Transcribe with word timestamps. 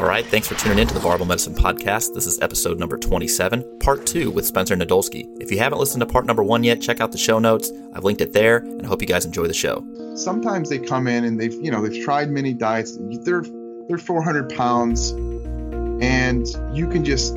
All 0.00 0.06
right, 0.06 0.24
thanks 0.24 0.48
for 0.48 0.54
tuning 0.54 0.78
in 0.78 0.88
to 0.88 0.94
the 0.94 1.00
Barbell 1.00 1.26
Medicine 1.26 1.52
Podcast. 1.52 2.14
This 2.14 2.26
is 2.26 2.40
episode 2.40 2.78
number 2.78 2.96
27, 2.96 3.80
part 3.80 4.06
two 4.06 4.30
with 4.30 4.46
Spencer 4.46 4.74
Nadolsky. 4.74 5.26
If 5.42 5.52
you 5.52 5.58
haven't 5.58 5.78
listened 5.78 6.00
to 6.00 6.06
part 6.06 6.24
number 6.24 6.42
one 6.42 6.64
yet, 6.64 6.80
check 6.80 7.02
out 7.02 7.12
the 7.12 7.18
show 7.18 7.38
notes. 7.38 7.70
I've 7.92 8.02
linked 8.02 8.22
it 8.22 8.32
there, 8.32 8.56
and 8.56 8.80
I 8.80 8.88
hope 8.88 9.02
you 9.02 9.06
guys 9.06 9.26
enjoy 9.26 9.46
the 9.46 9.52
show. 9.52 9.84
Sometimes 10.14 10.70
they 10.70 10.78
come 10.78 11.06
in 11.06 11.24
and 11.24 11.38
they've, 11.38 11.52
you 11.52 11.70
know, 11.70 11.86
they've 11.86 12.02
tried 12.02 12.30
many 12.30 12.54
diets. 12.54 12.96
They're 12.98 13.44
they're 13.88 13.98
400 13.98 14.56
pounds, 14.56 15.10
and 15.10 16.46
you 16.74 16.88
can 16.88 17.04
just 17.04 17.36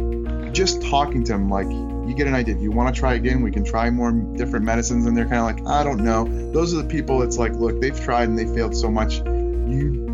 just 0.53 0.81
talking 0.83 1.25
to 1.25 1.33
them 1.33 1.49
like 1.49 1.67
you 1.67 2.13
get 2.15 2.27
an 2.27 2.33
idea. 2.33 2.55
You 2.55 2.71
want 2.71 2.95
to 2.95 2.97
try 2.97 3.15
again? 3.15 3.41
We 3.41 3.51
can 3.51 3.65
try 3.65 3.89
more 3.89 4.13
different 4.13 4.63
medicines, 4.63 5.05
and 5.05 5.17
they're 5.17 5.27
kind 5.27 5.39
of 5.39 5.65
like, 5.65 5.67
I 5.67 5.83
don't 5.83 6.01
know. 6.01 6.23
Those 6.53 6.73
are 6.73 6.81
the 6.81 6.87
people. 6.87 7.23
It's 7.23 7.37
like, 7.37 7.51
look, 7.55 7.81
they've 7.81 7.99
tried 7.99 8.29
and 8.29 8.39
they 8.39 8.45
failed 8.45 8.73
so 8.73 8.89
much. 8.89 9.15
You 9.17 10.12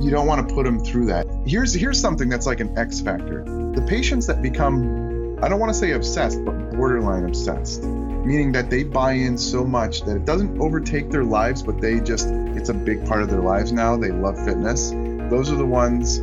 you 0.00 0.10
don't 0.10 0.26
want 0.26 0.48
to 0.48 0.54
put 0.54 0.64
them 0.64 0.78
through 0.80 1.06
that. 1.06 1.26
Here's 1.46 1.72
here's 1.74 2.00
something 2.00 2.28
that's 2.28 2.46
like 2.46 2.60
an 2.60 2.76
X 2.78 3.00
factor. 3.00 3.44
The 3.74 3.84
patients 3.86 4.26
that 4.26 4.42
become 4.42 5.38
I 5.42 5.48
don't 5.48 5.60
want 5.60 5.72
to 5.72 5.78
say 5.78 5.92
obsessed, 5.92 6.44
but 6.44 6.72
borderline 6.72 7.24
obsessed, 7.24 7.82
meaning 7.84 8.52
that 8.52 8.70
they 8.70 8.82
buy 8.84 9.12
in 9.12 9.38
so 9.38 9.64
much 9.64 10.02
that 10.02 10.16
it 10.16 10.24
doesn't 10.24 10.60
overtake 10.60 11.10
their 11.10 11.24
lives, 11.24 11.62
but 11.62 11.80
they 11.80 12.00
just 12.00 12.28
it's 12.28 12.68
a 12.68 12.74
big 12.74 13.06
part 13.06 13.22
of 13.22 13.30
their 13.30 13.40
lives 13.40 13.72
now. 13.72 13.96
They 13.96 14.10
love 14.10 14.36
fitness. 14.44 14.90
Those 15.30 15.50
are 15.52 15.56
the 15.56 15.66
ones 15.66 16.20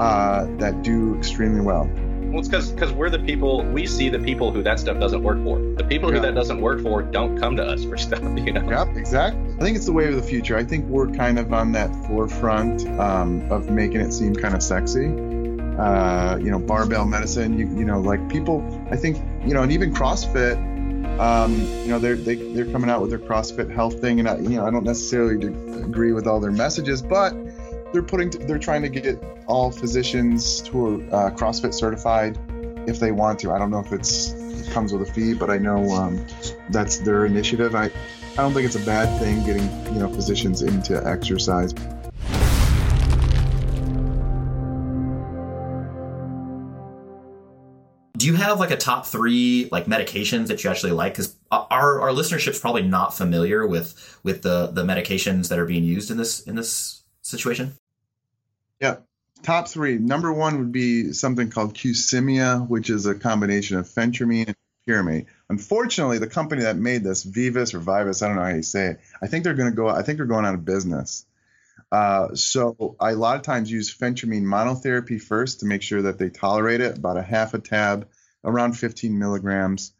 uh, 0.00 0.46
that 0.58 0.82
do 0.82 1.16
extremely 1.16 1.60
well. 1.60 1.90
Well, 1.94 2.38
it's 2.38 2.48
because 2.48 2.70
because 2.72 2.92
we're 2.92 3.10
the 3.10 3.18
people 3.18 3.62
we 3.62 3.86
see 3.86 4.08
the 4.08 4.18
people 4.18 4.50
who 4.50 4.62
that 4.62 4.78
stuff 4.80 4.98
doesn't 4.98 5.22
work 5.22 5.42
for. 5.44 5.58
The 5.58 5.84
people 5.84 6.08
Yeah. 6.10 6.16
who 6.16 6.22
that 6.22 6.34
doesn't 6.34 6.60
work 6.62 6.80
for 6.80 7.02
don't 7.02 7.38
come 7.38 7.56
to 7.56 7.62
us 7.62 7.84
for 7.84 7.96
stuff. 7.98 8.22
You 8.22 8.52
know. 8.52 8.68
Yep, 8.70 8.96
exactly. 8.96 9.51
I 9.62 9.64
think 9.64 9.76
it's 9.76 9.86
the 9.86 9.92
way 9.92 10.08
of 10.08 10.16
the 10.16 10.22
future. 10.24 10.56
I 10.56 10.64
think 10.64 10.86
we're 10.86 11.06
kind 11.06 11.38
of 11.38 11.52
on 11.52 11.70
that 11.70 11.94
forefront 12.06 12.84
um, 12.98 13.48
of 13.48 13.70
making 13.70 14.00
it 14.00 14.12
seem 14.12 14.34
kind 14.34 14.56
of 14.56 14.62
sexy. 14.62 15.06
Uh, 15.06 16.36
you 16.38 16.50
know, 16.50 16.58
barbell 16.58 17.04
medicine. 17.04 17.56
You, 17.56 17.68
you 17.68 17.84
know, 17.84 18.00
like 18.00 18.28
people. 18.28 18.60
I 18.90 18.96
think 18.96 19.18
you 19.46 19.54
know, 19.54 19.62
and 19.62 19.70
even 19.70 19.94
CrossFit. 19.94 20.56
Um, 21.20 21.54
you 21.54 21.86
know, 21.86 22.00
they're 22.00 22.16
they, 22.16 22.34
they're 22.34 22.72
coming 22.72 22.90
out 22.90 23.02
with 23.02 23.10
their 23.10 23.20
CrossFit 23.20 23.72
health 23.72 24.00
thing, 24.00 24.18
and 24.18 24.28
I, 24.28 24.38
you 24.38 24.48
know, 24.48 24.66
I 24.66 24.70
don't 24.72 24.82
necessarily 24.82 25.46
agree 25.80 26.10
with 26.10 26.26
all 26.26 26.40
their 26.40 26.50
messages, 26.50 27.00
but 27.00 27.32
they're 27.92 28.02
putting 28.02 28.30
they're 28.30 28.58
trying 28.58 28.82
to 28.82 28.88
get 28.88 29.22
all 29.46 29.70
physicians 29.70 30.66
who 30.66 31.02
are 31.12 31.28
uh, 31.28 31.30
CrossFit 31.30 31.72
certified 31.72 32.36
if 32.88 32.98
they 32.98 33.12
want 33.12 33.38
to. 33.40 33.52
I 33.52 33.60
don't 33.60 33.70
know 33.70 33.78
if 33.78 33.92
it's 33.92 34.32
it 34.32 34.72
comes 34.72 34.92
with 34.92 35.08
a 35.08 35.12
fee, 35.12 35.34
but 35.34 35.50
I 35.50 35.58
know 35.58 35.88
um, 35.92 36.26
that's 36.70 36.98
their 36.98 37.26
initiative. 37.26 37.76
I 37.76 37.92
I 38.32 38.36
don't 38.36 38.54
think 38.54 38.64
it's 38.64 38.76
a 38.76 38.86
bad 38.86 39.20
thing 39.20 39.44
getting 39.44 39.64
you 39.92 40.00
know 40.00 40.08
physicians 40.08 40.62
into 40.62 41.06
exercise. 41.06 41.74
Do 48.16 48.26
you 48.26 48.34
have 48.36 48.58
like 48.58 48.70
a 48.70 48.76
top 48.78 49.04
three 49.04 49.68
like 49.70 49.84
medications 49.84 50.46
that 50.46 50.64
you 50.64 50.70
actually 50.70 50.92
like? 50.92 51.12
Because 51.12 51.36
our 51.50 52.00
our 52.00 52.08
listenership's 52.08 52.58
probably 52.58 52.84
not 52.84 53.14
familiar 53.14 53.66
with 53.66 54.18
with 54.22 54.40
the 54.40 54.68
the 54.68 54.82
medications 54.82 55.50
that 55.50 55.58
are 55.58 55.66
being 55.66 55.84
used 55.84 56.10
in 56.10 56.16
this 56.16 56.40
in 56.40 56.54
this 56.54 57.02
situation. 57.20 57.74
Yeah. 58.80 58.96
Top 59.42 59.68
three. 59.68 59.98
Number 59.98 60.32
one 60.32 60.58
would 60.58 60.72
be 60.72 61.12
something 61.12 61.50
called 61.50 61.74
Qsymia, 61.74 62.66
which 62.66 62.88
is 62.88 63.04
a 63.04 63.14
combination 63.14 63.76
of 63.76 63.86
phentermine 63.86 64.46
and 64.46 64.56
pyramate. 64.88 65.26
Unfortunately, 65.52 66.16
the 66.16 66.26
company 66.26 66.62
that 66.62 66.78
made 66.78 67.04
this, 67.04 67.26
Vivus 67.26 67.74
or 67.74 67.78
Vivus, 67.78 68.22
I 68.22 68.26
don't 68.26 68.36
know 68.36 68.42
how 68.42 68.54
you 68.54 68.62
say 68.62 68.86
it. 68.86 69.00
I 69.20 69.26
think 69.26 69.44
they're 69.44 69.52
going 69.52 69.68
to 69.68 69.76
go. 69.76 69.86
I 69.86 70.00
think 70.00 70.16
they're 70.16 70.24
going 70.24 70.46
out 70.46 70.54
of 70.54 70.64
business. 70.64 71.26
Uh, 71.92 72.34
so 72.34 72.96
I 72.98 73.10
a 73.10 73.16
lot 73.16 73.36
of 73.36 73.42
times 73.42 73.70
use 73.70 73.94
phentermine 73.94 74.44
monotherapy 74.44 75.20
first 75.20 75.60
to 75.60 75.66
make 75.66 75.82
sure 75.82 76.00
that 76.00 76.16
they 76.18 76.30
tolerate 76.30 76.80
it. 76.80 76.96
About 76.96 77.18
a 77.18 77.22
half 77.22 77.52
a 77.52 77.58
tab, 77.58 78.08
around 78.42 78.78
15 78.78 79.18
milligrams. 79.18 79.92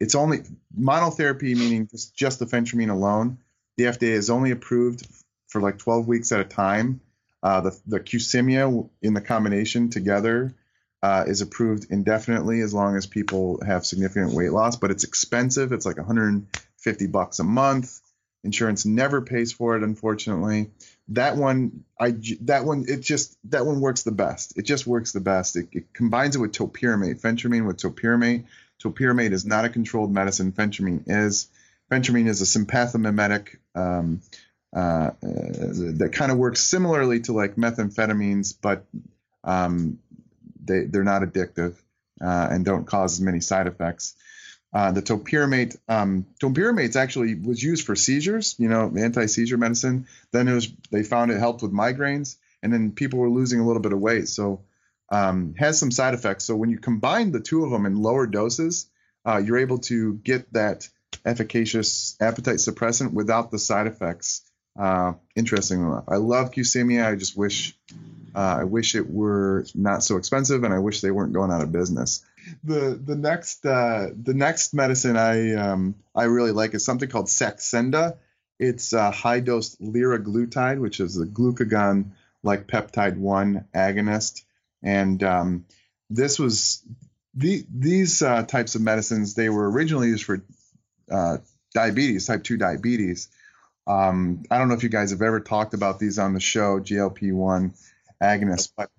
It's 0.00 0.16
only 0.16 0.40
monotherapy, 0.76 1.56
meaning 1.56 1.86
just, 1.86 2.16
just 2.16 2.40
the 2.40 2.46
phentermine 2.46 2.90
alone. 2.90 3.38
The 3.76 3.84
FDA 3.84 4.10
is 4.10 4.28
only 4.28 4.50
approved 4.50 5.06
for 5.46 5.60
like 5.60 5.78
12 5.78 6.08
weeks 6.08 6.32
at 6.32 6.40
a 6.40 6.44
time. 6.44 7.00
Uh, 7.44 7.60
the 7.60 7.80
the 7.86 8.00
Qsymia 8.00 8.90
in 9.02 9.14
the 9.14 9.20
combination 9.20 9.88
together 9.88 10.52
uh, 11.02 11.24
is 11.26 11.40
approved 11.40 11.86
indefinitely 11.90 12.60
as 12.60 12.72
long 12.72 12.96
as 12.96 13.06
people 13.06 13.60
have 13.64 13.86
significant 13.86 14.32
weight 14.32 14.52
loss, 14.52 14.76
but 14.76 14.90
it's 14.90 15.04
expensive. 15.04 15.72
It's 15.72 15.86
like 15.86 15.98
150 15.98 17.06
bucks 17.06 17.38
a 17.38 17.44
month. 17.44 18.00
Insurance 18.44 18.86
never 18.86 19.20
pays 19.20 19.52
for 19.52 19.76
it, 19.76 19.82
unfortunately. 19.82 20.70
That 21.08 21.36
one, 21.36 21.84
I 21.98 22.14
that 22.42 22.64
one, 22.64 22.84
it 22.88 23.00
just 23.00 23.36
that 23.50 23.66
one 23.66 23.80
works 23.80 24.02
the 24.04 24.12
best. 24.12 24.56
It 24.56 24.62
just 24.62 24.86
works 24.86 25.12
the 25.12 25.20
best. 25.20 25.56
It, 25.56 25.68
it 25.72 25.92
combines 25.92 26.36
it 26.36 26.40
with 26.40 26.52
topiramate, 26.52 27.20
phentermine 27.20 27.66
with 27.66 27.78
topiramate. 27.78 28.44
Topiramate 28.82 29.32
is 29.32 29.44
not 29.44 29.64
a 29.64 29.68
controlled 29.68 30.12
medicine. 30.12 30.52
Phentermine 30.52 31.04
is. 31.06 31.48
Phentermine 31.90 32.26
is 32.26 32.42
a 32.42 32.58
sympathomimetic 32.58 33.56
um, 33.76 34.20
uh, 34.74 34.78
uh, 34.78 35.12
that 35.22 36.10
kind 36.12 36.32
of 36.32 36.38
works 36.38 36.60
similarly 36.60 37.20
to 37.20 37.32
like 37.32 37.54
methamphetamines, 37.54 38.54
but 38.60 38.84
um, 39.44 40.00
they 40.66 40.84
they're 40.84 41.04
not 41.04 41.22
addictive 41.22 41.74
uh, 42.20 42.48
and 42.50 42.64
don't 42.64 42.86
cause 42.86 43.14
as 43.14 43.20
many 43.20 43.40
side 43.40 43.66
effects. 43.66 44.14
Uh, 44.72 44.92
the 44.92 45.00
topiramate, 45.00 45.76
um, 45.88 46.26
topiramate 46.42 46.96
actually 46.96 47.34
was 47.34 47.62
used 47.62 47.86
for 47.86 47.96
seizures, 47.96 48.56
you 48.58 48.68
know, 48.68 48.92
anti-seizure 48.98 49.56
medicine. 49.56 50.06
Then 50.32 50.48
it 50.48 50.54
was 50.54 50.68
they 50.90 51.02
found 51.02 51.30
it 51.30 51.38
helped 51.38 51.62
with 51.62 51.72
migraines, 51.72 52.36
and 52.62 52.72
then 52.72 52.92
people 52.92 53.18
were 53.20 53.30
losing 53.30 53.60
a 53.60 53.66
little 53.66 53.80
bit 53.80 53.92
of 53.92 54.00
weight. 54.00 54.28
So 54.28 54.64
um, 55.10 55.54
has 55.56 55.78
some 55.78 55.90
side 55.90 56.14
effects. 56.14 56.44
So 56.44 56.56
when 56.56 56.70
you 56.70 56.78
combine 56.78 57.32
the 57.32 57.40
two 57.40 57.64
of 57.64 57.70
them 57.70 57.86
in 57.86 58.02
lower 58.02 58.26
doses, 58.26 58.90
uh, 59.24 59.38
you're 59.38 59.58
able 59.58 59.78
to 59.78 60.14
get 60.14 60.52
that 60.52 60.88
efficacious 61.24 62.16
appetite 62.20 62.56
suppressant 62.56 63.12
without 63.12 63.50
the 63.50 63.58
side 63.58 63.86
effects. 63.86 64.42
Uh, 64.78 65.14
interesting 65.34 65.80
enough, 65.80 66.04
I 66.08 66.16
love 66.16 66.50
Qsymia. 66.50 67.06
I 67.06 67.14
just 67.16 67.36
wish 67.36 67.76
uh, 68.34 68.58
I 68.60 68.64
wish 68.64 68.94
it 68.94 69.08
were 69.08 69.64
not 69.74 70.04
so 70.04 70.18
expensive, 70.18 70.62
and 70.62 70.74
I 70.74 70.78
wish 70.78 71.00
they 71.00 71.10
weren't 71.10 71.32
going 71.32 71.50
out 71.50 71.62
of 71.62 71.72
business. 71.72 72.22
The 72.62 73.00
the 73.02 73.16
next 73.16 73.64
uh, 73.64 74.10
the 74.14 74.34
next 74.34 74.74
medicine 74.74 75.16
I 75.16 75.54
um, 75.54 75.94
I 76.14 76.24
really 76.24 76.52
like 76.52 76.74
is 76.74 76.84
something 76.84 77.08
called 77.08 77.26
Saxenda. 77.26 78.18
It's 78.58 78.92
uh, 78.92 79.10
high 79.10 79.40
dose 79.40 79.76
liraglutide, 79.76 80.78
which 80.78 81.00
is 81.00 81.18
a 81.18 81.26
glucagon 81.26 82.10
like 82.42 82.66
peptide 82.66 83.16
one 83.16 83.64
agonist, 83.74 84.42
and 84.82 85.22
um, 85.22 85.64
this 86.10 86.38
was 86.38 86.82
the, 87.34 87.64
these 87.74 88.22
uh, 88.22 88.42
types 88.44 88.74
of 88.74 88.80
medicines. 88.80 89.34
They 89.34 89.48
were 89.48 89.70
originally 89.70 90.08
used 90.08 90.24
for 90.24 90.42
uh, 91.10 91.38
diabetes, 91.74 92.26
type 92.26 92.44
two 92.44 92.56
diabetes. 92.56 93.28
Um, 93.86 94.42
I 94.50 94.58
don't 94.58 94.68
know 94.68 94.74
if 94.74 94.82
you 94.82 94.88
guys 94.88 95.10
have 95.10 95.22
ever 95.22 95.40
talked 95.40 95.74
about 95.74 95.98
these 95.98 96.18
on 96.18 96.34
the 96.34 96.40
show, 96.40 96.80
GLP 96.80 97.32
one 97.32 97.74
agonist, 98.22 98.72
but 98.76 98.90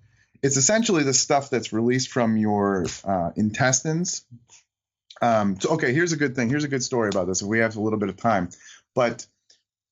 it's 0.42 0.56
essentially 0.56 1.02
the 1.02 1.14
stuff 1.14 1.50
that's 1.50 1.72
released 1.72 2.10
from 2.10 2.36
your 2.36 2.86
uh, 3.04 3.30
intestines. 3.36 4.24
Um, 5.20 5.60
so, 5.60 5.70
okay, 5.70 5.92
here's 5.92 6.12
a 6.12 6.16
good 6.16 6.36
thing. 6.36 6.48
Here's 6.48 6.64
a 6.64 6.68
good 6.68 6.82
story 6.82 7.08
about 7.08 7.26
this. 7.26 7.42
If 7.42 7.48
we 7.48 7.58
have 7.58 7.76
a 7.76 7.80
little 7.80 7.98
bit 7.98 8.08
of 8.08 8.16
time, 8.16 8.50
but 8.94 9.26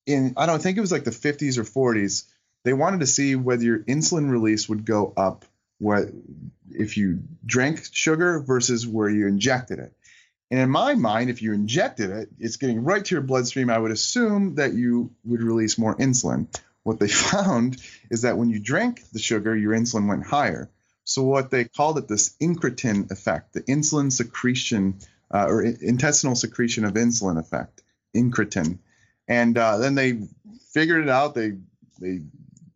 in 0.05 0.33
I 0.37 0.45
don't 0.45 0.61
think 0.61 0.77
it 0.77 0.81
was 0.81 0.91
like 0.91 1.03
the 1.03 1.11
50s 1.11 1.57
or 1.57 1.93
40s, 1.93 2.25
they 2.63 2.73
wanted 2.73 3.01
to 3.01 3.05
see 3.05 3.35
whether 3.35 3.63
your 3.63 3.79
insulin 3.79 4.31
release 4.31 4.69
would 4.69 4.85
go 4.85 5.13
up 5.15 5.45
what 5.79 6.07
if 6.71 6.97
you 6.97 7.19
drank 7.45 7.85
sugar 7.91 8.39
versus 8.39 8.87
where 8.87 9.09
you 9.09 9.27
injected 9.27 9.79
it. 9.79 9.93
And 10.49 10.59
in 10.61 10.69
my 10.69 10.95
mind, 10.95 11.29
if 11.29 11.41
you 11.41 11.53
injected 11.53 12.09
it, 12.09 12.29
it's 12.39 12.55
getting 12.55 12.83
right 12.83 13.03
to 13.03 13.15
your 13.15 13.21
bloodstream. 13.21 13.69
I 13.69 13.77
would 13.77 13.91
assume 13.91 14.55
that 14.55 14.73
you 14.73 15.11
would 15.25 15.41
release 15.41 15.77
more 15.77 15.95
insulin. 15.95 16.47
What 16.83 16.99
they 16.99 17.07
found 17.33 17.77
is 18.09 18.21
that 18.21 18.37
when 18.37 18.49
you 18.49 18.59
drank 18.59 19.01
the 19.11 19.19
sugar, 19.19 19.55
your 19.55 19.73
insulin 19.73 20.07
went 20.07 20.25
higher. 20.25 20.69
So 21.03 21.23
what 21.23 21.51
they 21.51 21.65
called 21.65 21.97
it 21.97 22.07
this 22.07 22.35
incretin 22.41 23.11
effect, 23.11 23.53
the 23.53 23.61
insulin 23.63 24.11
secretion 24.11 24.99
uh, 25.33 25.45
or 25.47 25.61
intestinal 25.63 26.35
secretion 26.35 26.85
of 26.85 26.93
insulin 26.93 27.37
effect, 27.37 27.81
incretin. 28.15 28.79
And 29.27 29.57
uh, 29.57 29.77
then 29.77 29.95
they 29.95 30.19
figured 30.73 31.03
it 31.03 31.09
out. 31.09 31.35
They 31.35 31.53
they 31.99 32.21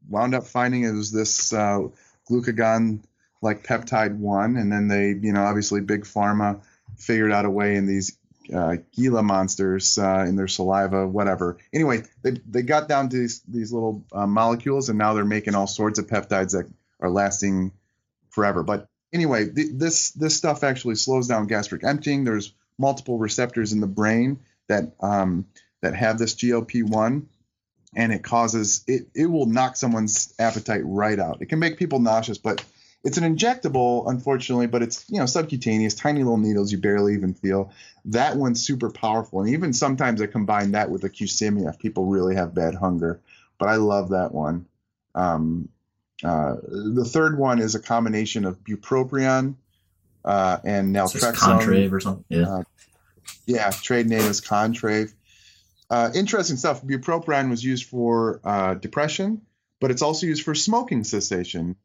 wound 0.09 0.35
up 0.35 0.47
finding 0.47 0.83
it 0.83 0.91
was 0.91 1.11
this 1.11 1.53
uh, 1.53 1.87
glucagon 2.29 3.03
like 3.41 3.65
peptide 3.65 4.17
one, 4.17 4.57
and 4.57 4.71
then 4.71 4.87
they 4.87 5.09
you 5.09 5.33
know 5.33 5.43
obviously 5.43 5.81
big 5.81 6.03
pharma 6.03 6.61
figured 7.01 7.31
out 7.31 7.45
a 7.45 7.49
way 7.49 7.75
in 7.75 7.85
these 7.87 8.17
uh, 8.53 8.77
Gila 8.95 9.23
monsters 9.23 9.97
uh, 9.97 10.25
in 10.27 10.35
their 10.35 10.47
saliva, 10.47 11.07
whatever. 11.07 11.57
Anyway, 11.73 12.03
they, 12.21 12.31
they 12.49 12.61
got 12.61 12.87
down 12.87 13.09
to 13.09 13.17
these, 13.17 13.41
these 13.47 13.71
little 13.71 14.03
uh, 14.11 14.27
molecules, 14.27 14.89
and 14.89 14.97
now 14.97 15.13
they're 15.13 15.25
making 15.25 15.55
all 15.55 15.67
sorts 15.67 15.99
of 15.99 16.07
peptides 16.07 16.51
that 16.51 16.69
are 16.99 17.09
lasting 17.09 17.71
forever. 18.29 18.63
But 18.63 18.87
anyway, 19.13 19.49
th- 19.49 19.71
this 19.73 20.11
this 20.11 20.35
stuff 20.35 20.63
actually 20.63 20.95
slows 20.95 21.27
down 21.27 21.47
gastric 21.47 21.83
emptying. 21.83 22.23
There's 22.23 22.53
multiple 22.77 23.17
receptors 23.17 23.73
in 23.73 23.81
the 23.81 23.87
brain 23.87 24.39
that 24.67 24.93
um, 24.99 25.45
that 25.81 25.95
have 25.95 26.17
this 26.17 26.35
GLP 26.35 26.87
one, 26.89 27.29
and 27.95 28.11
it 28.11 28.23
causes 28.23 28.83
it 28.87 29.07
it 29.13 29.27
will 29.27 29.45
knock 29.45 29.75
someone's 29.75 30.33
appetite 30.39 30.81
right 30.83 31.19
out. 31.19 31.41
It 31.41 31.47
can 31.47 31.59
make 31.59 31.77
people 31.77 31.99
nauseous, 31.99 32.37
but 32.37 32.63
it's 33.03 33.17
an 33.17 33.35
injectable, 33.35 34.09
unfortunately, 34.09 34.67
but 34.67 34.83
it's 34.83 35.05
you 35.09 35.19
know 35.19 35.25
subcutaneous, 35.25 35.95
tiny 35.95 36.19
little 36.23 36.37
needles 36.37 36.71
you 36.71 36.77
barely 36.77 37.13
even 37.13 37.33
feel. 37.33 37.71
That 38.05 38.37
one's 38.37 38.65
super 38.65 38.91
powerful, 38.91 39.41
and 39.41 39.49
even 39.49 39.73
sometimes 39.73 40.21
I 40.21 40.27
combine 40.27 40.71
that 40.71 40.89
with 40.89 41.03
a 41.03 41.09
Qsymia 41.09 41.69
if 41.69 41.79
people 41.79 42.05
really 42.05 42.35
have 42.35 42.53
bad 42.53 42.75
hunger. 42.75 43.19
But 43.57 43.69
I 43.69 43.75
love 43.75 44.09
that 44.09 44.33
one. 44.33 44.65
Um, 45.15 45.69
uh, 46.23 46.55
the 46.63 47.05
third 47.05 47.37
one 47.37 47.59
is 47.59 47.75
a 47.75 47.79
combination 47.79 48.45
of 48.45 48.63
bupropion 48.63 49.55
uh, 50.23 50.57
and 50.63 50.95
naltrexone. 50.95 51.33
Contrave 51.33 51.91
or 51.91 51.99
something. 51.99 52.25
Yeah. 52.29 52.49
Uh, 52.49 52.63
yeah, 53.45 53.69
trade 53.71 54.07
name 54.07 54.21
is 54.21 54.41
Contrave. 54.41 55.13
Uh, 55.89 56.11
interesting 56.13 56.57
stuff. 56.57 56.83
Bupropion 56.83 57.49
was 57.49 57.63
used 57.63 57.85
for 57.85 58.39
uh, 58.43 58.75
depression, 58.75 59.41
but 59.79 59.91
it's 59.91 60.01
also 60.01 60.27
used 60.27 60.43
for 60.43 60.55
smoking 60.55 61.03
cessation. 61.03 61.75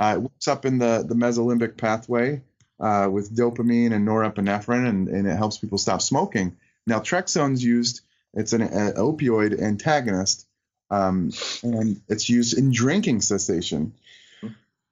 Uh, 0.00 0.14
it 0.16 0.22
works 0.22 0.48
up 0.48 0.64
in 0.64 0.78
the, 0.78 1.04
the 1.06 1.14
mesolimbic 1.14 1.76
pathway 1.76 2.40
uh, 2.80 3.06
with 3.12 3.36
dopamine 3.36 3.92
and 3.92 4.08
norepinephrine, 4.08 4.88
and, 4.88 5.08
and 5.08 5.28
it 5.28 5.36
helps 5.36 5.58
people 5.58 5.76
stop 5.76 6.00
smoking. 6.00 6.56
Naltrexone's 6.88 7.62
used, 7.62 8.00
it's 8.32 8.54
an, 8.54 8.62
an 8.62 8.94
opioid 8.94 9.60
antagonist, 9.60 10.46
um, 10.90 11.30
and 11.62 12.00
it's 12.08 12.30
used 12.30 12.56
in 12.56 12.72
drinking 12.72 13.20
cessation. 13.20 13.92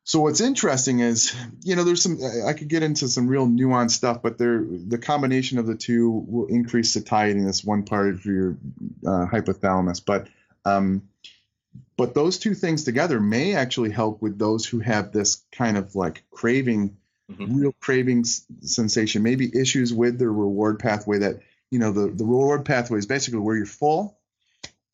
So 0.04 0.20
what's 0.20 0.40
interesting 0.40 1.00
is, 1.00 1.34
you 1.62 1.76
know, 1.76 1.84
there's 1.84 2.02
some 2.02 2.18
I 2.46 2.54
could 2.54 2.68
get 2.68 2.82
into 2.82 3.08
some 3.08 3.28
real 3.28 3.46
nuanced 3.46 3.90
stuff, 3.90 4.22
but 4.22 4.38
there 4.38 4.64
the 4.64 4.96
combination 4.96 5.58
of 5.58 5.66
the 5.66 5.74
two 5.74 6.10
will 6.10 6.46
increase 6.46 6.92
satiety 6.92 7.38
in 7.38 7.46
this 7.46 7.62
one 7.62 7.82
part 7.82 8.08
of 8.08 8.24
your 8.24 8.56
uh, 9.06 9.26
hypothalamus. 9.26 10.02
But 10.02 10.28
um, 10.64 11.02
but 11.98 12.14
those 12.14 12.38
two 12.38 12.54
things 12.54 12.84
together 12.84 13.18
may 13.18 13.56
actually 13.56 13.90
help 13.90 14.22
with 14.22 14.38
those 14.38 14.64
who 14.64 14.78
have 14.78 15.10
this 15.10 15.44
kind 15.50 15.76
of 15.76 15.96
like 15.96 16.22
craving, 16.30 16.96
mm-hmm. 17.30 17.58
real 17.58 17.74
craving 17.80 18.24
sensation, 18.24 19.24
maybe 19.24 19.50
issues 19.52 19.92
with 19.92 20.16
the 20.16 20.28
reward 20.28 20.78
pathway 20.78 21.18
that, 21.18 21.40
you 21.72 21.80
know, 21.80 21.90
the, 21.90 22.06
the 22.06 22.24
reward 22.24 22.64
pathway 22.64 23.00
is 23.00 23.06
basically 23.06 23.40
where 23.40 23.56
you're 23.56 23.66
full 23.66 24.16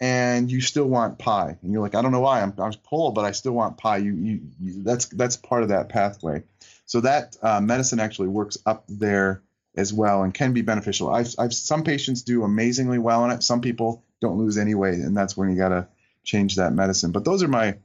and 0.01 0.51
you 0.51 0.63
still 0.63 0.87
want 0.87 1.19
pie. 1.19 1.59
And 1.61 1.73
you're 1.73 1.83
like, 1.83 1.95
I 1.95 2.01
don't 2.01 2.11
know 2.11 2.21
why 2.21 2.41
I'm, 2.41 2.55
I'm 2.59 2.73
full, 2.89 3.13
but 3.13 3.27
I 3.27 3.33
still 3.33 3.53
want 3.53 3.77
pie. 3.77 3.99
You, 3.99 4.15
you, 4.15 4.41
you 4.59 4.83
that's, 4.83 5.05
that's 5.05 5.37
part 5.37 5.63
of 5.63 5.69
that 5.69 5.91
pathway. 5.91 6.43
So 6.87 7.03
that 7.03 7.37
uh, 7.43 7.61
medicine 7.61 8.01
actually 8.01 8.29
works 8.29 8.57
up 8.65 8.85
there 8.89 9.43
as 9.77 9.93
well 9.93 10.23
and 10.23 10.33
can 10.33 10.55
be 10.55 10.63
beneficial. 10.63 11.11
I've, 11.11 11.35
I've 11.39 11.53
some 11.53 11.85
patients 11.85 12.23
do 12.23 12.45
amazingly 12.45 12.99
well 12.99 13.25
on 13.25 13.31
it. 13.31 13.43
Some 13.43 13.61
people 13.61 14.05
don't 14.23 14.39
lose 14.39 14.57
any 14.57 14.75
weight, 14.75 15.01
and 15.01 15.15
that's 15.15 15.37
when 15.37 15.51
you 15.51 15.57
gotta 15.57 15.89
change 16.25 16.57
that 16.57 16.73
medicine. 16.73 17.13
But 17.13 17.25
those 17.25 17.43
are 17.43 17.49
my 17.49 17.77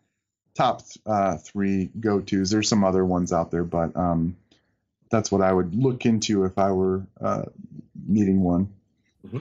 top 0.55 0.81
uh, 1.05 1.37
three 1.37 1.89
go 1.99 2.19
tos. 2.19 2.49
There's 2.49 2.69
some 2.69 2.83
other 2.83 3.05
ones 3.05 3.31
out 3.31 3.51
there, 3.51 3.63
but 3.63 3.95
um, 3.95 4.35
that's 5.09 5.31
what 5.31 5.41
I 5.41 5.51
would 5.51 5.75
look 5.75 6.05
into 6.05 6.45
if 6.45 6.57
I 6.57 6.71
were 6.71 7.05
uh, 7.21 7.43
needing 8.07 8.41
one. 8.41 8.69
Mm-hmm. 9.25 9.39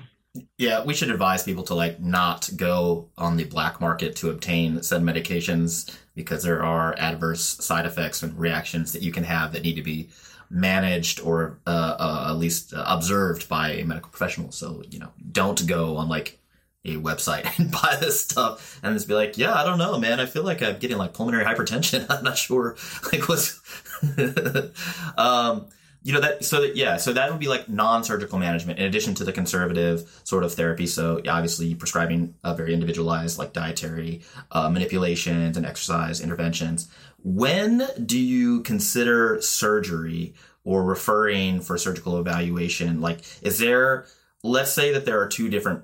Yeah, 0.57 0.85
we 0.85 0.95
should 0.95 1.11
advise 1.11 1.43
people 1.43 1.65
to 1.65 1.75
like 1.75 2.01
not 2.01 2.51
go 2.57 3.09
on 3.17 3.37
the 3.37 3.45
black 3.45 3.81
market 3.81 4.17
to 4.17 4.31
obtain 4.31 4.83
said 4.83 5.03
medications 5.03 5.97
because 6.15 6.43
there 6.43 6.63
are 6.63 6.95
adverse 6.99 7.43
side 7.43 7.87
effects 7.87 8.23
and 8.23 8.39
reactions 8.39 8.93
that 8.93 9.03
you 9.03 9.11
can 9.11 9.25
have 9.25 9.53
that 9.53 9.63
need 9.63 9.75
to 9.77 9.83
be 9.83 10.11
managed 10.51 11.21
or 11.21 11.59
uh, 11.67 11.97
uh, 11.99 12.27
at 12.31 12.37
least 12.37 12.73
observed 12.77 13.49
by 13.49 13.73
a 13.73 13.85
medical 13.85 14.11
professional. 14.11 14.53
So 14.53 14.83
you 14.91 14.99
know, 14.99 15.13
don't 15.33 15.67
go 15.67 15.97
on 15.97 16.09
like 16.09 16.39
a 16.85 16.97
website 16.97 17.47
and 17.59 17.71
buy 17.71 17.97
this 18.01 18.21
stuff 18.21 18.81
and 18.83 18.95
just 18.95 19.09
be 19.09 19.15
like, 19.15 19.39
yeah, 19.39 19.55
I 19.55 19.65
don't 19.65 19.79
know, 19.79 19.99
man. 19.99 20.21
I 20.21 20.27
feel 20.27 20.45
like 20.45 20.63
I'm 20.63 20.79
getting 20.79 20.99
like 20.99 21.13
pulmonary 21.13 21.45
hypertension. 21.45 22.07
I'm 22.11 22.25
not 22.25 22.39
sure 22.39 22.77
like 23.13 23.29
what's, 23.29 23.61
um, 25.19 25.67
you 26.05 26.13
know 26.13 26.21
that 26.21 26.45
so 26.45 26.61
that 26.63 26.77
yeah 26.77 26.97
so 26.97 27.13
that 27.13 27.31
would 27.31 27.41
be 27.41 27.49
like 27.49 27.69
non-surgical 27.69 28.39
management 28.39 28.79
in 28.79 28.87
addition 28.87 29.15
to 29.15 29.25
the 29.25 29.33
conservative 29.33 30.21
sort 30.25 30.45
of 30.45 30.55
therapy 30.55 30.87
so 30.87 31.21
obviously 31.29 31.75
prescribing 31.75 32.35
a 32.45 32.55
very 32.55 32.73
individualized 32.73 33.37
like 33.39 33.53
dietary 33.53 34.23
uh, 34.53 34.71
manipulations 34.71 35.57
and 35.57 35.67
exercise 35.67 36.21
interventions 36.21 36.89
when 37.25 37.87
do 38.07 38.19
you 38.19 38.63
consider 38.63 39.41
surgery 39.43 40.35
or 40.65 40.85
referring 40.85 41.61
for 41.61 41.77
surgical 41.77 42.19
evaluation 42.19 43.01
like 43.01 43.19
is 43.43 43.59
there 43.59 44.07
let's 44.45 44.73
say 44.73 44.93
that 44.93 45.05
there 45.05 45.21
are 45.21 45.29
two 45.29 45.49
different 45.49 45.83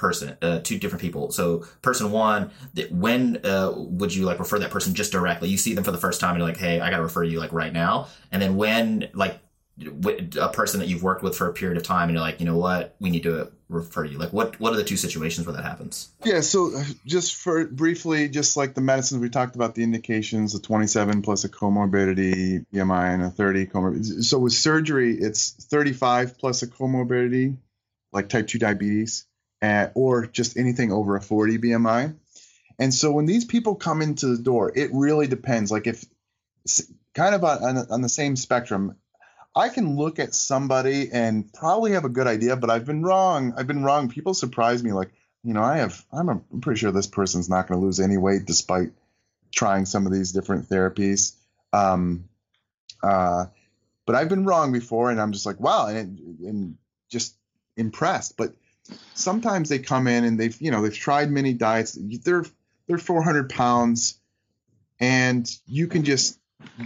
person, 0.00 0.36
uh, 0.42 0.60
two 0.60 0.78
different 0.78 1.02
people. 1.02 1.30
So 1.30 1.64
person 1.82 2.10
one, 2.10 2.50
when 2.90 3.44
uh, 3.44 3.72
would 3.76 4.14
you 4.14 4.24
like 4.24 4.38
refer 4.38 4.58
that 4.58 4.70
person 4.70 4.94
just 4.94 5.12
directly? 5.12 5.48
You 5.50 5.58
see 5.58 5.74
them 5.74 5.84
for 5.84 5.92
the 5.92 5.98
first 5.98 6.20
time 6.20 6.30
and 6.30 6.38
you're 6.38 6.48
like, 6.48 6.56
hey, 6.56 6.80
I 6.80 6.90
got 6.90 6.96
to 6.96 7.02
refer 7.02 7.22
you 7.22 7.38
like 7.38 7.52
right 7.52 7.72
now. 7.72 8.08
And 8.32 8.40
then 8.40 8.56
when 8.56 9.10
like 9.12 9.38
a 10.38 10.48
person 10.48 10.80
that 10.80 10.88
you've 10.88 11.02
worked 11.02 11.22
with 11.22 11.36
for 11.36 11.48
a 11.48 11.52
period 11.52 11.76
of 11.76 11.82
time 11.82 12.08
and 12.08 12.12
you're 12.12 12.20
like, 12.20 12.40
you 12.40 12.46
know 12.46 12.56
what, 12.56 12.96
we 12.98 13.10
need 13.10 13.22
to 13.22 13.50
refer 13.68 14.04
you. 14.04 14.18
Like 14.18 14.32
what 14.32 14.58
what 14.58 14.72
are 14.72 14.76
the 14.76 14.84
two 14.84 14.96
situations 14.96 15.46
where 15.46 15.54
that 15.54 15.64
happens? 15.64 16.10
Yeah, 16.24 16.40
so 16.40 16.76
uh, 16.76 16.84
just 17.06 17.36
for 17.36 17.66
briefly, 17.66 18.28
just 18.28 18.56
like 18.56 18.74
the 18.74 18.80
medicines 18.80 19.20
we 19.20 19.30
talked 19.30 19.54
about, 19.54 19.74
the 19.74 19.82
indications, 19.82 20.54
the 20.54 20.60
27 20.60 21.22
plus 21.22 21.44
a 21.44 21.48
comorbidity, 21.48 22.64
BMI, 22.74 23.14
and 23.14 23.22
a 23.22 23.30
30 23.30 23.66
comorbidity. 23.66 24.24
So 24.24 24.38
with 24.38 24.54
surgery, 24.54 25.14
it's 25.14 25.52
35 25.52 26.38
plus 26.38 26.62
a 26.62 26.66
comorbidity, 26.66 27.56
like 28.12 28.28
type 28.28 28.48
2 28.48 28.58
diabetes 28.58 29.26
at, 29.62 29.92
or 29.94 30.26
just 30.26 30.56
anything 30.56 30.92
over 30.92 31.16
a 31.16 31.20
40 31.20 31.58
BMI. 31.58 32.14
And 32.78 32.94
so 32.94 33.12
when 33.12 33.26
these 33.26 33.44
people 33.44 33.74
come 33.74 34.00
into 34.00 34.26
the 34.28 34.42
door, 34.42 34.72
it 34.74 34.90
really 34.92 35.26
depends. 35.26 35.70
Like 35.70 35.86
if 35.86 36.04
kind 37.14 37.34
of 37.34 37.44
on, 37.44 37.76
on 37.90 38.00
the 38.00 38.08
same 38.08 38.36
spectrum, 38.36 38.96
I 39.54 39.68
can 39.68 39.96
look 39.96 40.18
at 40.18 40.34
somebody 40.34 41.10
and 41.12 41.52
probably 41.52 41.92
have 41.92 42.04
a 42.04 42.08
good 42.08 42.26
idea, 42.26 42.56
but 42.56 42.70
I've 42.70 42.86
been 42.86 43.02
wrong. 43.02 43.52
I've 43.56 43.66
been 43.66 43.82
wrong. 43.82 44.08
People 44.08 44.32
surprise 44.32 44.82
me 44.82 44.92
like, 44.92 45.10
you 45.42 45.54
know, 45.54 45.62
I 45.62 45.78
have, 45.78 46.04
I'm, 46.12 46.28
a, 46.28 46.40
I'm 46.52 46.60
pretty 46.60 46.78
sure 46.78 46.92
this 46.92 47.06
person's 47.06 47.48
not 47.48 47.66
going 47.66 47.80
to 47.80 47.84
lose 47.84 48.00
any 48.00 48.16
weight 48.16 48.44
despite 48.46 48.90
trying 49.52 49.86
some 49.86 50.06
of 50.06 50.12
these 50.12 50.32
different 50.32 50.68
therapies. 50.68 51.34
Um, 51.72 52.28
uh, 53.02 53.46
but 54.06 54.14
I've 54.14 54.28
been 54.28 54.44
wrong 54.44 54.72
before 54.72 55.10
and 55.10 55.20
I'm 55.20 55.32
just 55.32 55.46
like, 55.46 55.60
wow. 55.60 55.88
And, 55.88 56.18
and 56.40 56.76
just 57.08 57.34
impressed. 57.76 58.36
But 58.36 58.54
sometimes 59.14 59.68
they 59.68 59.78
come 59.78 60.06
in 60.06 60.24
and 60.24 60.38
they've 60.38 60.58
you 60.60 60.70
know 60.70 60.82
they've 60.82 60.94
tried 60.96 61.30
many 61.30 61.52
diets. 61.52 61.98
They're 62.00 62.44
they're 62.86 62.98
400 62.98 63.50
pounds, 63.50 64.18
and 64.98 65.48
you 65.66 65.86
can 65.86 66.04
just 66.04 66.38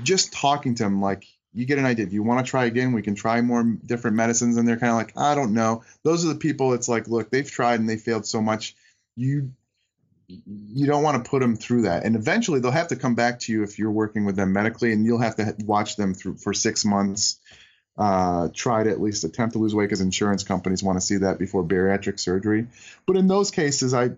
just 0.02 0.32
talking 0.32 0.74
to 0.76 0.82
them 0.82 1.00
like 1.00 1.24
you 1.52 1.66
get 1.66 1.78
an 1.78 1.86
idea. 1.86 2.06
Do 2.06 2.14
you 2.14 2.22
want 2.22 2.44
to 2.44 2.50
try 2.50 2.64
again? 2.64 2.92
We 2.92 3.02
can 3.02 3.14
try 3.14 3.40
more 3.40 3.62
different 3.62 4.16
medicines, 4.16 4.56
and 4.56 4.66
they're 4.66 4.78
kind 4.78 4.90
of 4.90 4.96
like 4.96 5.16
I 5.16 5.34
don't 5.34 5.54
know. 5.54 5.84
Those 6.02 6.24
are 6.24 6.28
the 6.28 6.38
people. 6.38 6.74
It's 6.74 6.88
like 6.88 7.08
look, 7.08 7.30
they've 7.30 7.50
tried 7.50 7.80
and 7.80 7.88
they 7.88 7.96
failed 7.96 8.26
so 8.26 8.40
much. 8.40 8.74
You 9.16 9.52
you 10.26 10.86
don't 10.86 11.02
want 11.02 11.22
to 11.22 11.28
put 11.28 11.40
them 11.40 11.54
through 11.54 11.82
that 11.82 12.04
and 12.04 12.16
eventually 12.16 12.58
they'll 12.58 12.70
have 12.70 12.88
to 12.88 12.96
come 12.96 13.14
back 13.14 13.40
to 13.40 13.52
you 13.52 13.62
if 13.62 13.78
you're 13.78 13.90
working 13.90 14.24
with 14.24 14.36
them 14.36 14.54
medically 14.54 14.92
and 14.92 15.04
you'll 15.04 15.20
have 15.20 15.36
to 15.36 15.54
watch 15.64 15.96
them 15.96 16.14
through 16.14 16.36
for 16.36 16.54
six 16.54 16.82
months 16.84 17.38
uh, 17.96 18.48
try 18.52 18.82
to 18.82 18.90
at 18.90 19.00
least 19.00 19.24
attempt 19.24 19.52
to 19.52 19.58
lose 19.58 19.74
weight 19.74 19.86
because 19.86 20.00
insurance 20.00 20.42
companies 20.42 20.82
want 20.82 20.96
to 20.98 21.06
see 21.06 21.18
that 21.18 21.38
before 21.38 21.62
bariatric 21.62 22.18
surgery. 22.18 22.66
But 23.06 23.16
in 23.16 23.28
those 23.28 23.50
cases, 23.50 23.94
I 23.94 24.10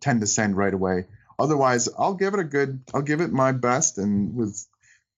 tend 0.00 0.20
to 0.20 0.26
send 0.26 0.56
right 0.56 0.72
away. 0.72 1.06
otherwise, 1.38 1.88
I'll 1.98 2.14
give 2.14 2.34
it 2.34 2.40
a 2.40 2.44
good. 2.44 2.80
I'll 2.94 3.02
give 3.02 3.20
it 3.20 3.32
my 3.32 3.52
best, 3.52 3.98
and 3.98 4.36
with 4.36 4.66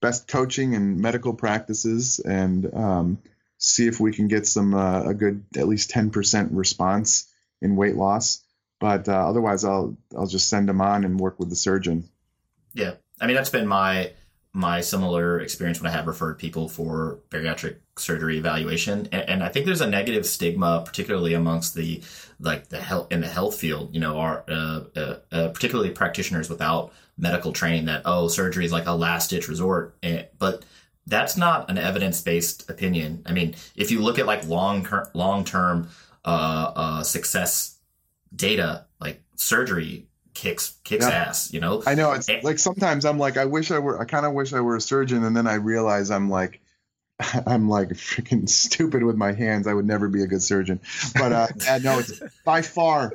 best 0.01 0.29
coaching 0.29 0.75
and 0.75 0.99
medical 0.99 1.35
practices, 1.35 2.21
and 2.21 2.73
um, 2.75 3.19
see 3.59 3.87
if 3.87 4.01
we 4.01 4.13
can 4.13 4.29
get 4.29 4.47
some 4.47 4.75
uh, 4.75 5.03
a 5.05 5.15
good 5.15 5.45
at 5.57 5.69
least 5.69 5.91
ten 5.91 6.11
percent 6.11 6.53
response 6.53 7.31
in 7.61 7.77
weight 7.77 7.97
loss. 7.97 8.43
But 8.81 9.09
uh, 9.09 9.29
otherwise, 9.29 9.65
I'll 9.65 9.97
I'll 10.17 10.27
just 10.27 10.49
send 10.49 10.69
them 10.69 10.81
on 10.81 11.05
and 11.05 11.21
work 11.21 11.39
with 11.39 11.51
the 11.51 11.57
surgeon. 11.57 12.09
Yeah, 12.73 12.95
I 13.21 13.27
mean 13.27 13.37
that's 13.37 13.51
been 13.51 13.67
my 13.67 14.13
my 14.57 14.81
similar 14.81 15.41
experience 15.41 15.81
when 15.81 15.91
I 15.91 15.95
have 15.95 16.07
referred 16.07 16.39
people 16.39 16.69
for 16.69 17.19
bariatric 17.29 17.79
surgery 17.97 18.39
evaluation, 18.39 19.09
and, 19.11 19.29
and 19.29 19.43
I 19.43 19.49
think 19.49 19.67
there's 19.67 19.81
a 19.81 19.91
negative 19.91 20.25
stigma, 20.25 20.85
particularly 20.87 21.35
amongst 21.35 21.75
the 21.75 22.03
like 22.39 22.69
the 22.69 22.81
health 22.81 23.11
in 23.11 23.21
the 23.21 23.27
health 23.27 23.57
field. 23.57 23.93
You 23.93 24.01
know, 24.01 24.17
are 24.19 24.45
uh, 24.49 24.81
uh, 24.95 25.17
uh, 25.33 25.49
particularly 25.49 25.91
practitioners 25.91 26.49
without 26.49 26.93
medical 27.19 27.53
training 27.53 27.87
that 27.87 28.03
oh 28.05 28.29
surgery 28.29 28.65
is 28.65 28.73
like 28.73 28.87
a 28.87 28.93
last 28.93 29.31
ditch 29.31 29.49
resort, 29.49 29.97
and, 30.05 30.29
but 30.39 30.65
that's 31.09 31.37
not 31.37 31.69
an 31.69 31.77
evidence 31.77 32.21
based 32.21 32.71
opinion. 32.71 33.25
I 33.27 33.33
mean, 33.33 33.57
if 33.75 33.91
you 33.91 34.01
look 34.01 34.21
at 34.21 34.27
like 34.27 34.47
long 34.47 34.87
long 35.15 35.45
term 35.45 35.89
uh, 36.25 36.73
uh, 36.77 37.03
success 37.03 37.81
data, 38.35 38.87
like 39.01 39.21
surgery 39.35 40.07
kicks 40.35 40.75
kicks 40.85 41.07
yeah. 41.07 41.13
ass. 41.13 41.53
You 41.53 41.61
know. 41.61 41.83
I 41.87 41.95
know 41.95 42.13
it's 42.13 42.29
and, 42.29 42.45
like 42.45 42.59
sometimes 42.59 43.05
I'm 43.05 43.19
like 43.19 43.37
I 43.37 43.47
wish 43.47 43.71
I 43.71 43.79
were 43.79 44.01
I 44.01 44.05
kind 44.05 44.27
of 44.27 44.33
wish 44.33 44.53
I 44.53 44.61
were 44.61 44.77
a 44.77 44.81
surgeon, 44.81 45.25
and 45.25 45.37
then 45.37 45.47
I 45.47 45.55
realize 45.55 46.11
I'm 46.11 46.29
like. 46.29 46.61
I'm 47.47 47.69
like 47.69 47.91
freaking 47.91 48.49
stupid 48.49 49.05
with 49.05 49.15
my 49.15 49.31
hands. 49.31 49.69
I 49.69 49.73
would 49.73 49.87
never 49.87 50.09
be 50.09 50.25
a 50.25 50.27
good 50.27 50.43
surgeon. 50.43 50.81
But 51.15 51.33
uh, 51.33 51.47
no, 51.79 52.01
it's 52.01 52.21
by 52.45 52.63
far, 52.63 53.13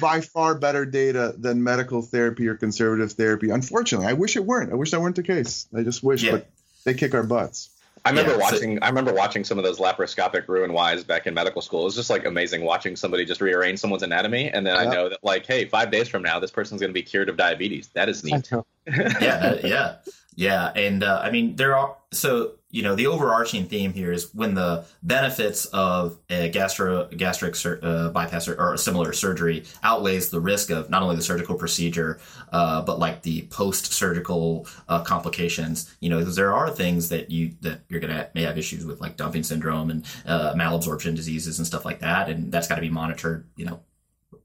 by 0.00 0.22
far 0.22 0.54
better 0.54 0.86
data 0.86 1.34
than 1.36 1.62
medical 1.62 2.00
therapy 2.00 2.48
or 2.48 2.54
conservative 2.54 3.12
therapy. 3.12 3.50
Unfortunately, 3.50 4.06
I 4.06 4.14
wish 4.14 4.36
it 4.36 4.46
weren't. 4.46 4.72
I 4.72 4.76
wish 4.76 4.92
that 4.92 5.02
weren't 5.02 5.16
the 5.16 5.22
case. 5.22 5.68
I 5.76 5.82
just 5.82 6.02
wish, 6.02 6.22
yeah. 6.22 6.30
but 6.30 6.50
they 6.84 6.94
kick 6.94 7.14
our 7.14 7.22
butts. 7.22 7.68
I 8.04 8.10
remember 8.10 8.32
yeah, 8.32 8.38
watching. 8.38 8.76
So, 8.76 8.82
I 8.82 8.88
remember 8.88 9.12
watching 9.12 9.44
some 9.44 9.58
of 9.58 9.64
those 9.64 9.78
laparoscopic 9.78 10.48
Roux-en-Y's 10.48 11.04
back 11.04 11.26
in 11.26 11.34
medical 11.34 11.62
school. 11.62 11.82
It 11.82 11.84
was 11.84 11.94
just 11.94 12.10
like 12.10 12.24
amazing 12.24 12.64
watching 12.64 12.96
somebody 12.96 13.24
just 13.24 13.40
rearrange 13.40 13.78
someone's 13.78 14.02
anatomy, 14.02 14.50
and 14.50 14.66
then 14.66 14.76
I 14.76 14.84
know 14.84 15.08
that 15.08 15.20
like, 15.22 15.46
hey, 15.46 15.66
five 15.66 15.90
days 15.90 16.08
from 16.08 16.22
now, 16.22 16.40
this 16.40 16.50
person's 16.50 16.80
going 16.80 16.90
to 16.90 16.94
be 16.94 17.02
cured 17.02 17.28
of 17.28 17.36
diabetes. 17.36 17.88
That 17.94 18.08
is 18.08 18.24
neat. 18.24 18.50
yeah, 18.86 19.56
yeah, 19.62 19.96
yeah, 20.34 20.72
and 20.74 21.02
uh, 21.02 21.20
I 21.22 21.30
mean 21.30 21.56
there 21.56 21.76
are 21.76 21.96
so 22.12 22.52
you 22.70 22.82
know 22.82 22.94
the 22.94 23.06
overarching 23.06 23.66
theme 23.66 23.92
here 23.92 24.12
is 24.12 24.34
when 24.34 24.54
the 24.54 24.84
benefits 25.02 25.66
of 25.66 26.18
a 26.30 26.48
gastro 26.48 27.06
gastric 27.08 27.54
sur- 27.54 27.78
uh, 27.82 28.08
bypass 28.08 28.48
or, 28.48 28.58
or, 28.58 28.74
a 28.74 28.78
similar 28.78 29.12
surgery 29.12 29.64
outweighs 29.82 30.30
the 30.30 30.40
risk 30.40 30.70
of 30.70 30.88
not 30.88 31.02
only 31.02 31.14
the 31.14 31.22
surgical 31.22 31.54
procedure 31.54 32.18
uh, 32.50 32.80
but 32.80 32.98
like 32.98 33.22
the 33.22 33.42
post 33.48 33.92
surgical 33.92 34.66
uh, 34.88 35.02
complications 35.02 35.94
you 36.00 36.08
know 36.08 36.18
because 36.18 36.34
there 36.36 36.54
are 36.54 36.70
things 36.70 37.10
that 37.10 37.30
you 37.30 37.52
that 37.60 37.80
you're 37.90 38.00
gonna 38.00 38.28
may 38.34 38.42
have 38.42 38.56
issues 38.56 38.86
with 38.86 39.02
like 39.02 39.18
dumping 39.18 39.42
syndrome 39.42 39.90
and 39.90 40.06
uh, 40.24 40.54
malabsorption 40.54 41.14
diseases 41.14 41.58
and 41.58 41.66
stuff 41.66 41.84
like 41.84 42.00
that 42.00 42.30
and 42.30 42.50
that's 42.50 42.68
got 42.68 42.76
to 42.76 42.80
be 42.80 42.90
monitored 42.90 43.46
you 43.54 43.66
know 43.66 43.80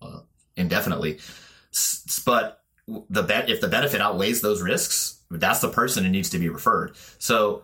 uh, 0.02 0.20
indefinitely. 0.58 1.20
S- 1.74 2.22
but 2.26 2.64
the 3.10 3.24
bet 3.24 3.50
if 3.50 3.62
the 3.62 3.68
benefit 3.68 4.02
outweighs 4.02 4.42
those 4.42 4.62
risks 4.62 5.17
that's 5.32 5.60
the 5.60 5.70
person 5.70 6.04
who 6.04 6.10
needs 6.10 6.30
to 6.30 6.40
be 6.40 6.50
referred 6.50 6.96
so 7.18 7.64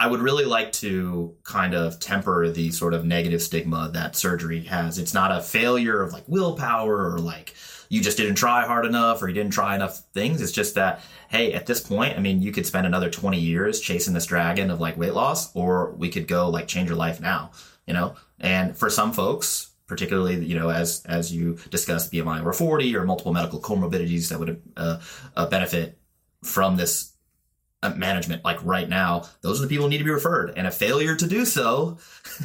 I 0.00 0.06
would 0.06 0.20
really 0.20 0.46
like 0.46 0.72
to 0.72 1.36
kind 1.44 1.74
of 1.74 2.00
temper 2.00 2.48
the 2.48 2.70
sort 2.70 2.94
of 2.94 3.04
negative 3.04 3.42
stigma 3.42 3.90
that 3.92 4.16
surgery 4.16 4.62
has. 4.62 4.98
It's 4.98 5.12
not 5.12 5.30
a 5.30 5.42
failure 5.42 6.00
of 6.00 6.14
like 6.14 6.24
willpower 6.26 7.12
or 7.12 7.18
like 7.18 7.54
you 7.90 8.00
just 8.00 8.16
didn't 8.16 8.36
try 8.36 8.64
hard 8.64 8.86
enough 8.86 9.20
or 9.20 9.28
you 9.28 9.34
didn't 9.34 9.52
try 9.52 9.74
enough 9.74 9.98
things. 10.14 10.40
It's 10.40 10.52
just 10.52 10.76
that, 10.76 11.02
hey, 11.28 11.52
at 11.52 11.66
this 11.66 11.80
point, 11.80 12.16
I 12.16 12.20
mean, 12.20 12.40
you 12.40 12.50
could 12.50 12.64
spend 12.64 12.86
another 12.86 13.10
20 13.10 13.38
years 13.38 13.78
chasing 13.78 14.14
this 14.14 14.24
dragon 14.24 14.70
of 14.70 14.80
like 14.80 14.96
weight 14.96 15.12
loss, 15.12 15.54
or 15.54 15.90
we 15.90 16.08
could 16.08 16.26
go 16.26 16.48
like 16.48 16.66
change 16.66 16.88
your 16.88 16.96
life 16.96 17.20
now, 17.20 17.50
you 17.86 17.92
know? 17.92 18.14
And 18.38 18.74
for 18.74 18.88
some 18.88 19.12
folks, 19.12 19.72
particularly, 19.86 20.42
you 20.42 20.58
know, 20.58 20.70
as, 20.70 21.04
as 21.04 21.30
you 21.30 21.58
discussed 21.68 22.10
BMI 22.10 22.40
over 22.40 22.54
40 22.54 22.96
or 22.96 23.04
multiple 23.04 23.34
medical 23.34 23.60
comorbidities 23.60 24.30
that 24.30 24.38
would 24.38 24.62
uh, 24.78 25.00
uh, 25.36 25.46
benefit 25.46 25.98
from 26.42 26.76
this 26.76 27.12
uh, 27.82 27.90
management 27.90 28.44
like 28.44 28.62
right 28.64 28.88
now 28.88 29.24
those 29.40 29.58
are 29.58 29.62
the 29.62 29.68
people 29.68 29.84
who 29.84 29.90
need 29.90 29.98
to 29.98 30.04
be 30.04 30.10
referred 30.10 30.52
and 30.56 30.66
a 30.66 30.70
failure 30.70 31.16
to 31.16 31.26
do 31.26 31.44
so 31.44 31.96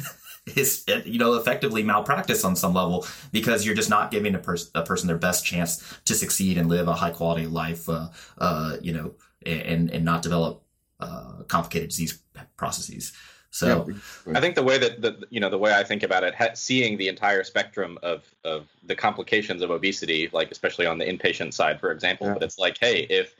is 0.56 0.84
you 1.04 1.18
know 1.18 1.34
effectively 1.34 1.82
malpractice 1.82 2.44
on 2.44 2.56
some 2.56 2.72
level 2.72 3.06
because 3.32 3.66
you're 3.66 3.74
just 3.74 3.90
not 3.90 4.10
giving 4.10 4.34
a, 4.34 4.38
pers- 4.38 4.70
a 4.74 4.82
person 4.82 5.08
their 5.08 5.18
best 5.18 5.44
chance 5.44 5.98
to 6.04 6.14
succeed 6.14 6.56
and 6.56 6.68
live 6.68 6.88
a 6.88 6.94
high 6.94 7.10
quality 7.10 7.46
life 7.46 7.88
uh, 7.88 8.08
uh, 8.38 8.76
you 8.80 8.92
know 8.92 9.14
and 9.44 9.90
and 9.90 10.04
not 10.04 10.22
develop 10.22 10.62
uh, 11.00 11.42
complicated 11.48 11.90
disease 11.90 12.18
processes 12.56 13.12
so 13.56 13.86
yeah. 14.26 14.36
I 14.36 14.40
think 14.40 14.54
the 14.54 14.62
way 14.62 14.76
that 14.76 15.00
the 15.00 15.24
you 15.30 15.40
know 15.40 15.48
the 15.48 15.56
way 15.56 15.72
I 15.72 15.82
think 15.82 16.02
about 16.02 16.24
it, 16.24 16.34
ha- 16.34 16.50
seeing 16.52 16.98
the 16.98 17.08
entire 17.08 17.42
spectrum 17.42 17.98
of 18.02 18.22
of 18.44 18.68
the 18.84 18.94
complications 18.94 19.62
of 19.62 19.70
obesity, 19.70 20.28
like 20.30 20.50
especially 20.50 20.84
on 20.84 20.98
the 20.98 21.06
inpatient 21.06 21.54
side, 21.54 21.80
for 21.80 21.90
example, 21.90 22.26
yeah. 22.26 22.34
but 22.34 22.42
it's 22.42 22.58
like, 22.58 22.76
hey, 22.78 23.06
if 23.08 23.34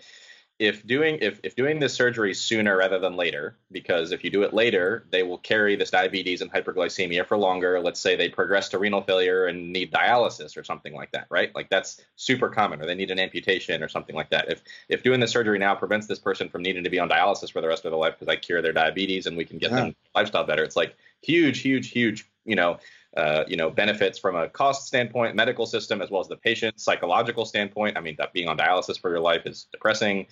if 0.59 0.87
doing 0.87 1.19
if, 1.21 1.39
if 1.43 1.55
doing 1.55 1.79
this 1.79 1.93
surgery 1.93 2.33
sooner 2.33 2.77
rather 2.77 2.99
than 2.99 3.15
later 3.15 3.57
because 3.71 4.11
if 4.11 4.25
you 4.25 4.31
do 4.31 4.43
it 4.43 4.55
later 4.55 5.07
they 5.11 5.23
will 5.23 5.39
carry 5.39 5.77
this 5.77 5.91
diabetes 5.91 6.41
and 6.41 6.51
hyperglycemia 6.51 7.27
for 7.27 7.37
longer. 7.37 7.79
Let's 7.81 8.01
say 8.01 8.17
they 8.17 8.29
progress 8.29 8.69
to 8.71 8.79
renal 8.79 9.03
failure 9.03 9.47
and 9.47 9.73
need 9.73 9.93
dialysis 9.93 10.57
or 10.57 10.65
something 10.65 10.95
like 10.95 11.13
that 11.13 11.27
right? 11.31 11.55
Like 11.55 11.69
that's 11.69 12.01
super 12.17 12.49
common 12.49 12.81
or 12.81 12.87
they 12.87 12.95
need 12.95 13.11
an 13.11 13.19
amputation 13.19 13.83
or 13.83 13.89
something 13.89 14.17
like 14.17 14.31
that. 14.31 14.51
If 14.51 14.63
if 14.89 15.03
doing 15.03 15.21
the 15.21 15.29
surgery 15.29 15.59
now 15.59 15.75
prevents 15.75 16.07
this 16.07 16.19
person 16.19 16.49
from 16.49 16.63
needing 16.63 16.85
to 16.85 16.91
be 16.91 16.99
on 16.99 17.09
dialysis 17.09 17.53
for 17.53 17.61
the 17.61 17.69
rest 17.69 17.85
of 17.85 17.91
their 17.91 17.99
life 17.99 18.15
because 18.19 18.33
i 18.33 18.37
cure 18.37 18.63
their 18.63 18.73
diabetes 18.73 19.27
and 19.27 19.37
we 19.37 19.45
can 19.45 19.59
get 19.59 19.71
yeah. 19.71 19.77
them 19.77 19.97
lifestyle 20.15 20.45
better 20.45 20.63
it's 20.63 20.77
like 20.77 20.97
huge 21.23 21.61
huge 21.61 21.91
huge 21.91 22.29
you 22.45 22.57
know 22.57 22.79
uh, 23.17 23.45
you 23.47 23.57
know 23.57 23.71
benefits 23.71 24.19
from 24.19 24.37
a 24.37 24.49
cost 24.49 24.87
standpoint, 24.87 25.35
medical 25.35 25.67
system, 25.67 26.01
as 26.03 26.11
well 26.11 26.21
as 26.21 26.29
the 26.29 26.37
patient 26.37 26.81
psychological 26.81 27.45
standpoint. 27.45 27.97
I 27.97 28.01
mean, 28.01 28.17
that 28.19 28.33
being 28.33 28.49
on 28.49 28.59
dialysis 28.59 29.01
for 29.01 29.11
your 29.11 29.21
life 29.21 29.43
is 29.47 29.67
depressing. 29.73 30.27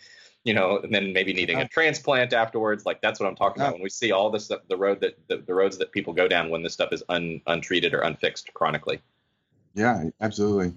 You 0.46 0.52
know, 0.52 0.76
and 0.76 0.94
then 0.94 1.14
maybe 1.14 1.32
needing 1.32 1.58
a 1.58 1.66
transplant 1.68 2.34
afterwards. 2.34 2.84
Like 2.84 3.00
that's 3.00 3.18
what 3.18 3.30
I'm 3.30 3.34
talking 3.34 3.62
about. 3.62 3.72
When 3.72 3.82
we 3.82 3.88
see 3.88 4.12
all 4.12 4.30
this, 4.30 4.48
the 4.68 4.76
road 4.76 5.00
that 5.00 5.18
the, 5.26 5.38
the 5.38 5.54
roads 5.54 5.78
that 5.78 5.90
people 5.90 6.12
go 6.12 6.28
down 6.28 6.50
when 6.50 6.62
this 6.62 6.74
stuff 6.74 6.92
is 6.92 7.02
un, 7.08 7.40
untreated 7.46 7.94
or 7.94 8.00
unfixed 8.00 8.52
chronically. 8.52 9.00
Yeah, 9.72 10.04
absolutely. 10.20 10.74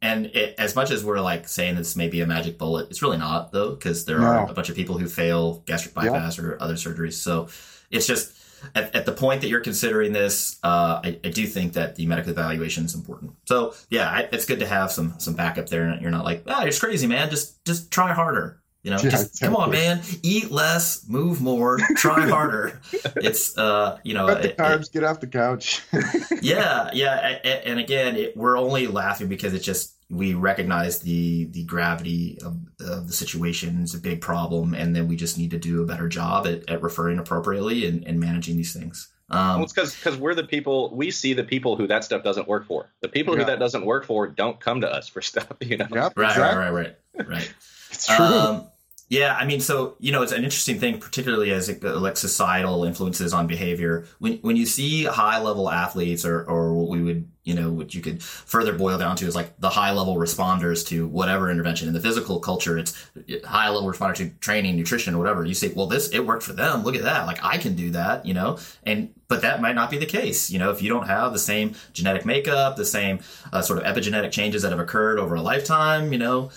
And 0.00 0.26
it, 0.26 0.54
as 0.58 0.76
much 0.76 0.92
as 0.92 1.04
we're 1.04 1.20
like 1.20 1.48
saying 1.48 1.74
this 1.74 1.96
may 1.96 2.08
be 2.08 2.20
a 2.20 2.26
magic 2.26 2.58
bullet, 2.58 2.88
it's 2.90 3.02
really 3.02 3.18
not 3.18 3.50
though, 3.50 3.70
because 3.70 4.04
there 4.04 4.20
no. 4.20 4.26
are 4.26 4.48
a 4.48 4.52
bunch 4.52 4.68
of 4.68 4.76
people 4.76 4.96
who 4.98 5.08
fail 5.08 5.64
gastric 5.66 5.94
bypass 5.94 6.38
yeah. 6.38 6.44
or 6.44 6.62
other 6.62 6.74
surgeries. 6.74 7.14
So 7.14 7.48
it's 7.90 8.06
just 8.06 8.32
at, 8.74 8.94
at, 8.94 9.06
the 9.06 9.12
point 9.12 9.40
that 9.40 9.48
you're 9.48 9.60
considering 9.60 10.12
this, 10.12 10.58
uh, 10.62 11.00
I, 11.04 11.18
I, 11.24 11.28
do 11.30 11.46
think 11.46 11.74
that 11.74 11.96
the 11.96 12.06
medical 12.06 12.32
evaluation 12.32 12.84
is 12.84 12.94
important. 12.94 13.32
So 13.46 13.74
yeah, 13.90 14.08
I, 14.08 14.28
it's 14.32 14.44
good 14.44 14.60
to 14.60 14.66
have 14.66 14.92
some 14.92 15.14
some 15.18 15.34
backup 15.34 15.68
there. 15.68 15.98
You're 16.00 16.10
not 16.10 16.24
like, 16.24 16.44
ah, 16.46 16.58
oh, 16.60 16.64
you're 16.64 16.72
crazy, 16.72 17.06
man. 17.06 17.30
Just 17.30 17.64
just 17.64 17.90
try 17.90 18.12
harder. 18.12 18.60
You 18.84 18.92
know, 18.92 19.00
yeah, 19.02 19.10
just 19.10 19.26
exactly. 19.26 19.48
come 19.48 19.56
on, 19.56 19.70
man. 19.70 20.00
Eat 20.22 20.50
less, 20.50 21.06
move 21.08 21.40
more, 21.40 21.78
try 21.96 22.26
harder. 22.28 22.80
it's 23.16 23.58
uh, 23.58 23.98
you 24.04 24.14
know, 24.14 24.26
the 24.26 24.50
carbs, 24.50 24.86
it, 24.86 24.92
get 24.92 25.04
off 25.04 25.20
the 25.20 25.26
couch. 25.26 25.82
yeah, 26.42 26.88
yeah, 26.92 27.38
and 27.66 27.80
again, 27.80 28.16
it, 28.16 28.36
we're 28.36 28.56
only 28.56 28.86
laughing 28.86 29.28
because 29.28 29.52
it 29.52 29.60
just 29.60 29.97
we 30.10 30.34
recognize 30.34 31.00
the 31.00 31.44
the 31.46 31.64
gravity 31.64 32.38
of, 32.44 32.56
of, 32.80 33.06
the 33.06 33.12
situation 33.12 33.82
is 33.82 33.94
a 33.94 33.98
big 33.98 34.20
problem, 34.20 34.74
and 34.74 34.96
then 34.96 35.06
we 35.06 35.16
just 35.16 35.36
need 35.36 35.50
to 35.50 35.58
do 35.58 35.82
a 35.82 35.86
better 35.86 36.08
job 36.08 36.46
at, 36.46 36.68
at 36.68 36.82
referring 36.82 37.18
appropriately 37.18 37.86
and, 37.86 38.06
and 38.06 38.18
managing 38.18 38.56
these 38.56 38.72
things. 38.72 39.08
Um, 39.30 39.56
well, 39.56 39.62
it's 39.64 39.72
because 39.74 39.94
because 39.94 40.16
we're 40.16 40.34
the 40.34 40.44
people 40.44 40.94
we 40.94 41.10
see 41.10 41.34
the 41.34 41.44
people 41.44 41.76
who 41.76 41.86
that 41.88 42.04
stuff 42.04 42.22
doesn't 42.22 42.48
work 42.48 42.66
for. 42.66 42.88
The 43.02 43.08
people 43.08 43.34
yeah. 43.34 43.40
who 43.40 43.46
that 43.46 43.58
doesn't 43.58 43.84
work 43.84 44.06
for 44.06 44.26
don't 44.26 44.58
come 44.58 44.80
to 44.80 44.90
us 44.90 45.08
for 45.08 45.20
stuff. 45.20 45.48
You 45.60 45.76
know, 45.76 45.86
yep, 45.92 46.14
right, 46.16 46.30
exactly. 46.30 46.58
right, 46.58 46.70
right, 46.70 46.96
right, 47.18 47.28
right. 47.28 47.54
it's 47.90 48.06
true. 48.06 48.24
Um, 48.24 48.66
yeah, 49.10 49.34
I 49.34 49.46
mean, 49.46 49.60
so 49.60 49.96
you 50.00 50.12
know, 50.12 50.20
it's 50.20 50.32
an 50.32 50.44
interesting 50.44 50.78
thing, 50.78 51.00
particularly 51.00 51.50
as 51.50 51.70
it, 51.70 51.82
like 51.82 52.18
societal 52.18 52.84
influences 52.84 53.32
on 53.32 53.46
behavior. 53.46 54.06
When 54.18 54.34
when 54.38 54.56
you 54.56 54.66
see 54.66 55.04
high 55.04 55.40
level 55.40 55.70
athletes, 55.70 56.26
or 56.26 56.44
or 56.44 56.74
what 56.74 56.90
we 56.90 57.02
would, 57.02 57.26
you 57.42 57.54
know, 57.54 57.72
what 57.72 57.94
you 57.94 58.02
could 58.02 58.22
further 58.22 58.74
boil 58.74 58.98
down 58.98 59.16
to 59.16 59.26
is 59.26 59.34
like 59.34 59.58
the 59.60 59.70
high 59.70 59.92
level 59.92 60.16
responders 60.16 60.86
to 60.88 61.08
whatever 61.08 61.50
intervention 61.50 61.88
in 61.88 61.94
the 61.94 62.00
physical 62.00 62.38
culture. 62.38 62.76
It's 62.76 63.08
high 63.46 63.70
level 63.70 63.90
responder 63.90 64.14
to 64.16 64.28
training, 64.40 64.76
nutrition, 64.76 65.14
or 65.14 65.18
whatever. 65.18 65.42
You 65.42 65.54
say, 65.54 65.72
well, 65.74 65.86
this 65.86 66.10
it 66.10 66.26
worked 66.26 66.42
for 66.42 66.52
them. 66.52 66.82
Look 66.82 66.94
at 66.94 67.04
that. 67.04 67.26
Like 67.26 67.42
I 67.42 67.56
can 67.56 67.74
do 67.74 67.90
that, 67.92 68.26
you 68.26 68.34
know. 68.34 68.58
And 68.82 69.14
but 69.26 69.40
that 69.40 69.62
might 69.62 69.74
not 69.74 69.90
be 69.90 69.96
the 69.96 70.06
case. 70.06 70.50
You 70.50 70.58
know, 70.58 70.70
if 70.70 70.82
you 70.82 70.90
don't 70.90 71.06
have 71.06 71.32
the 71.32 71.38
same 71.38 71.74
genetic 71.94 72.26
makeup, 72.26 72.76
the 72.76 72.84
same 72.84 73.20
uh, 73.54 73.62
sort 73.62 73.82
of 73.82 73.86
epigenetic 73.86 74.32
changes 74.32 74.60
that 74.62 74.70
have 74.70 74.80
occurred 74.80 75.18
over 75.18 75.34
a 75.34 75.42
lifetime, 75.42 76.12
you 76.12 76.18
know 76.18 76.50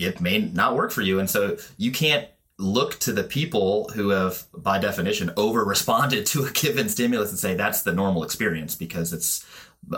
it 0.00 0.20
may 0.20 0.38
not 0.38 0.76
work 0.76 0.90
for 0.90 1.02
you. 1.02 1.20
And 1.20 1.28
so 1.28 1.56
you 1.76 1.92
can't 1.92 2.28
look 2.58 2.98
to 3.00 3.12
the 3.12 3.24
people 3.24 3.88
who 3.94 4.10
have, 4.10 4.44
by 4.56 4.78
definition, 4.78 5.30
over 5.36 5.64
responded 5.64 6.26
to 6.26 6.44
a 6.44 6.50
given 6.52 6.88
stimulus 6.88 7.30
and 7.30 7.38
say 7.38 7.54
that's 7.54 7.82
the 7.82 7.92
normal 7.92 8.22
experience 8.22 8.74
because 8.74 9.12
it's 9.12 9.46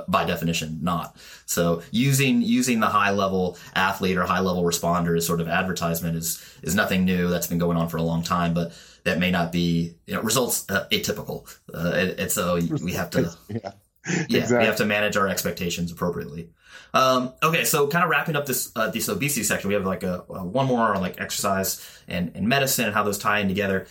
by 0.09 0.25
definition 0.25 0.79
not. 0.81 1.17
So 1.47 1.83
using 1.91 2.41
using 2.41 2.81
the 2.81 2.87
high 2.87 3.11
level 3.11 3.59
athlete 3.75 4.17
or 4.17 4.23
high 4.23 4.41
level 4.41 4.63
responder 4.63 5.17
as 5.17 5.27
sort 5.27 5.41
of 5.41 5.49
advertisement 5.49 6.17
is 6.17 6.43
is 6.63 6.75
nothing 6.75 7.05
new. 7.05 7.29
That's 7.29 7.49
been 7.49 7.59
going 7.59 7.77
on 7.77 7.89
for 7.89 7.97
a 7.97 8.03
long 8.03 8.23
time, 8.23 8.55
but 8.55 8.73
that 9.05 9.19
may 9.19 9.31
not 9.31 9.51
be 9.51 9.97
you 10.07 10.15
know 10.15 10.23
results 10.23 10.65
uh, 10.71 10.87
atypical. 10.91 11.53
Uh, 11.75 11.93
and, 11.95 12.21
and, 12.21 12.31
so 12.31 12.61
we 12.83 12.93
have 12.93 13.11
to 13.11 13.37
yeah, 13.49 13.73
yeah 14.07 14.23
exactly. 14.41 14.59
we 14.59 14.65
have 14.65 14.77
to 14.77 14.85
manage 14.85 15.17
our 15.17 15.29
expectations 15.29 15.93
appropriately. 15.93 16.51
Um, 16.95 17.33
okay, 17.43 17.65
so 17.65 17.89
kind 17.89 18.05
of 18.05 18.11
wrapping 18.11 18.37
up 18.37 18.47
this 18.47 18.71
uh, 18.77 18.91
this 18.91 19.09
obesity 19.09 19.45
section, 19.45 19.69
we 19.69 19.75
have 19.75 19.87
like 19.87 20.03
a, 20.03 20.25
a 20.29 20.45
one 20.45 20.67
more 20.67 20.95
on 20.95 21.01
like 21.01 21.21
exercise 21.21 21.87
and, 22.09 22.33
and 22.35 22.49
medicine 22.49 22.87
and 22.87 22.95
how 22.95 23.03
those 23.03 23.19
tie 23.19 23.41
in 23.41 23.49
together. 23.49 23.87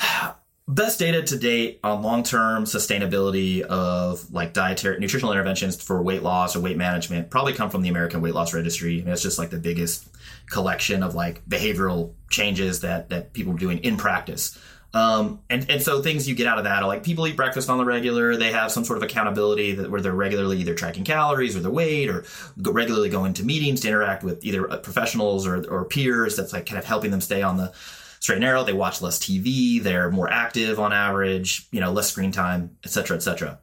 Best 0.70 0.98
data 0.98 1.22
to 1.22 1.38
date 1.38 1.80
on 1.82 2.02
long 2.02 2.22
term 2.22 2.64
sustainability 2.64 3.62
of 3.62 4.30
like 4.30 4.52
dietary 4.52 4.98
nutritional 4.98 5.32
interventions 5.32 5.82
for 5.82 6.02
weight 6.02 6.22
loss 6.22 6.54
or 6.54 6.60
weight 6.60 6.76
management 6.76 7.30
probably 7.30 7.54
come 7.54 7.70
from 7.70 7.80
the 7.80 7.88
American 7.88 8.20
Weight 8.20 8.34
Loss 8.34 8.52
Registry. 8.52 9.00
I 9.00 9.04
mean, 9.04 9.08
it's 9.14 9.22
just 9.22 9.38
like 9.38 9.48
the 9.48 9.58
biggest 9.58 10.06
collection 10.50 11.02
of 11.02 11.14
like 11.14 11.42
behavioral 11.48 12.12
changes 12.28 12.80
that 12.80 13.08
that 13.08 13.32
people 13.32 13.54
are 13.54 13.58
doing 13.58 13.78
in 13.78 13.96
practice. 13.96 14.58
Um, 14.94 15.40
and, 15.50 15.68
and 15.70 15.82
so 15.82 16.00
things 16.00 16.26
you 16.26 16.34
get 16.34 16.46
out 16.46 16.56
of 16.56 16.64
that 16.64 16.82
are 16.82 16.88
like 16.88 17.02
people 17.02 17.26
eat 17.26 17.36
breakfast 17.36 17.68
on 17.68 17.76
the 17.76 17.84
regular. 17.84 18.36
They 18.36 18.52
have 18.52 18.72
some 18.72 18.84
sort 18.84 18.96
of 18.96 19.02
accountability 19.02 19.74
that 19.74 19.90
where 19.90 20.00
they're 20.00 20.12
regularly 20.12 20.58
either 20.58 20.74
tracking 20.74 21.04
calories 21.04 21.56
or 21.56 21.60
their 21.60 21.70
weight 21.70 22.08
or 22.08 22.24
regularly 22.56 23.10
going 23.10 23.34
to 23.34 23.44
meetings 23.44 23.80
to 23.80 23.88
interact 23.88 24.24
with 24.24 24.42
either 24.44 24.70
uh, 24.70 24.78
professionals 24.78 25.46
or, 25.46 25.62
or 25.70 25.84
peers. 25.84 26.36
That's 26.36 26.52
like 26.52 26.66
kind 26.66 26.78
of 26.78 26.86
helping 26.86 27.10
them 27.10 27.20
stay 27.20 27.42
on 27.42 27.58
the 27.58 27.72
straight 28.20 28.36
and 28.36 28.44
narrow. 28.44 28.64
They 28.64 28.72
watch 28.72 29.02
less 29.02 29.18
TV. 29.18 29.82
They're 29.82 30.10
more 30.10 30.30
active 30.30 30.80
on 30.80 30.92
average, 30.92 31.68
you 31.70 31.80
know, 31.80 31.92
less 31.92 32.10
screen 32.10 32.32
time, 32.32 32.76
et 32.82 32.90
cetera, 32.90 33.16
et 33.16 33.20
cetera. 33.20 33.58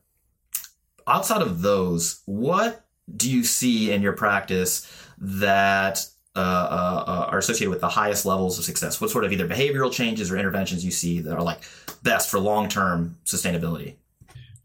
Outside 1.07 1.41
of 1.41 1.61
those, 1.61 2.21
what 2.25 2.85
do 3.15 3.31
you 3.31 3.43
see 3.43 3.91
in 3.91 4.01
your 4.01 4.13
practice 4.13 4.91
that 5.17 6.05
uh, 6.35 6.39
uh, 6.39 7.03
uh, 7.07 7.25
are 7.31 7.37
associated 7.37 7.69
with 7.69 7.81
the 7.81 7.89
highest 7.89 8.25
levels 8.25 8.59
of 8.59 8.65
success? 8.65 8.99
What 8.99 9.09
sort 9.09 9.23
of 9.23 9.31
either 9.31 9.47
behavioral 9.47 9.91
changes 9.91 10.31
or 10.31 10.37
interventions 10.37 10.83
you 10.83 10.91
see 10.91 11.21
that 11.21 11.35
are 11.35 11.43
like 11.43 11.61
best 12.03 12.29
for 12.29 12.39
long 12.39 12.69
term 12.69 13.17
sustainability? 13.25 13.95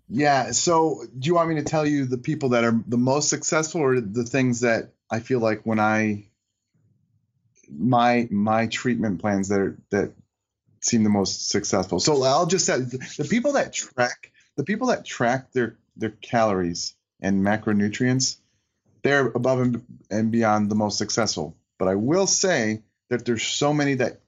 Yeah. 0.08 0.50
So, 0.50 1.04
do 1.18 1.26
you 1.26 1.34
want 1.34 1.48
me 1.48 1.54
to 1.56 1.62
tell 1.62 1.86
you 1.86 2.04
the 2.04 2.18
people 2.18 2.50
that 2.50 2.64
are 2.64 2.78
the 2.86 2.98
most 2.98 3.28
successful, 3.28 3.80
or 3.80 4.00
the 4.00 4.24
things 4.24 4.60
that 4.60 4.92
I 5.10 5.20
feel 5.20 5.38
like 5.38 5.62
when 5.64 5.78
I 5.78 6.24
my 7.70 8.28
my 8.30 8.66
treatment 8.66 9.20
plans 9.20 9.48
that 9.48 9.60
are, 9.60 9.78
that 9.90 10.12
seem 10.80 11.04
the 11.04 11.10
most 11.10 11.48
successful. 11.50 12.00
So 12.00 12.22
I'll 12.22 12.46
just 12.46 12.66
say 12.66 12.78
the 12.80 13.26
people 13.28 13.52
that 13.52 13.72
track 13.72 14.32
the 14.56 14.64
people 14.64 14.88
that 14.88 15.04
track 15.04 15.52
their 15.52 15.76
their 15.96 16.10
calories 16.10 16.94
and 17.20 17.44
macronutrients, 17.44 18.36
they're 19.02 19.26
above 19.28 19.82
and 20.10 20.32
beyond 20.32 20.70
the 20.70 20.74
most 20.74 20.98
successful. 20.98 21.56
But 21.80 21.88
I 21.88 21.96
will 21.96 22.28
say 22.28 22.82
that 23.08 23.24
there's 23.24 23.42
so 23.42 23.74
many 23.74 23.94
that 23.94 24.20